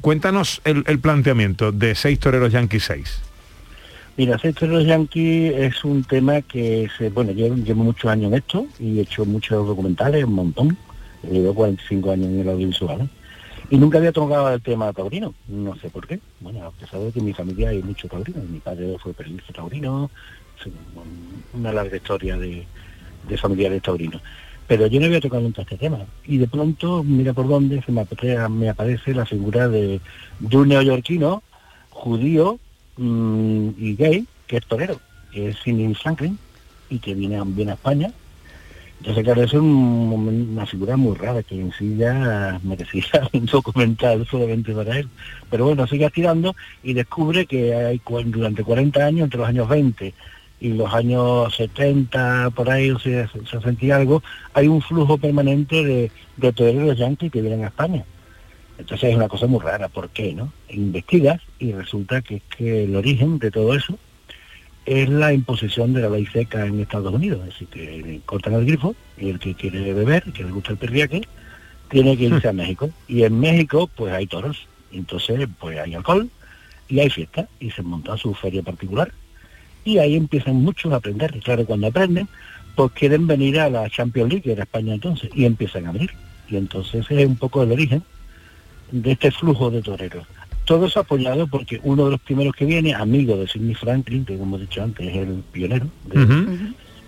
Cuéntanos 0.01 0.61
el, 0.65 0.83
el 0.87 0.99
planteamiento 0.99 1.71
de 1.71 1.95
seis 1.95 2.19
toreros 2.19 2.51
Yankee 2.51 2.79
6. 2.81 3.21
Mira, 4.17 4.37
Sexto 4.39 4.65
de 4.65 4.73
los 4.73 4.85
Yankees 4.85 5.53
es 5.55 5.85
un 5.85 6.03
tema 6.03 6.41
que, 6.41 6.89
se, 6.97 7.09
bueno, 7.09 7.31
yo 7.31 7.55
llevo 7.55 7.83
muchos 7.83 8.09
años 8.11 8.31
en 8.31 8.37
esto 8.39 8.65
y 8.79 8.97
he 8.97 9.01
hecho 9.03 9.23
muchos 9.25 9.65
documentales, 9.67 10.25
un 10.25 10.33
montón. 10.33 10.77
Llevo 11.31 11.53
45 11.53 12.11
años 12.11 12.25
en 12.25 12.39
el 12.41 12.49
audiovisual. 12.49 13.07
Y 13.69 13.77
nunca 13.77 13.97
había 13.97 14.11
tocado 14.13 14.53
el 14.53 14.61
tema 14.61 14.93
taurino, 14.93 15.33
no 15.47 15.75
sé 15.75 15.89
por 15.89 16.07
qué. 16.07 16.19
Bueno, 16.39 16.65
a 16.65 16.71
pesar 16.71 17.01
de 17.01 17.11
que 17.11 17.19
en 17.19 17.25
mi 17.25 17.33
familia 17.33 17.69
hay 17.69 17.83
mucho 17.83 18.07
taurino. 18.07 18.41
Mi 18.43 18.59
padre 18.59 18.95
fue 18.99 19.13
periodista 19.13 19.51
taurino, 19.53 20.09
una 21.53 21.71
larga 21.71 21.95
historia 21.97 22.37
de, 22.37 22.65
de 23.27 23.37
familiares 23.37 23.81
taurinos. 23.81 24.21
Pero 24.67 24.87
yo 24.87 24.99
no 24.99 25.05
había 25.05 25.21
tocado 25.21 25.43
nunca 25.43 25.61
este 25.61 25.77
tema. 25.77 25.99
Y 26.25 26.37
de 26.37 26.47
pronto, 26.47 27.03
mira 27.03 27.33
por 27.33 27.47
dónde, 27.47 27.81
se 27.83 27.91
me, 27.91 28.01
apare- 28.01 28.49
me 28.49 28.69
aparece 28.69 29.13
la 29.13 29.25
figura 29.25 29.67
de, 29.69 30.01
un 30.39 30.67
neoyorquino 30.67 31.43
judío 31.89 32.59
mm, 32.97 33.69
y 33.77 33.95
gay, 33.95 34.27
que 34.45 34.57
es 34.57 34.67
torero, 34.67 34.99
que 35.31 35.49
es 35.49 35.57
Sidney 35.63 35.93
Franklin, 35.95 36.37
y 36.89 36.99
que 36.99 37.13
viene, 37.15 37.41
viene 37.47 37.71
a 37.71 37.75
España. 37.75 38.13
Entonces, 39.03 39.37
es 39.37 39.53
un- 39.53 40.49
una 40.53 40.65
figura 40.65 40.97
muy 40.97 41.15
rara, 41.15 41.43
que 41.43 41.59
en 41.59 41.71
sí 41.71 41.95
ya 41.97 42.59
merecía 42.63 43.03
un 43.33 43.45
documental 43.45 44.25
solamente 44.29 44.73
para 44.73 44.97
él. 44.99 45.07
Pero 45.49 45.65
bueno, 45.65 45.85
sigue 45.87 46.09
tirando 46.09 46.55
y 46.83 46.93
descubre 46.93 47.45
que 47.45 47.73
hay 47.75 48.01
durante 48.25 48.63
40 48.63 49.05
años, 49.05 49.25
entre 49.25 49.39
los 49.39 49.47
años 49.49 49.69
20 49.69 50.13
y 50.59 50.69
los 50.69 50.91
años 50.93 51.53
70, 51.55 52.49
por 52.55 52.69
ahí, 52.71 52.89
o 52.89 52.97
sea, 52.97 53.29
60 53.29 53.85
y 53.85 53.91
algo, 53.91 54.23
hay 54.55 54.67
un 54.67 54.81
flujo 54.81 55.17
permanente 55.19 55.83
de, 55.83 56.11
de 56.37 56.53
toreros 56.53 56.97
yanquis 56.97 57.31
que 57.31 57.41
vienen 57.41 57.63
a 57.63 57.67
España. 57.67 58.03
Entonces 58.79 59.09
es 59.11 59.15
una 59.15 59.27
cosa 59.27 59.45
muy 59.47 59.59
rara, 59.59 59.87
¿por 59.89 60.09
qué? 60.09 60.33
no? 60.33 60.51
Investigas 60.69 61.41
y 61.59 61.71
resulta 61.73 62.21
que 62.21 62.37
es 62.37 62.43
que 62.55 62.83
el 62.85 62.95
origen 62.95 63.37
de 63.39 63.51
todo 63.51 63.75
eso 63.75 63.97
es 64.87 65.09
la 65.09 65.33
imposición 65.33 65.91
de 65.91 66.01
la 66.01 66.09
ley 66.09 66.25
seca 66.27 66.65
en 66.65 66.79
Estados 66.79 67.13
Unidos. 67.13 67.41
Es 67.41 67.53
decir, 67.53 67.67
que 67.67 68.21
cortan 68.25 68.53
el 68.53 68.65
grifo 68.65 68.95
y 69.17 69.29
el 69.29 69.37
que 69.37 69.53
quiere 69.53 69.93
beber, 69.93 70.23
que 70.31 70.45
le 70.45 70.51
gusta 70.51 70.71
el 70.71 70.77
perriaque, 70.77 71.27
tiene 71.89 72.17
que 72.17 72.23
irse 72.23 72.47
a 72.47 72.53
México. 72.61 72.89
Y 73.07 73.23
en 73.23 73.37
México, 73.37 73.89
pues 73.93 74.13
hay 74.13 74.27
toros. 74.27 74.65
Entonces, 74.93 75.45
pues 75.59 75.77
hay 75.77 75.93
alcohol 75.93 76.29
y 76.87 77.01
hay 77.01 77.09
fiesta. 77.09 77.49
Y 77.59 77.69
se 77.71 77.81
monta 77.81 78.15
su 78.15 78.33
feria 78.33 78.63
particular. 78.63 79.11
Y 79.83 79.97
ahí 79.97 80.15
empiezan 80.15 80.55
muchos 80.55 80.93
a 80.93 80.95
aprender. 80.95 81.35
Y 81.35 81.41
claro, 81.41 81.65
cuando 81.65 81.87
aprenden, 81.87 82.29
pues 82.75 82.93
quieren 82.93 83.27
venir 83.27 83.59
a 83.59 83.69
la 83.69 83.89
Champions 83.89 84.29
League, 84.29 84.43
que 84.43 84.53
era 84.53 84.63
España 84.63 84.93
entonces, 84.93 85.29
y 85.35 85.43
empiezan 85.43 85.85
a 85.85 85.89
abrir. 85.89 86.11
Y 86.47 86.55
entonces 86.55 87.05
es 87.09 87.25
un 87.25 87.35
poco 87.35 87.61
el 87.61 87.73
origen 87.73 88.03
de 88.91 89.11
este 89.11 89.31
flujo 89.31 89.69
de 89.69 89.81
toreros. 89.81 90.25
Todo 90.67 90.85
eso 90.85 90.99
apoyado 90.99 91.47
porque 91.47 91.79
uno 91.83 92.05
de 92.05 92.11
los 92.11 92.19
primeros 92.19 92.53
que 92.53 92.65
viene, 92.65 92.93
amigo 92.93 93.37
de 93.37 93.47
Sidney 93.47 93.73
Franklin, 93.73 94.25
que 94.25 94.37
como 94.37 94.57
he 94.57 94.61
dicho 94.61 94.83
antes 94.83 95.07
es 95.07 95.15
el 95.15 95.41
pionero 95.51 95.87
de, 96.05 96.19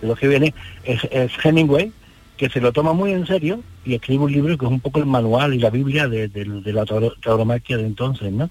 de 0.01 0.07
los 0.07 0.17
que 0.17 0.27
viene, 0.29 0.53
es, 0.85 1.03
es 1.11 1.31
Hemingway, 1.43 1.91
que 2.37 2.49
se 2.49 2.61
lo 2.61 2.71
toma 2.71 2.93
muy 2.93 3.11
en 3.11 3.27
serio 3.27 3.61
y 3.85 3.95
escribe 3.95 4.23
un 4.23 4.31
libro 4.31 4.57
que 4.57 4.65
es 4.65 4.71
un 4.71 4.79
poco 4.79 4.99
el 4.99 5.05
manual 5.05 5.53
y 5.53 5.59
la 5.59 5.69
Biblia 5.69 6.07
de, 6.07 6.29
de- 6.29 6.45
de 6.45 6.73
la 6.73 6.85
tauro- 6.85 7.13
tauromaquia 7.21 7.75
de 7.77 7.85
entonces, 7.85 8.31
¿no? 8.31 8.49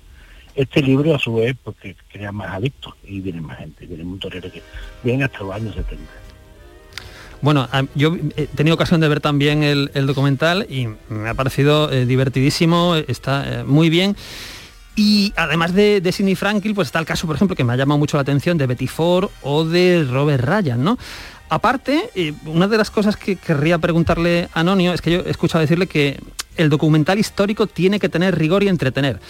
Este 0.54 0.82
libro 0.82 1.14
a 1.14 1.18
su 1.18 1.36
vez 1.36 1.56
porque 1.64 1.96
crea 2.12 2.30
más 2.32 2.50
adictos 2.50 2.92
y 3.06 3.20
vienen 3.20 3.44
más 3.44 3.58
gente, 3.58 3.86
vienen 3.86 4.08
un 4.08 4.18
torero 4.18 4.50
que 4.52 4.60
vienen 5.02 5.22
hasta 5.22 5.38
los 5.40 5.54
años 5.54 5.74
70. 5.74 6.04
Bueno, 7.40 7.68
yo 7.94 8.16
he 8.36 8.46
tenido 8.48 8.74
ocasión 8.74 9.00
de 9.00 9.08
ver 9.08 9.20
también 9.20 9.62
el, 9.62 9.90
el 9.94 10.06
documental 10.08 10.66
y 10.68 10.88
me 11.08 11.28
ha 11.28 11.34
parecido 11.34 11.90
eh, 11.92 12.04
divertidísimo, 12.04 12.96
está 12.96 13.60
eh, 13.60 13.64
muy 13.64 13.88
bien. 13.88 14.16
Y 14.98 15.32
además 15.36 15.74
de, 15.74 16.00
de 16.00 16.10
Sidney 16.10 16.34
Franklin, 16.34 16.74
pues 16.74 16.88
está 16.88 16.98
el 16.98 17.06
caso, 17.06 17.28
por 17.28 17.36
ejemplo, 17.36 17.54
que 17.54 17.62
me 17.62 17.72
ha 17.72 17.76
llamado 17.76 17.98
mucho 17.98 18.16
la 18.16 18.22
atención 18.22 18.58
de 18.58 18.66
Betty 18.66 18.88
Ford 18.88 19.30
o 19.42 19.64
de 19.64 20.02
Robert 20.02 20.44
Ryan, 20.44 20.82
¿no? 20.82 20.98
Aparte, 21.48 22.10
eh, 22.16 22.32
una 22.46 22.66
de 22.66 22.76
las 22.76 22.90
cosas 22.90 23.16
que 23.16 23.36
querría 23.36 23.78
preguntarle 23.78 24.48
a 24.52 24.64
Nonio 24.64 24.92
es 24.92 25.00
que 25.00 25.12
yo 25.12 25.20
he 25.20 25.30
escuchado 25.30 25.60
decirle 25.60 25.86
que 25.86 26.18
el 26.56 26.68
documental 26.68 27.20
histórico 27.20 27.68
tiene 27.68 28.00
que 28.00 28.08
tener 28.08 28.36
rigor 28.36 28.64
y 28.64 28.68
entretener. 28.68 29.20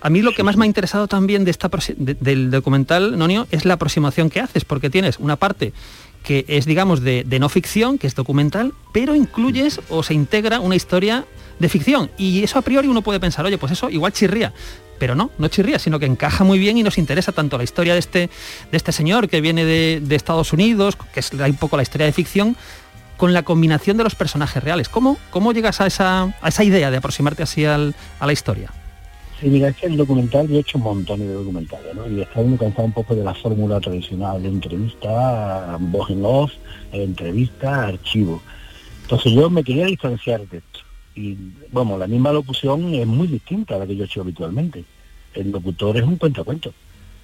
A 0.00 0.08
mí 0.08 0.22
lo 0.22 0.32
que 0.32 0.42
más 0.42 0.56
me 0.56 0.64
ha 0.64 0.66
interesado 0.66 1.08
también 1.08 1.44
de 1.44 1.50
esta 1.50 1.68
del 1.98 2.50
documental, 2.50 3.18
Nonio, 3.18 3.46
es 3.50 3.66
la 3.66 3.74
aproximación 3.74 4.30
que 4.30 4.40
haces, 4.40 4.64
porque 4.64 4.88
tienes 4.88 5.18
una 5.18 5.36
parte 5.36 5.74
que 6.22 6.46
es, 6.48 6.64
digamos, 6.64 7.02
de, 7.02 7.24
de 7.24 7.38
no 7.38 7.50
ficción, 7.50 7.98
que 7.98 8.06
es 8.06 8.14
documental, 8.14 8.72
pero 8.94 9.14
incluyes 9.14 9.78
o 9.90 10.02
se 10.02 10.14
integra 10.14 10.60
una 10.60 10.74
historia 10.74 11.26
de 11.58 11.68
ficción. 11.68 12.10
Y 12.16 12.42
eso 12.42 12.58
a 12.58 12.62
priori 12.62 12.88
uno 12.88 13.02
puede 13.02 13.20
pensar, 13.20 13.44
oye, 13.44 13.58
pues 13.58 13.72
eso 13.72 13.90
igual 13.90 14.14
chirría. 14.14 14.54
Pero 14.98 15.14
no, 15.14 15.30
no 15.38 15.48
chirría, 15.48 15.78
sino 15.78 15.98
que 15.98 16.06
encaja 16.06 16.44
muy 16.44 16.58
bien 16.58 16.76
y 16.78 16.82
nos 16.82 16.98
interesa 16.98 17.32
tanto 17.32 17.56
la 17.58 17.64
historia 17.64 17.92
de 17.92 18.00
este, 18.00 18.18
de 18.70 18.76
este 18.76 18.92
señor 18.92 19.28
que 19.28 19.40
viene 19.40 19.64
de, 19.64 20.00
de 20.02 20.16
Estados 20.16 20.52
Unidos, 20.52 20.96
que 21.12 21.20
es 21.20 21.32
un 21.32 21.54
poco 21.56 21.76
la 21.76 21.82
historia 21.82 22.06
de 22.06 22.12
ficción, 22.12 22.56
con 23.16 23.32
la 23.32 23.42
combinación 23.42 23.96
de 23.96 24.04
los 24.04 24.14
personajes 24.14 24.62
reales. 24.62 24.88
¿Cómo, 24.88 25.18
cómo 25.30 25.52
llegas 25.52 25.80
a 25.80 25.86
esa, 25.86 26.22
a 26.40 26.48
esa 26.48 26.64
idea 26.64 26.90
de 26.90 26.96
aproximarte 26.98 27.42
así 27.42 27.64
al- 27.64 27.94
a 28.20 28.26
la 28.26 28.32
historia? 28.32 28.70
Es 29.40 29.76
que 29.76 29.86
el 29.86 29.96
documental, 29.96 30.48
yo 30.48 30.56
he 30.56 30.60
hecho 30.60 30.78
montones 30.78 31.28
de 31.28 31.34
documentales, 31.34 31.94
¿no? 31.94 32.08
Y 32.08 32.20
está 32.22 32.40
uno 32.40 32.56
cansado 32.56 32.84
un 32.86 32.92
poco 32.92 33.14
de 33.14 33.22
la 33.22 33.34
fórmula 33.34 33.78
tradicional 33.78 34.42
de 34.42 34.48
entrevista, 34.48 35.76
voz 35.78 36.10
en 36.10 36.24
off, 36.24 36.50
entrevista, 36.90 37.86
archivo. 37.86 38.42
Entonces 39.02 39.32
yo 39.32 39.48
me 39.48 39.62
quería 39.62 39.86
distanciar 39.86 40.40
de 40.48 40.58
esto. 40.58 40.80
Y, 41.18 41.36
bueno, 41.72 41.98
la 41.98 42.06
misma 42.06 42.30
locución 42.32 42.94
es 42.94 43.04
muy 43.06 43.26
distinta 43.26 43.74
a 43.74 43.78
la 43.78 43.86
que 43.86 43.96
yo 43.96 44.04
he 44.04 44.06
hecho 44.06 44.20
habitualmente. 44.20 44.84
El 45.34 45.50
locutor 45.50 45.96
es 45.96 46.04
un 46.04 46.16
cuentacuento. 46.16 46.72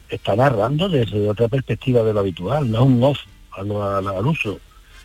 Está 0.08 0.34
narrando 0.34 0.88
desde 0.88 1.28
otra 1.30 1.46
perspectiva 1.46 2.02
de 2.02 2.12
lo 2.12 2.18
habitual, 2.20 2.68
no 2.70 2.78
es 2.80 2.84
un 2.86 3.02
off 3.04 3.18
a 3.52 3.62
lo- 3.62 3.82
a 3.84 4.00
lo- 4.02 4.18
al 4.18 4.26
uso. 4.26 4.58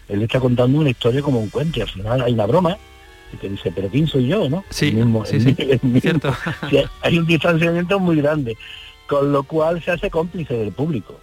Él 0.07 0.23
está 0.23 0.39
contando 0.39 0.79
una 0.79 0.89
historia 0.89 1.21
como 1.21 1.39
un 1.39 1.49
cuento 1.49 1.77
y 1.77 1.81
al 1.83 1.87
final 1.89 2.21
hay 2.23 2.33
una 2.33 2.47
broma 2.47 2.77
y 3.31 3.37
que 3.37 3.47
dice, 3.49 3.71
pero 3.75 3.89
¿quién 3.89 4.07
soy 4.07 4.25
yo, 4.27 4.49
no? 4.49 4.63
Sí, 4.71 4.87
El 4.87 4.95
mismo- 4.95 5.23
sí, 5.23 5.35
el 5.35 5.41
sí, 5.43 5.55
mi- 5.59 5.71
el 5.71 5.79
mismo. 5.83 5.99
cierto. 6.01 6.33
Sí, 6.71 6.77
hay 7.01 7.19
un 7.19 7.27
distanciamiento 7.27 7.99
muy 7.99 8.15
grande, 8.15 8.57
con 9.07 9.31
lo 9.31 9.43
cual 9.43 9.83
se 9.83 9.91
hace 9.91 10.09
cómplice 10.09 10.55
del 10.55 10.71
público. 10.71 11.19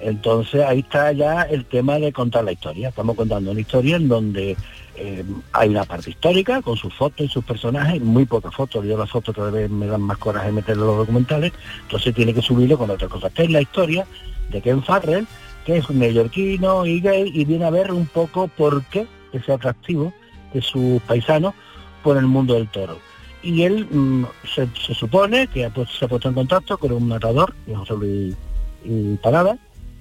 Entonces 0.00 0.62
ahí 0.62 0.80
está 0.80 1.12
ya 1.12 1.42
el 1.42 1.64
tema 1.66 1.98
de 1.98 2.12
contar 2.12 2.44
la 2.44 2.52
historia. 2.52 2.88
Estamos 2.88 3.16
contando 3.16 3.50
una 3.50 3.60
historia 3.60 3.96
en 3.96 4.08
donde 4.08 4.56
eh, 4.96 5.24
hay 5.52 5.68
una 5.68 5.84
parte 5.84 6.10
histórica 6.10 6.62
con 6.62 6.76
sus 6.76 6.92
fotos 6.94 7.26
y 7.26 7.28
sus 7.28 7.44
personajes, 7.44 8.00
muy 8.00 8.24
pocas 8.24 8.54
fotos. 8.54 8.84
Yo 8.86 8.96
las 8.96 9.10
fotos 9.10 9.34
cada 9.34 9.50
vez 9.50 9.70
me 9.70 9.86
dan 9.86 10.02
más 10.02 10.18
coraje 10.18 10.52
meterlo 10.52 10.82
en 10.82 10.88
los 10.88 10.98
documentales, 10.98 11.52
entonces 11.82 12.14
tiene 12.14 12.34
que 12.34 12.42
subirlo 12.42 12.78
con 12.78 12.90
otras 12.90 13.10
cosas. 13.10 13.32
Que 13.32 13.44
es 13.44 13.50
la 13.50 13.60
historia 13.60 14.06
de 14.50 14.62
Ken 14.62 14.82
Farrell, 14.82 15.26
que 15.64 15.76
es 15.76 15.88
un 15.88 15.98
neoyorquino 15.98 16.86
y 16.86 17.00
gay 17.00 17.30
y 17.32 17.44
viene 17.44 17.66
a 17.66 17.70
ver 17.70 17.92
un 17.92 18.06
poco 18.06 18.48
por 18.48 18.84
qué 18.84 19.06
ese 19.32 19.52
atractivo 19.52 20.12
de 20.52 20.62
sus 20.62 21.00
paisanos 21.02 21.54
por 22.02 22.16
el 22.16 22.26
mundo 22.26 22.54
del 22.54 22.68
toro. 22.68 22.98
Y 23.42 23.62
él 23.62 23.86
mm, 23.90 24.24
se, 24.54 24.68
supone 24.94 25.46
que 25.46 25.70
se 25.98 26.04
ha 26.04 26.08
puesto 26.08 26.28
en 26.28 26.34
contacto 26.34 26.78
con 26.78 26.92
un 26.92 27.08
matador, 27.08 27.54
José 27.74 27.94
Luis 27.94 28.36
y 28.84 29.16
Parada, 29.16 29.58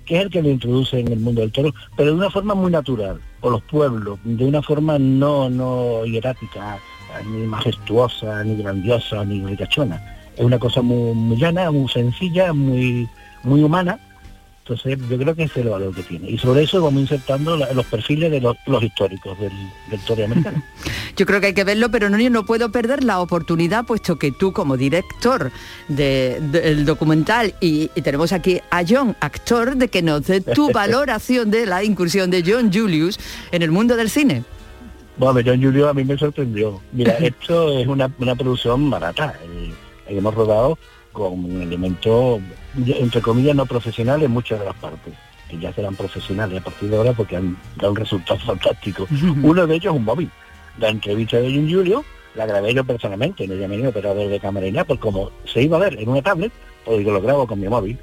que 0.10 0.18
es 0.18 0.24
el 0.24 0.32
que 0.32 0.42
lo 0.42 0.50
introduce 0.50 1.00
en 1.00 1.12
el 1.12 1.20
mundo 1.20 1.42
del 1.42 1.52
toro, 1.52 1.72
pero 1.96 2.10
de 2.10 2.18
una 2.18 2.32
forma 2.32 2.56
muy 2.56 2.72
natural, 2.72 3.22
por 3.42 3.52
los 3.52 3.62
pueblos, 3.62 4.18
de 4.24 4.44
una 4.44 4.60
forma 4.64 4.98
no, 4.98 5.52
no 5.52 6.04
hierática, 6.04 6.80
ni 7.28 7.46
majestuosa, 7.46 8.44
ni 8.44 8.56
grandiosa, 8.56 9.24
ni 9.24 9.46
ricachona. 9.46 10.02
Es 10.36 10.44
una 10.44 10.58
cosa 10.58 10.82
muy, 10.82 11.14
muy 11.14 11.38
llana, 11.38 11.70
muy 11.70 11.88
sencilla, 11.90 12.54
muy, 12.54 13.08
muy 13.44 13.62
humana. 13.62 14.00
Entonces 14.70 15.00
yo 15.10 15.18
creo 15.18 15.34
que 15.36 15.44
ese 15.44 15.60
es 15.62 15.66
el 15.66 15.72
valor 15.72 15.96
que 15.96 16.04
tiene. 16.04 16.30
Y 16.30 16.38
sobre 16.38 16.64
eso 16.64 16.82
vamos 16.82 17.02
insertando 17.02 17.58
la- 17.58 17.74
los 17.74 17.86
perfiles 17.88 18.30
de 18.30 18.40
los, 18.40 18.56
los 18.68 18.84
históricos 18.84 19.40
del, 19.40 19.52
del 19.90 20.00
toro 20.02 20.26
americano. 20.26 20.62
Yo 21.18 21.26
creo 21.26 21.42
que 21.42 21.48
hay 21.48 21.54
que 21.54 21.64
verlo, 21.64 21.90
pero 21.92 22.10
no, 22.10 22.18
yo 22.18 22.30
no 22.30 22.46
puedo 22.46 22.72
perder 22.72 23.04
la 23.04 23.20
oportunidad, 23.20 23.86
puesto 23.86 24.18
que 24.18 24.32
tú 24.32 24.54
como 24.54 24.78
director 24.78 25.52
de- 25.90 26.40
del 26.52 26.86
documental 26.86 27.54
y, 27.60 27.90
y 27.94 28.02
tenemos 28.04 28.32
aquí 28.32 28.62
a 28.70 28.84
John, 28.88 29.18
actor, 29.20 29.76
de 29.76 29.90
que 29.90 30.02
nos 30.02 30.26
dé 30.28 30.40
tu 30.40 30.72
valoración 30.74 31.52
de 31.52 31.66
la 31.66 31.84
incursión 31.84 32.30
de 32.32 32.42
John 32.46 32.72
Julius 32.72 33.20
en 33.52 33.64
el 33.64 33.72
mundo 33.72 33.98
del 33.98 34.10
cine. 34.10 34.44
Bueno, 35.18 35.42
John 35.46 35.62
Julio 35.62 35.90
a 35.90 35.94
mí 35.94 36.06
me 36.06 36.18
sorprendió. 36.18 36.80
Mira, 36.94 37.14
esto 37.20 37.78
es 37.80 37.88
una, 37.88 38.10
una 38.20 38.36
producción 38.36 38.90
barata. 38.90 39.34
eh, 39.44 39.74
hemos 40.08 40.34
rodado 40.34 40.78
con 41.12 41.62
elementos, 41.62 42.40
entre 42.88 43.22
comillas, 43.22 43.56
no 43.56 43.66
profesionales 43.66 44.26
en 44.26 44.32
muchas 44.32 44.60
de 44.60 44.66
las 44.66 44.76
partes, 44.76 45.14
que 45.50 45.58
ya 45.58 45.74
serán 45.74 45.96
profesionales 45.96 46.60
a 46.60 46.64
partir 46.64 46.90
de 46.90 46.98
ahora 46.98 47.14
porque 47.14 47.36
han 47.36 47.58
dado 47.76 47.92
un 47.92 47.98
resultado 47.98 48.40
fantástico. 48.46 49.08
Uno 49.42 49.66
de 49.68 49.76
ellos 49.76 49.94
es 49.94 49.98
un 49.98 50.06
móvil. 50.06 50.30
La 50.78 50.90
entrevista 50.90 51.38
de 51.38 51.54
John 51.54 51.70
Julio 51.70 52.06
la 52.36 52.46
grabé 52.46 52.74
yo 52.74 52.84
personalmente, 52.84 53.48
no 53.48 53.56
llamé 53.56 53.78
ni 53.78 53.88
operador 53.88 54.30
de 54.30 54.40
cámara 54.40 54.66
ni 54.66 54.72
nada, 54.72 54.86
porque 54.86 55.02
como 55.02 55.32
se 55.46 55.64
iba 55.64 55.78
a 55.78 55.80
ver 55.82 56.00
en 56.00 56.10
una 56.10 56.22
tablet, 56.22 56.52
pues 56.86 57.04
yo 57.04 57.12
lo 57.12 57.22
grabo 57.22 57.48
con 57.48 57.60
mi 57.60 57.68
móvil. 57.68 57.98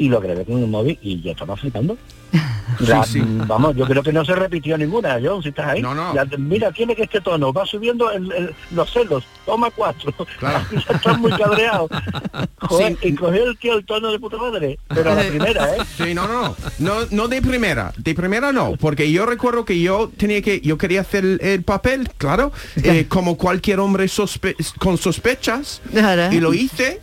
Y 0.00 0.08
lo 0.08 0.18
grabé 0.18 0.46
con 0.46 0.54
un 0.62 0.70
móvil 0.70 0.98
y 1.02 1.20
ya 1.20 1.32
estaba 1.32 1.56
flipando. 1.58 1.96
La- 2.78 3.04
Sí, 3.04 3.14
sí. 3.14 3.22
Vamos, 3.46 3.76
yo 3.76 3.84
creo 3.84 4.02
que 4.02 4.12
no 4.14 4.24
se 4.24 4.34
repitió 4.34 4.78
ninguna, 4.78 5.18
John, 5.22 5.42
si 5.42 5.50
estás 5.50 5.66
ahí. 5.72 5.82
No, 5.82 5.94
no. 5.94 6.14
La- 6.14 6.24
mira, 6.38 6.72
tiene 6.72 6.96
que 6.96 7.02
este 7.02 7.20
tono, 7.20 7.52
va 7.52 7.66
subiendo 7.66 8.10
el- 8.10 8.32
el- 8.32 8.54
los 8.70 8.90
celos, 8.90 9.24
toma 9.44 9.70
cuatro. 9.70 10.14
ya 10.40 10.64
estás 10.94 11.18
muy 11.18 11.32
cabreado. 11.32 11.88
Joder, 12.60 12.96
y 13.02 13.14
cogió 13.14 13.44
el 13.44 13.58
tío 13.58 13.76
el 13.76 13.84
tono 13.84 14.10
de 14.10 14.18
puta 14.18 14.38
madre, 14.38 14.78
pero 14.88 15.10
a 15.12 15.14
la 15.16 15.22
primera, 15.28 15.76
¿eh? 15.76 15.80
Sí, 15.98 16.14
no, 16.14 16.26
no, 16.26 16.56
no, 16.78 16.94
no 17.10 17.28
de 17.28 17.42
primera, 17.42 17.92
de 17.98 18.14
primera 18.14 18.52
no, 18.52 18.72
porque 18.80 19.10
yo 19.12 19.26
recuerdo 19.26 19.64
que 19.66 19.78
yo 19.80 20.10
tenía 20.16 20.40
que, 20.40 20.60
yo 20.62 20.78
quería 20.78 21.02
hacer 21.02 21.24
el, 21.26 21.40
el 21.42 21.62
papel, 21.62 22.08
claro, 22.16 22.52
eh, 22.82 23.04
como 23.08 23.36
cualquier 23.36 23.80
hombre 23.80 24.06
sospe- 24.06 24.56
con 24.78 24.96
sospechas, 24.96 25.82
Claro. 25.92 26.32
y 26.34 26.40
lo 26.40 26.54
hice, 26.54 27.00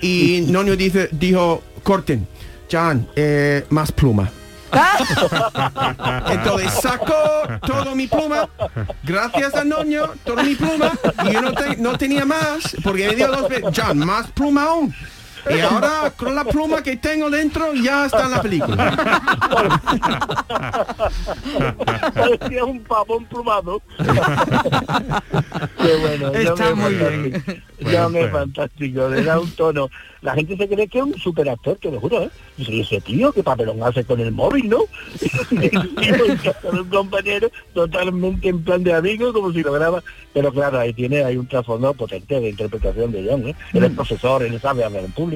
y 0.00 0.46
Noño 0.48 0.76
dice, 0.76 1.08
dijo, 1.12 1.62
corten, 1.82 2.26
Jan, 2.70 3.06
eh, 3.16 3.64
más 3.70 3.92
pluma. 3.92 4.30
Entonces 6.30 6.72
sacó 6.80 7.14
todo 7.66 7.94
mi 7.94 8.06
pluma, 8.06 8.48
gracias 9.02 9.54
a 9.54 9.64
Noño, 9.64 10.10
toda 10.24 10.42
mi 10.44 10.54
pluma, 10.54 10.92
y 11.26 11.32
yo 11.32 11.42
no, 11.42 11.52
te- 11.52 11.76
no 11.76 11.98
tenía 11.98 12.24
más, 12.24 12.76
porque 12.82 13.08
me 13.08 13.16
dio 13.16 13.28
dos 13.28 13.48
veces, 13.48 13.70
Jan, 13.74 13.98
más 13.98 14.28
pluma 14.30 14.64
aún. 14.64 14.94
Y 15.48 15.60
ahora 15.60 16.12
con 16.16 16.34
la 16.34 16.44
pluma 16.44 16.82
que 16.82 16.96
tengo 16.96 17.30
dentro 17.30 17.72
ya 17.74 18.06
está 18.06 18.24
en 18.24 18.30
la 18.32 18.42
película. 18.42 18.96
Parecía 22.14 22.64
un 22.64 22.80
pavón 22.84 23.24
plumado. 23.26 23.80
Qué 23.96 24.04
bueno, 26.00 26.28
Está 26.34 26.54
John 26.56 26.68
es 26.68 26.76
muy 26.76 26.94
John 27.82 27.92
es 28.16 28.20
bueno. 28.30 28.30
fantástico, 28.38 29.08
le 29.08 29.22
da 29.24 29.38
un 29.40 29.50
tono. 29.52 29.88
La 30.22 30.34
gente 30.34 30.54
se 30.56 30.68
cree 30.68 30.86
que 30.86 30.98
es 30.98 31.04
un 31.04 31.14
superactor, 31.18 31.76
te 31.76 31.90
lo 31.90 31.98
juro, 31.98 32.22
¿eh? 32.24 32.30
Dice, 32.58 32.72
"¿Y 32.72 32.80
ese 32.82 33.00
tío 33.00 33.32
qué 33.32 33.42
papelón 33.42 33.82
hace 33.82 34.04
con 34.04 34.20
el 34.20 34.32
móvil, 34.32 34.68
¿no? 34.68 34.80
De 35.50 35.70
un 36.72 36.84
compañero 36.90 37.50
totalmente 37.72 38.50
en 38.50 38.62
plan 38.62 38.84
de 38.84 38.92
amigo, 38.92 39.32
como 39.32 39.50
si 39.52 39.62
lo 39.62 39.72
graba. 39.72 40.02
Pero 40.34 40.52
claro, 40.52 40.78
ahí 40.78 40.92
tiene, 40.92 41.24
hay 41.24 41.38
un 41.38 41.46
trasfondo 41.46 41.94
potente 41.94 42.38
de 42.38 42.50
interpretación 42.50 43.12
de 43.12 43.26
John, 43.30 43.48
¿eh? 43.48 43.54
Él 43.72 43.80
Mm. 43.80 43.84
es 43.84 43.90
profesor, 43.92 44.42
él 44.42 44.60
sabe 44.60 44.84
hablar 44.84 45.04
en 45.04 45.12
público 45.12 45.29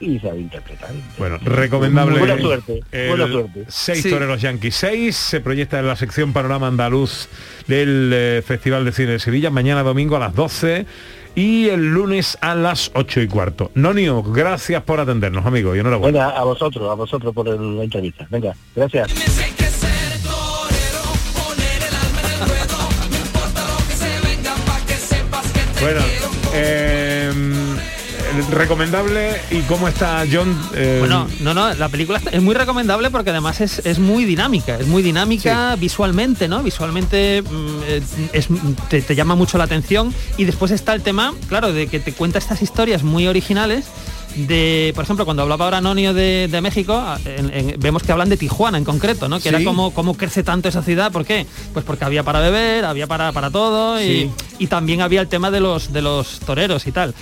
y 0.00 0.18
sabe 0.18 0.40
interpretar. 0.40 0.90
Bueno, 1.18 1.38
recomendable. 1.42 2.18
Buena 2.18 2.38
suerte, 2.38 2.80
el 2.92 3.08
buena 3.08 3.28
suerte. 3.28 3.64
Seis 3.68 4.02
Sí. 4.02 4.10
toreros 4.10 4.40
Yankees 4.40 4.74
6 4.76 5.16
se 5.16 5.40
proyecta 5.40 5.78
en 5.78 5.86
la 5.86 5.96
sección 5.96 6.32
Panorama 6.32 6.66
Andaluz 6.68 7.28
del 7.66 8.10
eh, 8.12 8.42
Festival 8.46 8.84
de 8.84 8.92
Cine 8.92 9.12
de 9.12 9.18
Sevilla, 9.18 9.50
mañana 9.50 9.82
domingo 9.82 10.16
a 10.16 10.20
las 10.20 10.34
12 10.34 10.86
y 11.34 11.68
el 11.68 11.92
lunes 11.92 12.36
a 12.42 12.54
las 12.54 12.90
8 12.94 13.20
y 13.22 13.28
cuarto. 13.28 13.70
Nonio, 13.74 14.22
gracias 14.22 14.82
por 14.82 15.00
atendernos, 15.00 15.46
amigo, 15.46 15.74
y 15.74 15.78
enhorabuena. 15.78 16.26
Venga, 16.26 16.38
a 16.38 16.44
vosotros, 16.44 16.90
a 16.90 16.94
vosotros 16.94 17.32
por 17.34 17.48
el- 17.48 17.76
la 17.78 17.84
entrevista. 17.84 18.26
Venga, 18.30 18.54
gracias. 18.76 19.08
Bueno, 25.80 26.00
eh, 26.54 27.32
recomendable 28.50 29.40
y 29.50 29.60
cómo 29.62 29.88
está 29.88 30.24
John. 30.30 30.58
Eh, 30.74 30.96
Bueno, 31.00 31.26
no, 31.40 31.54
no, 31.54 31.72
la 31.74 31.88
película 31.88 32.20
es 32.30 32.42
muy 32.42 32.54
recomendable 32.54 33.10
porque 33.10 33.30
además 33.30 33.60
es, 33.60 33.80
es 33.84 33.98
muy 33.98 34.24
dinámica, 34.24 34.76
es 34.78 34.86
muy 34.86 35.02
dinámica 35.02 35.76
visualmente, 35.76 36.48
¿no? 36.48 36.62
Visualmente 36.62 37.42
mm, 37.42 37.78
es, 38.32 38.48
te, 38.88 39.02
te 39.02 39.14
llama 39.14 39.34
mucho 39.34 39.58
la 39.58 39.64
atención 39.64 40.14
y 40.36 40.44
después 40.44 40.70
está 40.70 40.94
el 40.94 41.02
tema, 41.02 41.34
claro, 41.48 41.72
de 41.72 41.86
que 41.86 42.00
te 42.00 42.12
cuenta 42.12 42.38
estas 42.38 42.62
historias 42.62 43.02
muy 43.02 43.26
originales 43.26 43.86
de, 44.34 44.92
por 44.94 45.04
ejemplo, 45.04 45.26
cuando 45.26 45.42
hablaba 45.42 45.66
ahora 45.66 45.82
Nonio 45.82 46.14
de, 46.14 46.48
de 46.50 46.60
México, 46.62 46.94
a- 46.94 47.18
en- 47.26 47.50
en- 47.52 47.74
vemos 47.78 48.02
que 48.02 48.12
hablan 48.12 48.30
de 48.30 48.38
Tijuana 48.38 48.78
en 48.78 48.84
concreto, 48.84 49.28
¿no? 49.28 49.38
Que 49.40 49.50
era 49.50 49.58
como 49.64 49.92
cómo 49.92 50.14
crece 50.16 50.42
tanto 50.42 50.70
esa 50.70 50.82
ciudad, 50.82 51.12
¿por 51.12 51.26
qué? 51.26 51.46
Pues 51.74 51.84
porque 51.84 52.06
había 52.06 52.22
para 52.22 52.40
beber, 52.40 52.86
había 52.86 53.06
para, 53.06 53.30
para 53.32 53.50
todo 53.50 54.00
y, 54.02 54.30
y 54.58 54.66
también 54.68 55.02
había 55.02 55.20
el 55.20 55.28
tema 55.28 55.50
de 55.50 55.60
los 55.60 55.92
de 55.92 56.00
los 56.00 56.40
toreros 56.40 56.86
y 56.86 56.92
tal. 56.92 57.14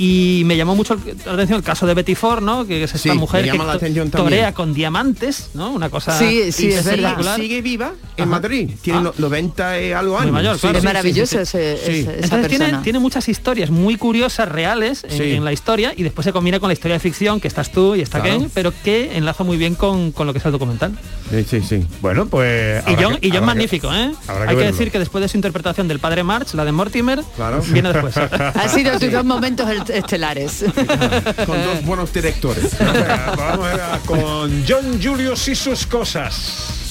Y 0.00 0.42
me 0.46 0.56
llamó 0.56 0.76
mucho 0.76 0.96
la 1.26 1.32
atención 1.32 1.58
el 1.58 1.64
caso 1.64 1.84
de 1.86 1.94
Betty 1.94 2.14
Ford, 2.14 2.40
¿no? 2.42 2.64
Que 2.66 2.84
es 2.84 2.94
esta 2.94 3.12
Sí, 3.12 3.18
mujer 3.18 3.50
que 3.50 3.58
to- 3.58 4.10
torea 4.16 4.54
con 4.54 4.72
diamantes, 4.72 5.50
¿no? 5.54 5.72
Una 5.72 5.90
cosa 5.90 6.16
Sí, 6.16 6.52
sí, 6.52 6.68
es 6.68 6.84
sigue- 6.84 6.96
verdad. 7.02 7.34
Sigue 7.36 7.60
viva 7.62 7.92
en 8.16 8.28
Madrid. 8.28 8.70
Tiene 8.80 9.00
no- 9.00 9.12
90 9.18 9.80
y 9.80 9.90
algo 9.92 10.12
Muy 10.14 10.22
años. 10.22 10.32
mayor, 10.32 10.54
Sí, 10.54 10.60
claro. 10.60 10.78
es 10.78 10.82
sí, 10.82 10.86
maravilloso 10.86 11.38
sí, 11.44 11.46
sí. 11.46 11.58
ese- 11.58 11.76
Sí. 11.76 11.90
ese- 11.92 12.00
esa 12.00 12.12
Entonces 12.12 12.48
tiene, 12.48 12.64
persona. 12.66 12.82
tiene 12.84 12.98
muchas 13.00 13.28
historias 13.28 13.70
muy 13.70 13.96
curiosas, 13.96 14.48
reales 14.48 15.02
en, 15.02 15.10
Sí. 15.10 15.22
en 15.32 15.44
la 15.44 15.52
historia 15.52 15.92
y 15.96 16.04
después 16.04 16.24
se 16.24 16.32
combina 16.32 16.60
con 16.60 16.68
la 16.68 16.74
historia 16.74 16.94
de 16.94 17.00
ficción, 17.00 17.40
que 17.40 17.48
estás 17.48 17.72
tú 17.72 17.96
y 17.96 18.00
está 18.00 18.20
Claro. 18.20 18.38
Ken, 18.38 18.50
pero 18.54 18.72
que 18.84 19.16
enlaza 19.16 19.42
muy 19.42 19.56
bien 19.56 19.74
con, 19.74 20.12
con 20.12 20.28
lo 20.28 20.32
que 20.32 20.38
es 20.38 20.44
el 20.46 20.52
documental. 20.52 20.92
Sí, 21.30 21.44
sí, 21.44 21.60
sí. 21.60 21.84
Bueno, 22.00 22.26
pues. 22.26 22.82
Y 22.86 22.94
John, 23.02 23.16
que- 23.16 23.26
y 23.26 23.30
John 23.30 23.40
que- 23.40 23.46
magnífico, 23.46 23.92
¿eh? 23.92 24.12
que 24.26 24.32
Hay 24.48 24.56
que 24.56 24.62
decir 24.64 24.90
que 24.92 24.98
después 25.00 25.22
de 25.22 25.28
su 25.28 25.36
interpretación 25.36 25.88
del 25.88 25.98
padre 25.98 26.22
March, 26.22 26.54
la 26.54 26.64
de 26.64 26.70
Mortimer, 26.72 27.20
Claro. 27.36 27.62
viene 27.68 27.92
después. 27.92 28.14
Han 28.54 28.70
sido 28.70 28.98
tus 28.98 29.10
dos 29.12 29.24
momentos 29.24 29.68
el- 29.68 29.82
estelares. 29.90 30.64
Con 31.46 31.62
dos 31.64 31.84
buenos 31.84 32.12
directores. 32.12 32.76
Vamos 33.36 33.66
a 33.68 34.00
con 34.06 34.64
John 34.66 35.00
Julius 35.02 35.48
y 35.48 35.54
sus 35.54 35.86
cosas. 35.86 36.88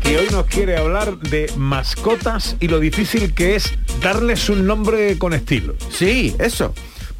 Que 0.00 0.18
hoy 0.18 0.28
nos 0.30 0.46
quiere 0.46 0.76
hablar 0.76 1.18
de 1.18 1.50
mascotas 1.56 2.56
y 2.60 2.68
lo 2.68 2.80
difícil 2.80 3.34
que 3.34 3.56
es 3.56 3.72
darles 4.00 4.48
un 4.48 4.66
nombre 4.66 5.18
con 5.18 5.34
estilo. 5.34 5.74
Sí, 5.90 6.34
eso. 6.38 6.74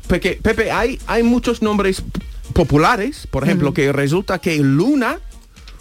Porque, 0.07 0.39
Pepe, 0.41 0.71
hay, 0.71 0.99
hay 1.07 1.23
muchos 1.23 1.63
nombres 1.63 2.03
populares, 2.53 3.27
por 3.31 3.45
ejemplo, 3.45 3.75
que 3.75 3.93
resulta 3.93 4.39
que 4.39 4.57
Luna, 4.59 5.19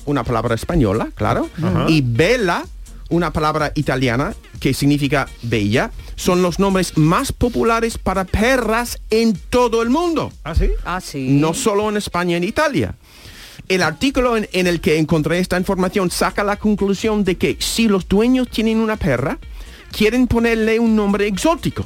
una 0.05 0.23
palabra 0.23 0.55
española, 0.55 1.09
claro, 1.15 1.49
y 1.87 2.01
Bella, 2.01 2.63
una 3.09 3.31
palabra 3.31 3.71
italiana 3.75 4.35
que 4.59 4.73
significa 4.73 5.27
bella, 5.43 5.91
son 6.15 6.41
los 6.41 6.59
nombres 6.59 6.97
más 6.97 7.31
populares 7.31 7.97
para 7.97 8.23
perras 8.25 8.99
en 9.09 9.33
todo 9.49 9.81
el 9.81 9.89
mundo. 9.89 10.31
¿Ah, 10.43 10.55
sí? 10.55 10.69
Ah, 10.85 11.01
sí. 11.01 11.27
No 11.29 11.53
solo 11.53 11.89
en 11.89 11.97
España 11.97 12.33
y 12.33 12.35
en 12.37 12.43
Italia. 12.43 12.95
el 13.67 13.81
artículo 13.81 14.37
en, 14.37 14.47
en 14.53 14.67
el 14.67 14.79
que 14.79 14.97
encontré 14.99 15.39
esta 15.39 15.57
información 15.57 16.11
saca 16.11 16.43
la 16.43 16.57
conclusión 16.57 17.23
de 17.23 17.35
que 17.35 17.57
si 17.59 17.87
los 17.87 18.07
dueños 18.07 18.47
tienen 18.49 18.77
una 18.79 18.95
perra, 18.95 19.39
quieren 19.91 20.27
ponerle 20.27 20.79
un 20.79 20.95
nombre 20.95 21.25
exótico. 21.27 21.83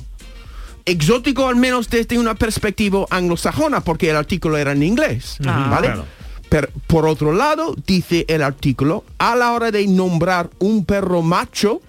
Exótico 0.86 1.48
al 1.48 1.56
menos 1.56 1.90
desde 1.90 2.18
una 2.18 2.36
perspectiva 2.36 3.06
anglosajona, 3.10 3.82
porque 3.82 4.10
el 4.10 4.16
artículo 4.16 4.58
era 4.58 4.72
en 4.72 4.84
inglés, 4.84 5.38
Ah. 5.46 5.68
¿vale? 5.72 5.88
Claro. 5.88 6.06
Pero 6.50 6.68
por 6.88 7.06
otro 7.08 7.32
lado, 7.32 7.76
dice 7.86 8.26
el 8.28 8.42
artículo, 8.42 9.04
a 9.20 9.36
la 9.36 9.52
hora 9.54 9.70
de 9.72 9.86
nombrar 9.88 10.50
un 10.60 10.84
perro 10.84 11.22
macho, 11.22 11.82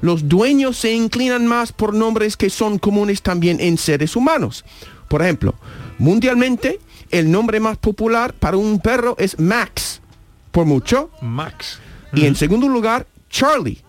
los 0.00 0.28
dueños 0.28 0.76
se 0.76 0.92
inclinan 0.92 1.46
más 1.46 1.72
por 1.72 1.94
nombres 1.94 2.36
que 2.36 2.50
son 2.50 2.78
comunes 2.78 3.22
también 3.22 3.60
en 3.60 3.78
seres 3.78 4.16
humanos. 4.16 4.64
Por 5.08 5.22
ejemplo, 5.22 5.54
mundialmente, 5.98 6.78
el 7.10 7.30
nombre 7.30 7.60
más 7.60 7.76
popular 7.76 8.32
para 8.32 8.56
un 8.56 8.80
perro 8.80 9.16
es 9.18 9.38
Max, 9.38 10.00
por 10.52 10.66
mucho. 10.66 11.10
Max. 11.20 11.80
Y 12.12 12.26
en 12.26 12.34
segundo 12.34 12.68
lugar, 12.68 13.06
Charlie. 13.28 13.82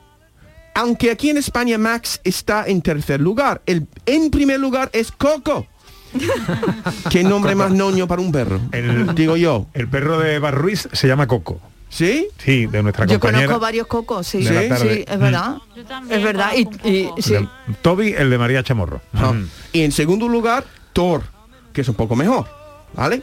Aunque 0.74 1.12
aquí 1.12 1.30
en 1.30 1.38
España 1.38 1.78
Max 1.78 2.22
está 2.24 2.66
en 2.66 2.82
tercer 2.82 3.20
lugar. 3.20 3.62
El, 3.66 3.88
en 4.06 4.32
primer 4.32 4.60
lugar 4.60 4.90
es 4.94 5.12
Coco. 5.12 5.68
¿Qué 7.10 7.24
nombre 7.24 7.56
más 7.56 7.72
noño 7.72 8.08
para 8.08 8.22
un 8.22 8.32
perro? 8.32 8.60
El, 8.72 9.14
Digo 9.16 9.36
yo. 9.38 9.68
El 9.74 9.88
perro 9.88 10.20
de 10.20 10.40
Barruiz 10.40 10.88
se 10.92 11.08
llama 11.08 11.28
Coco. 11.28 11.60
¿Sí? 11.92 12.28
Sí, 12.38 12.66
de 12.68 12.82
nuestra 12.82 13.06
Yo 13.06 13.20
compañera. 13.20 13.48
conozco 13.48 13.60
varios 13.62 13.86
cocos, 13.88 14.26
sí, 14.26 14.42
sí, 14.44 14.48
es 14.48 15.20
verdad. 15.20 15.58
Es 16.10 16.24
verdad. 16.24 16.52
Y, 16.56 16.90
y- 16.90 17.10
sí. 17.22 17.34
Toby, 17.82 18.14
el 18.18 18.30
de 18.30 18.38
María 18.38 18.64
Chamorro. 18.64 19.02
Ah. 19.14 19.34
Y 19.74 19.82
en 19.82 19.92
segundo 19.92 20.28
lugar, 20.30 20.64
Thor, 20.94 21.24
que 21.74 21.82
es 21.82 21.88
un 21.90 21.96
poco 21.96 22.16
mejor. 22.16 22.48
¿Vale? 22.94 23.22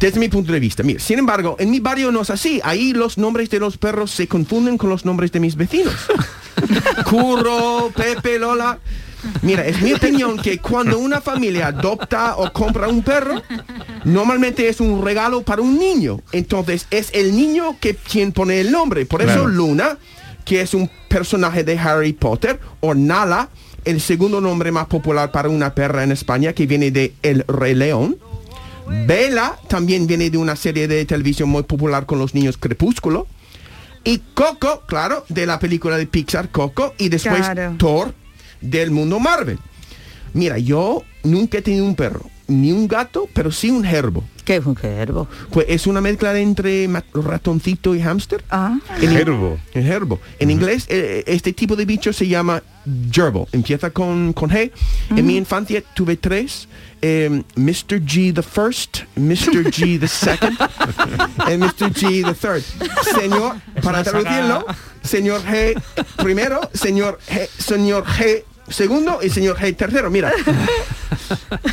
Desde 0.00 0.18
mi 0.18 0.28
punto 0.28 0.50
de 0.52 0.58
vista. 0.58 0.82
Mira, 0.82 0.98
sin 0.98 1.20
embargo, 1.20 1.54
en 1.60 1.70
mi 1.70 1.78
barrio 1.78 2.10
no 2.10 2.22
es 2.22 2.30
así. 2.30 2.60
Ahí 2.64 2.92
los 2.92 3.18
nombres 3.18 3.48
de 3.48 3.60
los 3.60 3.76
perros 3.78 4.10
se 4.10 4.26
confunden 4.26 4.76
con 4.78 4.90
los 4.90 5.04
nombres 5.04 5.30
de 5.30 5.38
mis 5.38 5.54
vecinos. 5.54 5.94
Curro, 7.04 7.90
Pepe, 7.94 8.38
Lola. 8.38 8.78
Mira, 9.42 9.64
es 9.66 9.80
mi 9.82 9.92
opinión 9.92 10.38
que 10.38 10.58
cuando 10.58 10.98
una 10.98 11.20
familia 11.20 11.68
adopta 11.68 12.36
o 12.36 12.52
compra 12.52 12.88
un 12.88 13.02
perro, 13.02 13.42
normalmente 14.04 14.68
es 14.68 14.80
un 14.80 15.04
regalo 15.04 15.42
para 15.42 15.62
un 15.62 15.78
niño. 15.78 16.20
Entonces 16.32 16.86
es 16.90 17.10
el 17.12 17.34
niño 17.36 17.76
que 17.80 17.94
quien 17.94 18.32
pone 18.32 18.60
el 18.60 18.70
nombre. 18.70 19.06
Por 19.06 19.22
eso 19.22 19.32
Claro. 19.32 19.48
Luna, 19.48 19.98
que 20.44 20.60
es 20.60 20.74
un 20.74 20.90
personaje 21.08 21.64
de 21.64 21.78
Harry 21.78 22.12
Potter, 22.12 22.58
o 22.80 22.94
Nala, 22.94 23.48
el 23.84 24.00
segundo 24.00 24.40
nombre 24.40 24.72
más 24.72 24.86
popular 24.86 25.30
para 25.32 25.48
una 25.48 25.74
perra 25.74 26.04
en 26.04 26.12
España, 26.12 26.52
que 26.52 26.66
viene 26.66 26.90
de 26.90 27.14
El 27.22 27.44
Rey 27.48 27.74
León. 27.74 28.18
Bella 29.06 29.56
también 29.68 30.06
viene 30.06 30.30
de 30.30 30.38
una 30.38 30.56
serie 30.56 30.88
de 30.88 31.04
televisión 31.04 31.48
muy 31.48 31.62
popular 31.62 32.06
con 32.06 32.18
los 32.18 32.34
niños 32.34 32.56
Crepúsculo. 32.56 33.26
Y 34.02 34.18
Coco, 34.34 34.82
claro, 34.86 35.24
de 35.28 35.46
la 35.46 35.58
película 35.58 35.96
de 35.96 36.06
Pixar 36.06 36.50
Coco. 36.50 36.94
Y 36.98 37.08
después 37.08 37.40
Claro. 37.40 37.74
Thor 37.78 38.14
del 38.60 38.90
mundo 38.90 39.20
Marvel. 39.20 39.58
Mira, 40.32 40.58
yo 40.58 41.02
nunca 41.22 41.58
he 41.58 41.62
tenido 41.62 41.84
un 41.84 41.94
perro, 41.94 42.22
ni 42.50 42.72
un 42.72 42.86
gato, 42.88 43.28
pero 43.32 43.50
sí 43.50 43.70
un 43.70 43.84
gerbo. 43.84 44.24
¿Qué 44.44 44.56
es 44.56 44.66
un 44.66 44.74
gerbo? 44.74 45.28
Pues 45.50 45.66
es 45.68 45.86
una 45.86 46.00
mezcla 46.00 46.32
de 46.32 46.42
entre 46.42 46.88
ratoncito 47.14 47.94
y 47.94 48.00
hámster. 48.02 48.42
Ah. 48.50 48.78
En- 49.00 49.10
Gerbo. 49.10 49.58
El 49.74 49.84
gerbo. 49.84 50.18
En 50.40 50.50
inglés, 50.50 50.86
eh, 50.88 51.22
este 51.26 51.52
tipo 51.52 51.76
de 51.76 51.84
bicho 51.84 52.12
se 52.12 52.26
llama 52.26 52.62
gerbil. 53.12 53.44
Empieza 53.52 53.90
con, 53.90 54.32
con 54.32 54.50
G. 54.50 54.72
En 55.14 55.26
mi 55.26 55.36
infancia 55.36 55.82
tuve 55.94 56.16
tres. 56.16 56.68
eh, 57.02 57.42
Mr. 57.54 58.00
G 58.04 58.34
the 58.34 58.42
first, 58.42 59.04
Mr. 59.16 59.64
G 59.70 59.98
the 60.00 60.08
second, 60.08 60.58
y 61.50 61.56
Mr. 61.56 61.90
G 61.94 62.22
the 62.24 62.34
third. 62.34 62.62
Señor, 63.18 63.54
para 63.82 64.02
traducirlo, 64.02 64.66
señor 65.02 65.40
G 65.44 65.80
primero, 66.16 66.60
señor 66.74 67.18
G, 67.28 67.48
señor 67.58 68.04
G 68.04 68.44
segundo 68.70 69.18
y 69.22 69.28
señor 69.30 69.56
G 69.58 69.76
tercero. 69.76 70.10
Mira, 70.10 70.32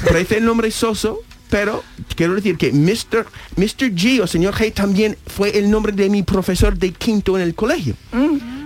parece 0.06 0.38
el 0.38 0.45
nombre 0.45 0.72
soso, 0.72 1.20
pero 1.50 1.84
quiero 2.16 2.36
decir 2.36 2.58
que 2.58 2.72
Mr. 2.72 3.26
Mr. 3.56 3.91
G 3.93 4.22
o 4.22 4.28
señor 4.28 4.54
G 4.54 4.74
también 4.74 5.18
fue 5.28 5.58
el 5.58 5.70
nombre 5.70 5.91
de 5.93 6.10
mi 6.10 6.24
profesor 6.24 6.78
de 6.78 6.91
quinto 6.91 7.36
en 7.38 7.43
el 7.43 7.56
colegio. 7.56 7.95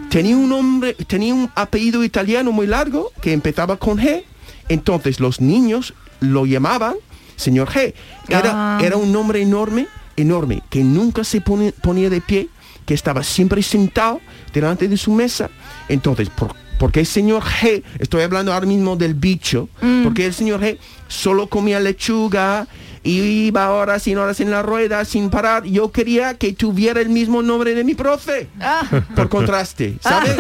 Tenía 0.10 0.36
un 0.36 0.50
nombre, 0.50 0.94
tenía 1.08 1.34
un 1.34 1.50
apellido 1.56 2.04
italiano 2.04 2.52
muy 2.52 2.68
largo 2.68 3.12
que 3.22 3.34
empezaba 3.34 3.78
con 3.78 3.98
G. 3.98 4.24
Entonces 4.68 5.20
los 5.20 5.40
niños 5.42 5.94
lo 6.20 6.46
llamaban 6.46 6.96
señor 7.36 7.70
G. 7.70 7.94
Era, 8.28 8.78
Ah. 8.78 8.80
era 8.84 8.98
un 8.98 9.12
nombre 9.12 9.42
enorme, 9.42 9.88
enorme, 10.16 10.62
que 10.70 10.84
nunca 10.84 11.24
se 11.24 11.42
pone- 11.42 11.72
ponía 11.72 12.10
de 12.10 12.22
pie, 12.22 12.50
que 12.86 12.94
estaba 12.94 13.24
siempre 13.24 13.64
sentado 13.64 14.20
delante 14.54 14.88
de 14.88 14.98
su 14.98 15.12
mesa. 15.12 15.50
Entonces, 15.90 16.30
¿por, 16.30 16.54
por 16.82 16.92
qué 16.92 17.02
el 17.02 17.06
señor 17.06 17.44
G? 17.44 17.84
Estoy 18.00 18.24
hablando 18.24 18.52
ahora 18.52 18.66
mismo 18.66 18.96
del 18.96 19.14
bicho. 19.14 19.70
Porque 20.04 20.26
el 20.26 20.34
señor 20.34 20.62
G 20.62 20.80
solo 21.08 21.46
comía 21.46 21.80
lechuga 21.80 22.66
y 23.04 23.20
iba 23.20 23.70
horas 23.70 24.08
y 24.08 24.16
horas 24.16 24.40
en 24.40 24.50
la 24.50 24.64
rueda 24.64 25.06
sin 25.06 25.30
parar. 25.30 25.64
Yo 25.66 25.92
quería 25.92 26.34
que 26.40 26.54
tuviera 26.54 27.00
el 27.00 27.10
mismo 27.10 27.44
nombre 27.44 27.76
de 27.76 27.84
mi 27.84 27.94
profe. 27.94 28.48
Por 29.16 29.30
contraste, 29.30 29.98
¿sabes? 30.02 30.36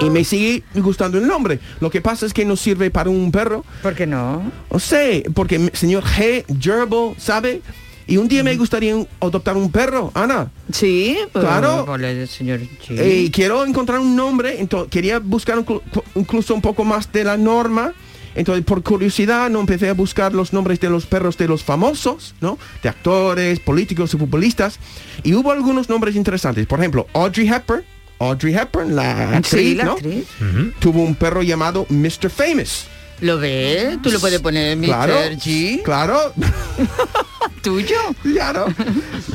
y 0.00 0.10
me 0.10 0.24
sigue 0.24 0.64
gustando 0.74 1.18
el 1.18 1.28
nombre. 1.28 1.60
Lo 1.78 1.88
que 1.88 2.00
pasa 2.00 2.26
es 2.26 2.34
que 2.34 2.44
no 2.44 2.56
sirve 2.56 2.90
para 2.90 3.08
un 3.08 3.30
perro. 3.30 3.64
¿Por 3.80 3.94
qué 3.94 4.08
no? 4.08 4.42
O 4.70 4.80
sé, 4.80 5.22
porque 5.34 5.70
señor 5.72 6.02
G, 6.02 6.44
gerbil, 6.60 7.14
¿sabe? 7.16 7.62
Y 8.06 8.16
un 8.16 8.28
día 8.28 8.42
me 8.42 8.56
gustaría 8.56 8.94
adoptar 9.20 9.56
un 9.56 9.70
perro, 9.70 10.10
Ana. 10.14 10.50
Sí, 10.72 11.16
pues, 11.32 11.44
Claro. 11.44 11.84
ponle, 11.86 12.26
señor 12.26 12.60
G. 12.60 12.98
Eh, 12.98 13.22
Y 13.26 13.30
quiero 13.30 13.64
encontrar 13.64 14.00
un 14.00 14.16
nombre, 14.16 14.60
entonces 14.60 14.90
quería 14.90 15.18
buscar 15.18 15.58
un 15.58 15.80
incluso 16.14 16.54
un 16.54 16.60
poco 16.60 16.84
más 16.84 17.10
de 17.12 17.24
la 17.24 17.36
norma. 17.36 17.92
Entonces, 18.34 18.64
por 18.64 18.82
curiosidad, 18.82 19.50
no 19.50 19.60
empecé 19.60 19.90
a 19.90 19.92
buscar 19.94 20.32
los 20.32 20.54
nombres 20.54 20.80
de 20.80 20.88
los 20.88 21.04
perros 21.04 21.36
de 21.36 21.46
los 21.48 21.62
famosos, 21.62 22.34
¿no? 22.40 22.58
De 22.82 22.88
actores, 22.88 23.60
políticos 23.60 24.14
y 24.14 24.16
futbolistas. 24.16 24.78
Y 25.22 25.34
hubo 25.34 25.52
algunos 25.52 25.90
nombres 25.90 26.16
interesantes. 26.16 26.66
Por 26.66 26.78
ejemplo, 26.80 27.06
Audrey 27.12 27.46
Hepburn. 27.48 27.84
Audrey 28.18 28.54
Hepburn, 28.54 28.96
la 28.96 29.36
actriz, 29.36 29.60
Sí, 29.62 29.74
la 29.74 29.84
¿no? 29.84 29.92
actriz. 29.92 30.24
Tuvo 30.78 31.02
un 31.02 31.14
perro 31.14 31.42
llamado 31.42 31.86
Mr. 31.90 32.30
Famous. 32.30 32.86
¿Lo 33.22 33.38
ves? 33.38 34.00
Tú 34.02 34.10
lo 34.10 34.20
puedes 34.20 34.40
poner 34.40 34.76
Mr. 34.76 34.84
Claro, 34.86 35.14
G. 35.36 35.82
claro. 35.82 36.32
¿Tuyo? 37.62 37.96
Claro. 38.22 38.66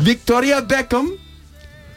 Victoria 0.01 0.61
Beckham. 0.61 1.09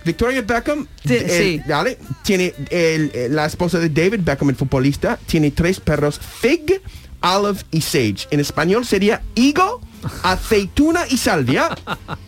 Victoria 0.05 0.41
Beckham, 0.41 0.87
Sí, 1.05 1.61
dale, 1.67 1.99
tiene 2.23 2.55
el- 2.71 3.11
el- 3.15 3.35
la 3.37 3.45
esposa 3.45 3.79
de 3.79 3.91
David 3.91 4.21
Beckham, 4.23 4.49
el 4.49 4.57
futbolista, 4.57 5.19
tiene 5.27 5.51
tres 5.51 5.79
perros, 5.79 6.19
Fig, 6.41 6.81
Olive 7.23 7.61
y 7.71 7.83
Sage. 7.83 8.27
En 8.31 8.41
español 8.41 8.87
sería 8.87 9.21
higo, 9.35 9.83
aceituna 10.23 11.03
y 11.09 11.17
salvia. 11.17 11.69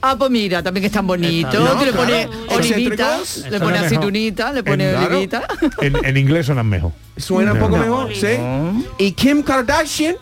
Ah, 0.05 0.17
pues 0.19 0.31
mira, 0.33 0.63
también 0.65 0.83
que 0.83 0.87
están 0.89 1.07
bonitos. 1.07 1.55
No, 1.55 1.79
Tú 1.79 1.85
le 1.85 1.93
pones 1.93 2.27
claro. 2.27 2.55
olivita, 2.57 3.19
Excéntricos. 3.21 3.45
le 3.51 3.59
mejor. 3.61 3.75
aceitunita, 3.75 4.53
le 4.53 4.63
pones 4.65 4.91
Claro. 4.97 5.07
olivita. 5.15 5.43
En, 5.81 6.05
en 6.05 6.17
inglés 6.17 6.47
suenan 6.47 6.67
mejor. 6.69 6.93
Suena 7.17 7.53
un 7.53 7.59
poco 7.61 7.77
No. 7.77 7.83
mejor, 7.83 8.15
¿sí? 8.15 8.27
Y 8.99 9.13
Kim 9.13 9.43
Kardashian 9.45 10.17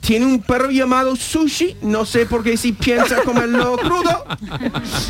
tiene 0.00 0.26
un 0.26 0.40
perro 0.42 0.70
llamado 0.70 1.14
Sushi. 1.16 1.76
No 1.82 2.04
sé 2.04 2.26
por 2.26 2.42
qué 2.42 2.56
si 2.56 2.72
piensa 2.72 3.22
comerlo 3.22 3.76
crudo. 3.82 4.24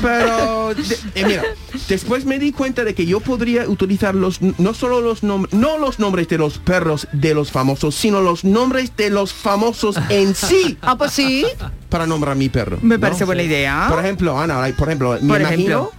Pero, 0.02 0.74
de- 0.74 0.98
eh, 1.14 1.24
mira, 1.26 1.42
después 1.88 2.24
me 2.24 2.38
di 2.38 2.52
cuenta 2.52 2.84
de 2.84 2.94
que 2.94 3.06
yo 3.06 3.20
podría 3.20 3.68
utilizar 3.68 4.14
los, 4.14 4.40
no 4.42 4.74
solo 4.74 5.00
los 5.00 5.22
nombres, 5.22 5.52
no 5.54 5.78
los 5.78 5.98
nombres 5.98 6.28
de 6.28 6.38
los 6.38 6.58
perros 6.58 7.08
de 7.12 7.34
los 7.34 7.50
famosos, 7.50 7.94
sino 7.94 8.20
los 8.20 8.44
nombres 8.44 8.92
de 8.96 9.10
los 9.10 9.32
famosos 9.32 9.96
en 10.08 10.34
sí. 10.34 10.76
Ah, 10.82 10.96
pues 10.96 11.12
sí. 11.12 11.44
Para 11.88 12.06
nombrar 12.06 12.36
mi 12.36 12.48
perro. 12.48 12.78
Me 12.82 12.96
¿no? 12.96 13.00
parece 13.00 13.24
buena 13.24 13.42
idea. 13.42 13.86
Por 13.88 13.98
ejemplo, 14.00 14.38
Ana, 14.38 14.60
like, 14.60 14.78
por 14.78 14.88
ejemplo, 14.88 15.12
me 15.20 15.28
Por 15.28 15.40
imagino 15.40 15.50
ejemplo. 15.80 15.92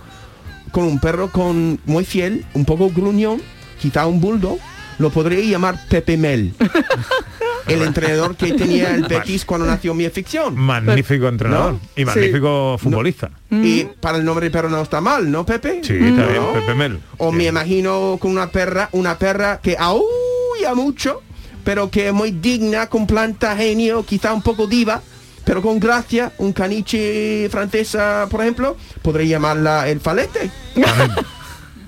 con 0.72 0.84
un 0.86 1.00
perro 1.00 1.30
con 1.32 1.80
muy 1.86 2.06
fiel, 2.06 2.46
un 2.54 2.66
poco 2.66 2.90
gruñón, 2.90 3.42
quizá 3.82 4.06
un 4.08 4.22
bulldog, 4.22 4.58
lo 5.02 5.10
podría 5.10 5.44
llamar 5.44 5.80
Pepe 5.90 6.16
Mel. 6.16 6.54
el 7.68 7.82
entrenador 7.82 8.36
que 8.36 8.54
tenía 8.54 8.94
el 8.94 9.04
Betis 9.04 9.46
cuando 9.46 9.66
nació 9.66 9.94
mi 9.94 10.06
afición. 10.06 10.56
Magnífico 10.56 11.28
entrenador 11.28 11.74
¿No? 11.74 11.80
y 11.96 12.06
magnífico 12.06 12.78
futbolista. 12.78 13.32
Y 13.50 13.86
para 14.00 14.18
el 14.18 14.26
nombre 14.26 14.46
de 14.46 14.52
perro 14.52 14.70
no 14.70 14.82
está 14.82 15.02
mal, 15.02 15.30
¿no, 15.30 15.46
Pepe? 15.46 15.82
Sí, 15.84 15.94
está 15.94 16.28
bien. 16.28 16.44
Pepe 16.54 16.76
Mel. 16.76 17.00
O 17.18 17.32
me 17.32 17.46
imagino 17.46 18.18
con 18.20 18.32
una 18.32 18.52
perra, 18.52 18.90
una 18.92 19.18
perra 19.18 19.60
que 19.62 19.76
aúlla 19.78 20.74
mucho, 20.76 21.22
pero 21.64 21.90
que 21.90 22.08
es 22.08 22.14
muy 22.14 22.32
digna, 22.32 22.88
con 22.88 23.08
planta 23.08 23.56
genio, 23.56 24.06
quizá 24.06 24.34
un 24.34 24.42
poco 24.42 24.68
diva, 24.68 25.02
pero 25.44 25.62
con 25.62 25.80
gracia, 25.80 26.32
un 26.38 26.54
caniche 26.54 27.50
francesa, 27.50 28.28
por 28.30 28.42
ejemplo, 28.42 28.78
podría 29.02 29.26
llamarla 29.38 29.90
el 29.90 30.00
falete. 30.00 30.52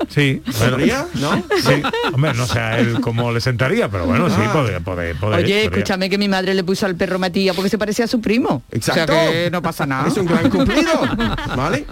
Sí. 0.10 0.42
¿No? 1.16 1.44
Sí, 1.62 1.82
hombre, 2.14 2.34
no 2.34 2.46
sé 2.48 2.60
a 2.60 2.80
él 2.80 3.00
cómo 3.02 3.32
le 3.32 3.42
sentaría, 3.42 3.90
pero 3.90 4.06
bueno, 4.06 4.30
sí, 4.30 4.36
podría, 4.52 4.80
podría, 4.80 5.14
podría- 5.16 5.38
Oye, 5.38 5.44
podría. 5.44 5.62
escúchame 5.64 6.10
que 6.10 6.18
mi 6.18 6.28
madre 6.28 6.54
le 6.54 6.64
puso 6.64 6.86
al 6.86 6.96
perro 6.96 7.20
Matías 7.20 7.56
porque 7.56 7.70
se 7.70 7.78
parecía 7.78 8.06
a 8.06 8.08
su 8.08 8.22
primo. 8.22 8.64
Exacto. 8.72 9.14
O 9.14 9.16
sea 9.16 9.32
que 9.32 9.50
no 9.52 9.62
pasa 9.62 9.86
nada. 9.86 10.08
Es 10.08 10.18
un 10.18 10.26
gran 10.26 10.50
cumplido. 10.50 10.92
¿Vale? 11.56 11.86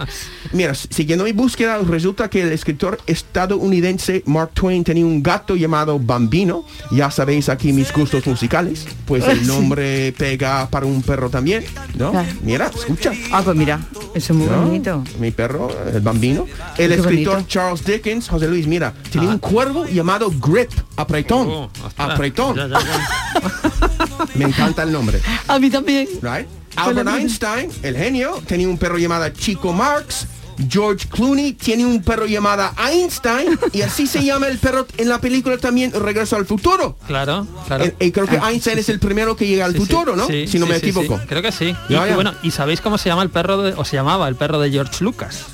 Mira, 0.52 0.74
siguiendo 0.74 1.24
mi 1.24 1.32
búsqueda, 1.32 1.78
resulta 1.78 2.28
que 2.28 2.42
el 2.42 2.52
escritor 2.52 2.98
estadounidense 3.06 4.22
Mark 4.26 4.50
Twain 4.54 4.84
tenía 4.84 5.04
un 5.04 5.22
gato 5.22 5.56
llamado 5.56 5.98
Bambino. 5.98 6.64
Ya 6.90 7.10
sabéis 7.10 7.48
aquí 7.48 7.72
mis 7.72 7.92
gustos 7.92 8.26
musicales. 8.26 8.86
Pues 9.06 9.26
el 9.26 9.40
Sí. 9.42 9.46
nombre 9.48 10.12
pega 10.16 10.68
para 10.70 10.86
un 10.86 11.02
perro 11.02 11.28
también. 11.28 11.64
¿No? 11.96 12.10
Claro. 12.12 12.28
Mira, 12.42 12.70
escucha. 12.74 13.12
Ah, 13.32 13.42
pues 13.44 13.56
mira, 13.56 13.80
eso 14.14 14.32
es 14.32 14.38
muy 14.38 14.46
¿no? 14.46 14.62
bonito. 14.62 15.04
Mi 15.18 15.30
perro, 15.30 15.68
el 15.92 16.00
bambino. 16.00 16.46
El 16.78 16.88
Qué 16.90 16.94
escritor 16.96 17.34
bonito. 17.34 17.48
Charles 17.48 17.84
Dickens, 18.02 18.28
José 18.28 18.48
Luis, 18.48 18.66
mira, 18.66 18.92
tenía 19.12 19.28
un 19.28 19.38
cuervo 19.38 19.86
llamado 19.86 20.28
Grip, 20.30 20.70
apretón. 20.96 21.46
Oh, 21.48 21.70
apretón. 21.96 22.56
Ya, 22.56 22.66
ya, 22.66 22.78
ya. 22.80 24.26
Me 24.34 24.44
encanta 24.46 24.82
el 24.82 24.90
nombre. 24.92 25.20
A 25.46 25.58
mí 25.60 25.70
también. 25.70 26.08
Right? 26.20 26.48
Albert 26.74 27.08
Einstein, 27.08 27.70
el 27.82 27.96
genio, 27.96 28.42
tenía 28.46 28.68
un 28.68 28.76
perro 28.78 28.98
llamado 28.98 29.28
Chico 29.30 29.72
Marx. 29.72 30.26
George 30.68 31.08
Clooney 31.08 31.52
tiene 31.54 31.86
un 31.86 32.02
perro 32.02 32.26
llamado 32.26 32.70
Einstein 32.78 33.58
y 33.72 33.82
así 33.82 34.06
se 34.06 34.22
llama 34.24 34.48
el 34.48 34.58
perro 34.58 34.86
en 34.98 35.08
la 35.08 35.18
película 35.20 35.56
también 35.58 35.92
Regreso 35.92 36.36
al 36.36 36.44
Futuro. 36.44 36.96
Claro, 37.06 37.46
claro. 37.66 37.84
Eh, 37.84 37.94
eh, 37.98 38.12
creo 38.12 38.26
que 38.26 38.36
Einstein 38.36 38.78
es 38.78 38.88
el 38.88 38.98
primero 38.98 39.34
que 39.36 39.46
llega 39.46 39.64
al 39.64 39.72
Sí, 39.72 39.78
futuro, 39.78 40.14
¿no? 40.14 40.26
sí, 40.26 40.46
si 40.46 40.58
no 40.58 40.66
sí, 40.66 40.72
me 40.72 40.78
equivoco. 40.78 41.18
sí. 41.18 41.24
Creo 41.26 41.40
que 41.42 41.52
sí. 41.52 41.74
Y, 41.88 41.94
y 41.94 42.12
bueno, 42.14 42.34
¿y 42.42 42.50
sabéis 42.50 42.80
cómo 42.80 42.98
se 42.98 43.08
llama 43.08 43.22
el 43.22 43.30
perro 43.30 43.62
de, 43.62 43.72
o 43.74 43.84
se 43.84 43.96
llamaba 43.96 44.28
el 44.28 44.34
perro 44.36 44.60
de 44.60 44.70
George 44.70 45.02
Lucas? 45.04 45.44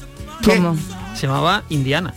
¿Cómo? 0.44 0.76
Se 1.14 1.26
llamaba 1.26 1.62
Indiana. 1.68 2.14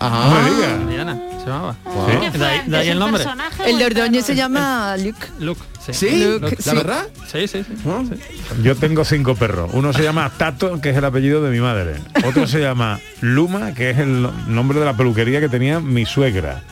Ah, 0.00 0.30
No 0.30 0.40
me 0.42 0.50
diga. 0.56 0.76
Indiana, 0.80 1.18
se 1.38 1.46
llamaba. 1.46 1.76
¿Qué 1.84 2.38
De 2.38 2.46
ahí, 2.46 2.60
fue? 2.60 2.70
de 2.70 2.76
ahí 2.78 2.86
¿Es 2.88 2.92
el 2.92 2.98
nombre. 2.98 3.24
El 3.66 3.78
de 3.78 3.84
Ordóñez 3.86 4.24
se 4.24 4.34
llama 4.34 4.96
Luke. 4.96 5.26
Luke, 5.38 5.60
sí. 5.84 5.92
¿Sí? 5.94 6.24
Luke, 6.40 6.56
¿La 6.64 6.72
sí. 6.72 6.76
verdad? 6.76 7.06
Sí, 7.30 7.46
sí, 7.48 7.64
sí. 7.64 7.74
Sí. 7.76 8.62
Yo 8.62 8.76
tengo 8.76 9.04
cinco 9.04 9.34
perros. 9.34 9.70
Uno 9.74 9.92
se 9.92 10.02
llama 10.02 10.30
Tato, 10.36 10.80
que 10.80 10.90
es 10.90 10.96
el 10.96 11.04
apellido 11.04 11.42
de 11.42 11.50
mi 11.50 11.60
madre. 11.60 11.96
Otro 12.24 12.46
se 12.46 12.60
llama 12.60 12.98
Luma, 13.20 13.72
que 13.74 13.90
es 13.90 13.98
el 13.98 14.22
no- 14.22 14.32
nombre 14.46 14.78
de 14.80 14.86
la 14.86 14.94
peluquería 14.96 15.40
que 15.40 15.48
tenía 15.48 15.80
mi 15.80 16.06
suegra. 16.06 16.62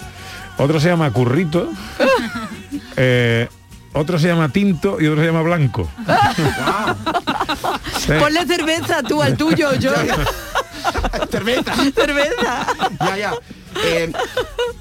Otro 0.57 0.81
se 0.81 0.89
llama 0.89 1.11
Currito. 1.11 1.69
Eh, 3.01 3.49
otro 3.93 4.19
se 4.19 4.27
llama 4.27 4.49
Tinto 4.49 5.01
y 5.01 5.07
otro 5.07 5.21
se 5.23 5.27
llama 5.29 5.43
Blanco. 5.43 5.89
Sí. 7.99 8.13
Ponle 8.19 8.47
cerveza 8.47 9.03
tú 9.03 9.23
al 9.23 9.37
tuyo, 9.37 9.75
yo. 9.75 9.93
Cerveza. 11.31 11.75
cerveza. 11.95 12.67
Ya, 13.01 13.17
ya. 13.17 13.35
Eh, 13.85 14.13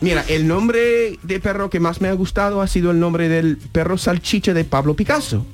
mira, 0.02 0.24
el 0.28 0.48
nombre 0.48 1.20
de 1.22 1.40
perro 1.40 1.70
que 1.70 1.80
más 1.80 2.02
me 2.02 2.08
ha 2.08 2.14
gustado 2.14 2.62
ha 2.62 2.68
sido 2.68 2.92
el 2.92 3.00
nombre 3.00 3.30
del 3.30 3.58
perro 3.58 3.98
salchicha 3.98 4.54
de 4.54 4.64
Pablo 4.64 4.96
Picasso. 4.96 5.46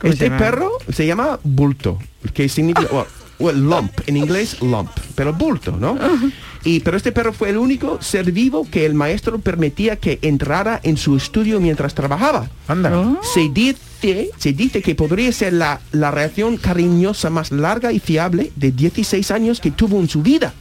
¿Cómo 0.00 0.12
Este 0.12 0.30
perro 0.30 0.72
se 0.92 1.06
llama 1.06 1.38
bulto, 1.42 1.98
que 2.34 2.48
significa, 2.48 2.88
well, 2.92 3.06
well, 3.38 3.56
lump, 3.56 3.92
en 4.06 4.16
inglés 4.16 4.60
lump, 4.62 4.90
pero 5.14 5.32
bulto, 5.32 5.72
¿no? 5.72 5.98
Y, 6.64 6.80
pero 6.80 6.96
este 6.96 7.12
perro 7.12 7.32
fue 7.32 7.50
el 7.50 7.58
único 7.58 8.02
ser 8.02 8.32
vivo 8.32 8.66
que 8.68 8.86
el 8.86 8.94
maestro 8.94 9.38
permitía 9.38 9.96
que 9.96 10.18
entrara 10.22 10.80
en 10.82 10.96
su 10.96 11.16
estudio 11.16 11.60
mientras 11.60 11.94
trabajaba. 11.94 12.50
Anda. 12.66 13.18
Se 13.22 13.48
dice, 13.48 14.30
se 14.36 14.52
dice 14.52 14.82
que 14.82 14.96
podría 14.96 15.30
ser 15.30 15.52
la, 15.52 15.80
la 15.92 16.10
reacción 16.10 16.56
cariñosa 16.56 17.30
más 17.30 17.52
larga 17.52 17.92
y 17.92 18.00
fiable 18.00 18.50
de 18.56 18.72
16 18.72 19.30
años 19.30 19.60
que 19.60 19.70
tuvo 19.70 20.00
en 20.00 20.08
su 20.08 20.22
vida. 20.22 20.54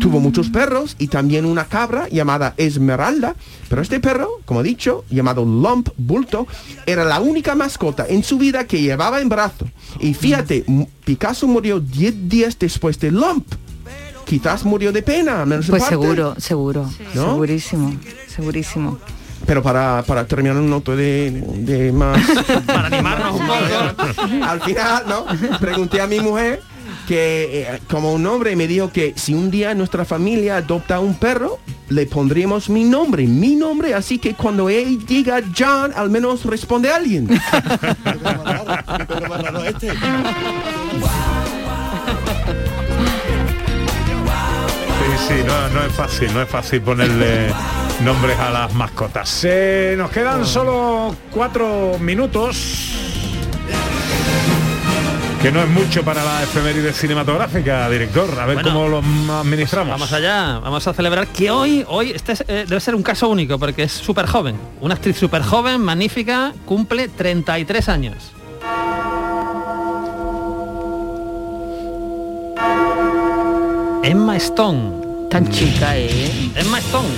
Tuvo 0.00 0.20
muchos 0.20 0.50
perros 0.50 0.96
y 0.98 1.06
también 1.08 1.46
una 1.46 1.64
cabra 1.64 2.08
llamada 2.08 2.52
Esmeralda, 2.58 3.34
pero 3.70 3.80
este 3.80 4.00
perro, 4.00 4.28
como 4.44 4.60
he 4.60 4.64
dicho, 4.64 5.04
llamado 5.10 5.44
Lump 5.44 5.88
Bulto, 5.96 6.46
era 6.86 7.04
la 7.04 7.20
única 7.20 7.54
mascota 7.54 8.06
en 8.08 8.22
su 8.22 8.36
vida 8.38 8.64
que 8.66 8.82
llevaba 8.82 9.20
en 9.20 9.28
brazo. 9.30 9.66
Y 9.98 10.12
fíjate, 10.14 10.64
Picasso 11.04 11.46
murió 11.46 11.80
10 11.80 12.28
días 12.28 12.58
después 12.58 12.98
de 13.00 13.10
Lump. 13.10 13.46
Quizás 14.26 14.64
murió 14.64 14.92
de 14.92 15.02
pena, 15.02 15.44
menos 15.46 15.66
en 15.66 15.70
Pues 15.70 15.82
parte. 15.82 15.94
seguro, 15.96 16.34
seguro. 16.38 16.90
¿No? 17.14 17.32
Segurísimo, 17.32 17.94
segurísimo. 18.28 18.98
Pero 19.46 19.62
para, 19.62 20.04
para 20.06 20.24
terminar 20.26 20.56
un 20.56 20.70
noto 20.70 20.94
de, 20.94 21.30
de 21.56 21.90
más... 21.92 22.24
Para 22.66 22.86
animarnos 22.86 23.40
un 23.40 23.46
poco. 23.46 24.44
Al 24.44 24.60
final, 24.62 25.02
¿no? 25.08 25.26
Pregunté 25.58 26.00
a 26.00 26.06
mi 26.06 26.20
mujer 26.20 26.62
que 27.06 27.62
eh, 27.62 27.80
como 27.90 28.12
un 28.12 28.22
nombre 28.22 28.52
y 28.52 28.56
me 28.56 28.66
dijo 28.66 28.90
que 28.90 29.14
si 29.16 29.34
un 29.34 29.50
día 29.50 29.74
nuestra 29.74 30.04
familia 30.04 30.58
adopta 30.58 31.00
un 31.00 31.14
perro, 31.14 31.58
le 31.88 32.06
pondríamos 32.06 32.68
mi 32.68 32.84
nombre, 32.84 33.26
mi 33.26 33.54
nombre, 33.54 33.94
así 33.94 34.18
que 34.18 34.34
cuando 34.34 34.68
él 34.68 35.04
diga 35.06 35.40
John, 35.56 35.92
al 35.94 36.10
menos 36.10 36.44
responde 36.44 36.90
alguien. 36.90 37.28
Sí, 45.02 45.34
sí, 45.34 45.34
no, 45.44 45.68
no 45.70 45.84
es 45.84 45.92
fácil, 45.92 46.32
no 46.32 46.42
es 46.42 46.48
fácil 46.48 46.80
ponerle 46.80 47.48
nombres 48.04 48.38
a 48.38 48.50
las 48.50 48.72
mascotas. 48.74 49.40
Eh, 49.44 49.94
nos 49.96 50.10
quedan 50.10 50.46
solo 50.46 51.14
cuatro 51.30 51.98
minutos. 51.98 52.92
Que 55.42 55.50
no 55.50 55.60
es 55.60 55.68
mucho 55.68 56.04
para 56.04 56.22
la 56.22 56.44
efeméride 56.44 56.92
cinematográfica, 56.92 57.90
director. 57.90 58.30
A 58.38 58.46
ver 58.46 58.54
Bueno, 58.62 58.72
cómo 58.72 58.88
lo 58.88 58.98
administramos. 59.40 59.90
Vamos 59.90 60.12
allá, 60.12 60.60
vamos 60.60 60.86
a 60.86 60.94
celebrar 60.94 61.26
que 61.28 61.50
hoy, 61.50 61.84
hoy 61.88 62.12
este 62.12 62.32
es, 62.32 62.44
eh, 62.46 62.64
debe 62.68 62.80
ser 62.80 62.94
un 62.94 63.02
caso 63.02 63.28
único 63.28 63.58
porque 63.58 63.82
es 63.82 63.92
súper 63.92 64.26
joven. 64.26 64.54
Una 64.80 64.94
actriz 64.94 65.16
súper 65.16 65.42
joven, 65.42 65.80
magnífica, 65.80 66.52
cumple 66.64 67.08
33 67.08 67.88
años. 67.88 68.32
Emma 74.02 74.36
Stone. 74.36 75.28
Tan 75.30 75.48
chica, 75.50 75.96
¿eh? 75.96 76.30
Emma 76.54 76.78
Stone. 76.78 77.08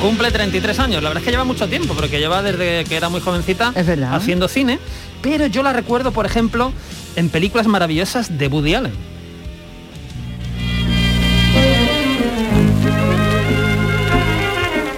Cumple 0.00 0.30
33 0.30 0.78
años. 0.80 1.02
La 1.02 1.08
verdad 1.10 1.22
es 1.22 1.24
que 1.26 1.30
lleva 1.30 1.44
mucho 1.44 1.68
tiempo, 1.68 1.94
porque 1.94 2.18
lleva 2.18 2.42
desde 2.42 2.84
que 2.84 2.96
era 2.96 3.08
muy 3.08 3.20
jovencita 3.20 3.72
Es 3.74 3.86
verdad. 3.86 4.14
haciendo 4.14 4.48
cine. 4.48 4.78
Pero 5.22 5.46
yo 5.46 5.62
la 5.62 5.72
recuerdo, 5.72 6.12
por 6.12 6.26
ejemplo, 6.26 6.72
en 7.16 7.28
películas 7.28 7.66
maravillosas 7.66 8.38
de 8.38 8.48
Woody 8.48 8.74
Allen. 8.74 8.92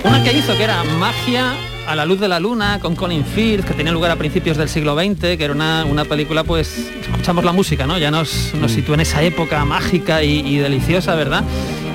Una 0.05 0.23
que 0.23 0.33
hizo 0.33 0.57
que 0.57 0.65
era 0.65 0.83
Magia 0.85 1.53
a 1.87 1.95
la 1.95 2.05
luz 2.05 2.19
de 2.21 2.29
la 2.29 2.41
luna 2.41 2.81
con 2.81 2.97
Colin 2.97 3.25
Firth, 3.25 3.65
que 3.65 3.75
tenía 3.75 3.93
lugar 3.93 4.11
a 4.11 4.17
principios 4.17 4.57
del 4.57 4.69
siglo 4.69 4.97
XX, 4.97 5.37
que 5.37 5.45
era 5.45 5.53
una, 5.53 5.85
una 5.85 6.05
película, 6.05 6.43
pues, 6.43 6.91
escuchamos 7.01 7.45
la 7.45 7.53
música, 7.53 7.87
¿no? 7.87 7.97
Ya 7.97 8.11
nos, 8.11 8.53
nos 8.55 8.73
sitúa 8.73 8.95
en 8.95 9.03
esa 9.03 9.23
época 9.23 9.65
mágica 9.65 10.23
y, 10.23 10.41
y 10.41 10.59
deliciosa, 10.59 11.15
¿verdad? 11.15 11.45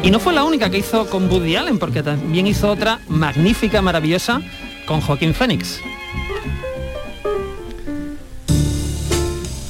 Y 0.04 0.12
no 0.12 0.20
fue 0.20 0.34
la 0.34 0.44
única 0.44 0.70
que 0.70 0.78
hizo 0.78 1.08
con 1.08 1.30
Woody 1.30 1.58
Allen, 1.58 1.78
porque 1.78 2.04
también 2.04 2.48
hizo 2.48 2.70
otra 2.70 3.00
magnífica, 3.08 3.82
maravillosa, 3.82 4.42
con 4.86 5.02
Joaquín 5.02 5.34
Phoenix. 5.34 5.82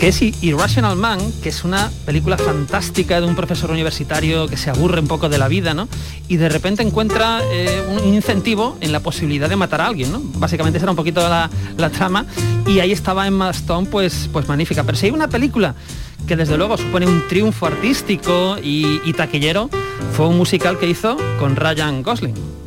Que 0.02 0.08
es 0.08 0.20
Irrational 0.42 0.96
Man, 0.96 1.20
que 1.44 1.50
es 1.50 1.64
una 1.64 1.92
película 2.08 2.36
fantástica 2.36 3.22
de 3.22 3.28
un 3.28 3.36
profesor 3.36 3.70
universitario 3.70 4.48
que 4.48 4.58
se 4.58 4.72
aburre 4.72 5.00
un 5.00 5.08
poco 5.08 5.30
de 5.30 5.38
la 5.38 5.48
vida, 5.48 5.76
¿no? 5.76 5.88
Y 6.28 6.38
de 6.38 6.50
repente 6.50 6.82
encuentra 6.82 7.40
eh, 7.52 7.84
un 7.88 8.12
incentivo 8.12 8.80
en 8.82 8.94
la 8.94 9.02
posibilidad 9.02 9.48
de 9.48 9.56
matar 9.58 9.82
a 9.82 9.86
alguien, 9.86 10.12
¿no? 10.12 10.20
Básicamente 10.40 10.80
esa 10.80 10.86
era 10.86 10.92
un 10.94 10.96
poquito 10.96 11.22
la, 11.22 11.52
la 11.78 11.92
trama 11.92 12.26
y 12.66 12.80
ahí 12.80 12.92
estaba 12.92 13.28
Emma 13.28 13.52
Stone, 13.52 13.90
pues, 13.92 14.28
pues 14.34 14.48
magnífica. 14.48 14.84
Pero 14.84 14.98
si 14.98 15.06
hay 15.06 15.12
una 15.12 15.28
película 15.28 15.76
que 16.26 16.36
desde 16.36 16.58
luego 16.58 16.78
supone 16.78 17.06
un 17.06 17.28
triunfo 17.28 17.68
artístico 17.68 18.58
y, 18.58 19.02
y 19.06 19.14
taquillero, 19.14 19.70
fue 20.18 20.28
un 20.28 20.36
musical 20.36 20.80
que 20.80 20.90
hizo 20.90 21.16
con 21.38 21.56
Ryan 21.56 22.02
Gosling. 22.02 22.61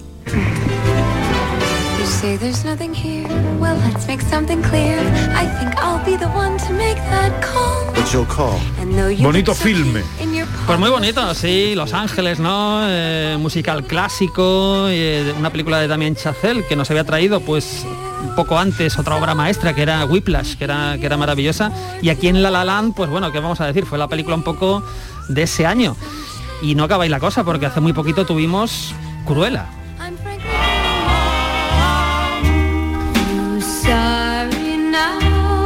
Say 2.24 2.38
there's 2.38 2.64
nothing 2.64 2.94
here. 2.94 3.28
Well, 3.60 3.76
let's 3.84 4.06
make 4.06 4.22
something 4.22 4.62
clear. 4.62 4.98
I 5.36 5.44
think 5.58 5.76
I'll 5.76 6.02
be 6.06 6.16
the 6.16 6.30
one 6.30 6.56
to 6.56 6.72
make 6.72 6.96
that 7.12 7.32
call. 7.42 7.84
What's 7.92 8.14
your 8.14 8.24
call? 8.24 8.58
And 8.80 8.94
though 8.96 9.10
you 9.10 9.22
Bonito 9.22 9.52
filme. 9.52 10.02
Pues 10.64 10.78
muy 10.78 10.88
bonito, 10.88 11.34
sí, 11.34 11.74
Los 11.74 11.92
Ángeles, 11.92 12.40
¿no? 12.40 12.80
Eh, 12.88 13.36
musical 13.38 13.84
clásico, 13.84 14.86
eh, 14.88 15.34
una 15.38 15.50
película 15.50 15.78
de 15.80 15.86
Damien 15.86 16.16
Chazelle 16.16 16.64
que 16.66 16.76
nos 16.76 16.90
había 16.90 17.04
traído 17.04 17.40
pues 17.40 17.84
un 18.22 18.34
poco 18.34 18.58
antes 18.58 18.98
otra 18.98 19.16
obra 19.16 19.34
maestra 19.34 19.74
que 19.74 19.82
era 19.82 20.06
Whiplash, 20.06 20.54
que 20.54 20.64
era, 20.64 20.96
que 20.98 21.04
era 21.04 21.18
maravillosa. 21.18 21.72
Y 22.00 22.08
aquí 22.08 22.28
en 22.28 22.42
La 22.42 22.50
La 22.50 22.64
Land, 22.64 22.94
pues 22.94 23.10
bueno, 23.10 23.32
¿qué 23.32 23.40
vamos 23.40 23.60
a 23.60 23.66
decir? 23.66 23.84
Fue 23.84 23.98
la 23.98 24.08
película 24.08 24.34
un 24.34 24.44
poco 24.44 24.82
de 25.28 25.42
ese 25.42 25.66
año. 25.66 25.94
Y 26.62 26.74
no 26.74 26.84
acabáis 26.84 27.10
la 27.10 27.20
cosa 27.20 27.44
porque 27.44 27.66
hace 27.66 27.80
muy 27.80 27.92
poquito 27.92 28.24
tuvimos 28.24 28.94
Cruella. 29.26 29.83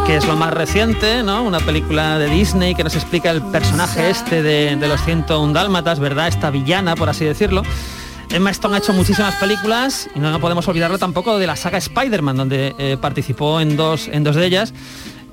Que 0.09 0.17
es 0.17 0.27
lo 0.27 0.37
más 0.37 0.55
reciente, 0.55 1.23
¿no? 1.23 1.43
Una 1.43 1.61
película 1.61 2.19
de 2.19 2.31
Disney 2.31 2.75
que 2.75 2.83
nos 2.83 2.95
explica 2.95 3.31
el 3.31 3.43
personaje 3.43 4.09
este 4.09 4.43
de, 4.43 4.75
de 4.75 4.89
los 4.89 5.05
101 5.05 5.53
dálmatas, 5.53 6.01
¿verdad? 6.01 6.29
Esta 6.29 6.49
villana, 6.49 6.97
por 6.97 7.11
así 7.11 7.27
decirlo. 7.27 7.63
Emma 8.31 8.49
Stone 8.49 8.75
ha 8.75 8.79
hecho 8.79 8.95
muchísimas 8.95 9.35
películas 9.35 10.09
y 10.15 10.21
no 10.21 10.41
podemos 10.41 10.67
olvidarlo 10.67 10.97
tampoco 10.97 11.39
de 11.39 11.47
la 11.47 11.57
saga 11.57 11.77
Spider-Man, 11.77 12.39
donde 12.39 12.75
eh, 12.79 12.97
participó 12.99 13.61
en 13.61 13.77
dos, 13.77 14.09
en 14.11 14.25
dos 14.25 14.35
de 14.35 14.47
ellas. 14.47 14.73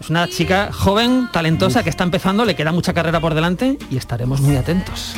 Es 0.02 0.10
una 0.10 0.28
chica 0.28 0.72
joven, 0.74 1.30
talentosa, 1.32 1.82
que 1.82 1.90
está 1.90 2.04
empezando, 2.04 2.44
le 2.44 2.58
queda 2.58 2.74
mucha 2.74 2.94
carrera 2.94 3.22
por 3.22 3.34
delante 3.34 3.78
y 3.90 3.96
estaremos 3.96 4.42
muy 4.42 4.58
atentos. 4.58 5.16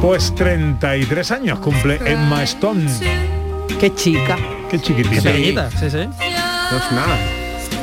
Pues 0.00 0.34
33 0.34 1.30
años 1.30 1.58
cumple 1.58 2.00
Emma 2.10 2.42
Stone. 2.44 2.90
Qué 3.78 3.94
chica. 3.94 4.38
Qué 4.70 4.80
chiquitita. 4.80 5.10
Qué 5.16 5.20
pequeñita, 5.20 5.70
sí, 5.72 5.90
sí. 5.90 6.08
No 6.70 6.78
es 6.78 6.92
nada. 6.92 7.18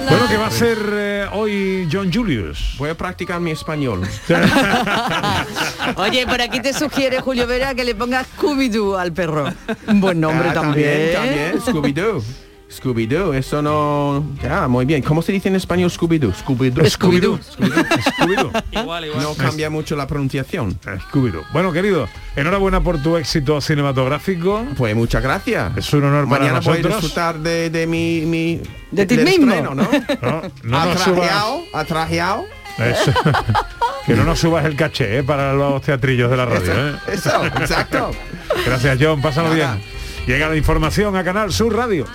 Bueno, 0.09 0.25
¿qué 0.27 0.37
va 0.37 0.45
a 0.45 0.47
hacer 0.47 0.77
eh, 0.93 1.25
hoy 1.31 1.87
John 1.91 2.11
Julius? 2.11 2.75
Voy 2.77 2.89
a 2.89 2.95
practicar 2.97 3.39
mi 3.39 3.51
español. 3.51 4.01
Oye, 5.95 6.25
por 6.25 6.41
aquí 6.41 6.59
te 6.59 6.73
sugiere 6.73 7.21
Julio 7.21 7.45
Vera 7.47 7.73
que 7.75 7.83
le 7.83 7.93
pongas 7.95 8.27
Scooby-Doo 8.37 8.97
al 8.97 9.13
perro. 9.13 9.45
Un 9.87 10.01
buen 10.01 10.19
nombre 10.19 10.49
Ah, 10.49 10.53
también. 10.53 11.13
También, 11.13 11.61
Scooby-Doo. 11.61 12.23
Scooby-Doo, 12.71 13.33
eso 13.33 13.61
no... 13.61 14.23
Ya, 14.41 14.67
muy 14.67 14.85
bien. 14.85 15.01
¿Cómo 15.01 15.21
se 15.21 15.31
dice 15.33 15.49
en 15.49 15.55
español 15.55 15.89
Scooby-Doo? 15.91 16.31
Scooby-Doo. 16.33 16.85
Scooby-Doo. 16.85 17.37
Scooby-Doo. 17.39 18.51
Igual, 18.71 19.05
igual. 19.05 19.21
No 19.23 19.33
cambia 19.35 19.69
mucho 19.69 19.95
la 19.95 20.07
pronunciación. 20.07 20.79
Scooby-Doo. 20.81 21.43
Bueno, 21.51 21.71
querido, 21.73 22.07
enhorabuena 22.35 22.81
por 22.81 23.01
tu 23.01 23.17
éxito 23.17 23.59
cinematográfico. 23.61 24.65
Pues 24.77 24.95
muchas 24.95 25.21
gracias. 25.21 25.75
Es 25.77 25.91
un 25.93 26.05
honor 26.05 26.27
para 26.29 26.39
Mañana 26.41 26.59
nosotros. 26.59 26.95
disfrutar 27.01 27.39
de, 27.39 27.69
de 27.69 27.85
mi... 27.87 28.21
mi 28.25 28.61
De 28.91 29.05
ti 29.05 29.17
mismo. 29.17 29.51
estreno, 29.51 29.75
¿no? 29.75 29.83
No, 30.21 30.41
no 30.63 30.77
atrajeado, 30.79 31.63
atrajeado. 31.73 32.45
Eso. 32.77 33.11
que 34.05 34.15
no 34.15 34.23
nos 34.23 34.39
subas 34.39 34.63
el 34.65 34.75
caché 34.77 35.19
eh, 35.19 35.23
para 35.23 35.53
los 35.53 35.81
teatrillos 35.81 36.31
de 36.31 36.37
la 36.37 36.45
radio. 36.45 36.71
eh. 36.73 36.95
Eso, 37.11 37.45
exacto. 37.45 38.11
Gracias, 38.65 38.97
John. 38.99 39.21
Pásalo 39.21 39.53
Nada. 39.53 39.75
bien. 39.75 39.85
Llega 40.25 40.47
la 40.49 40.55
información 40.55 41.15
a 41.17 41.23
Canal 41.23 41.51
Sur 41.51 41.75
Radio. 41.75 42.05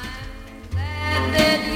that 1.16 1.75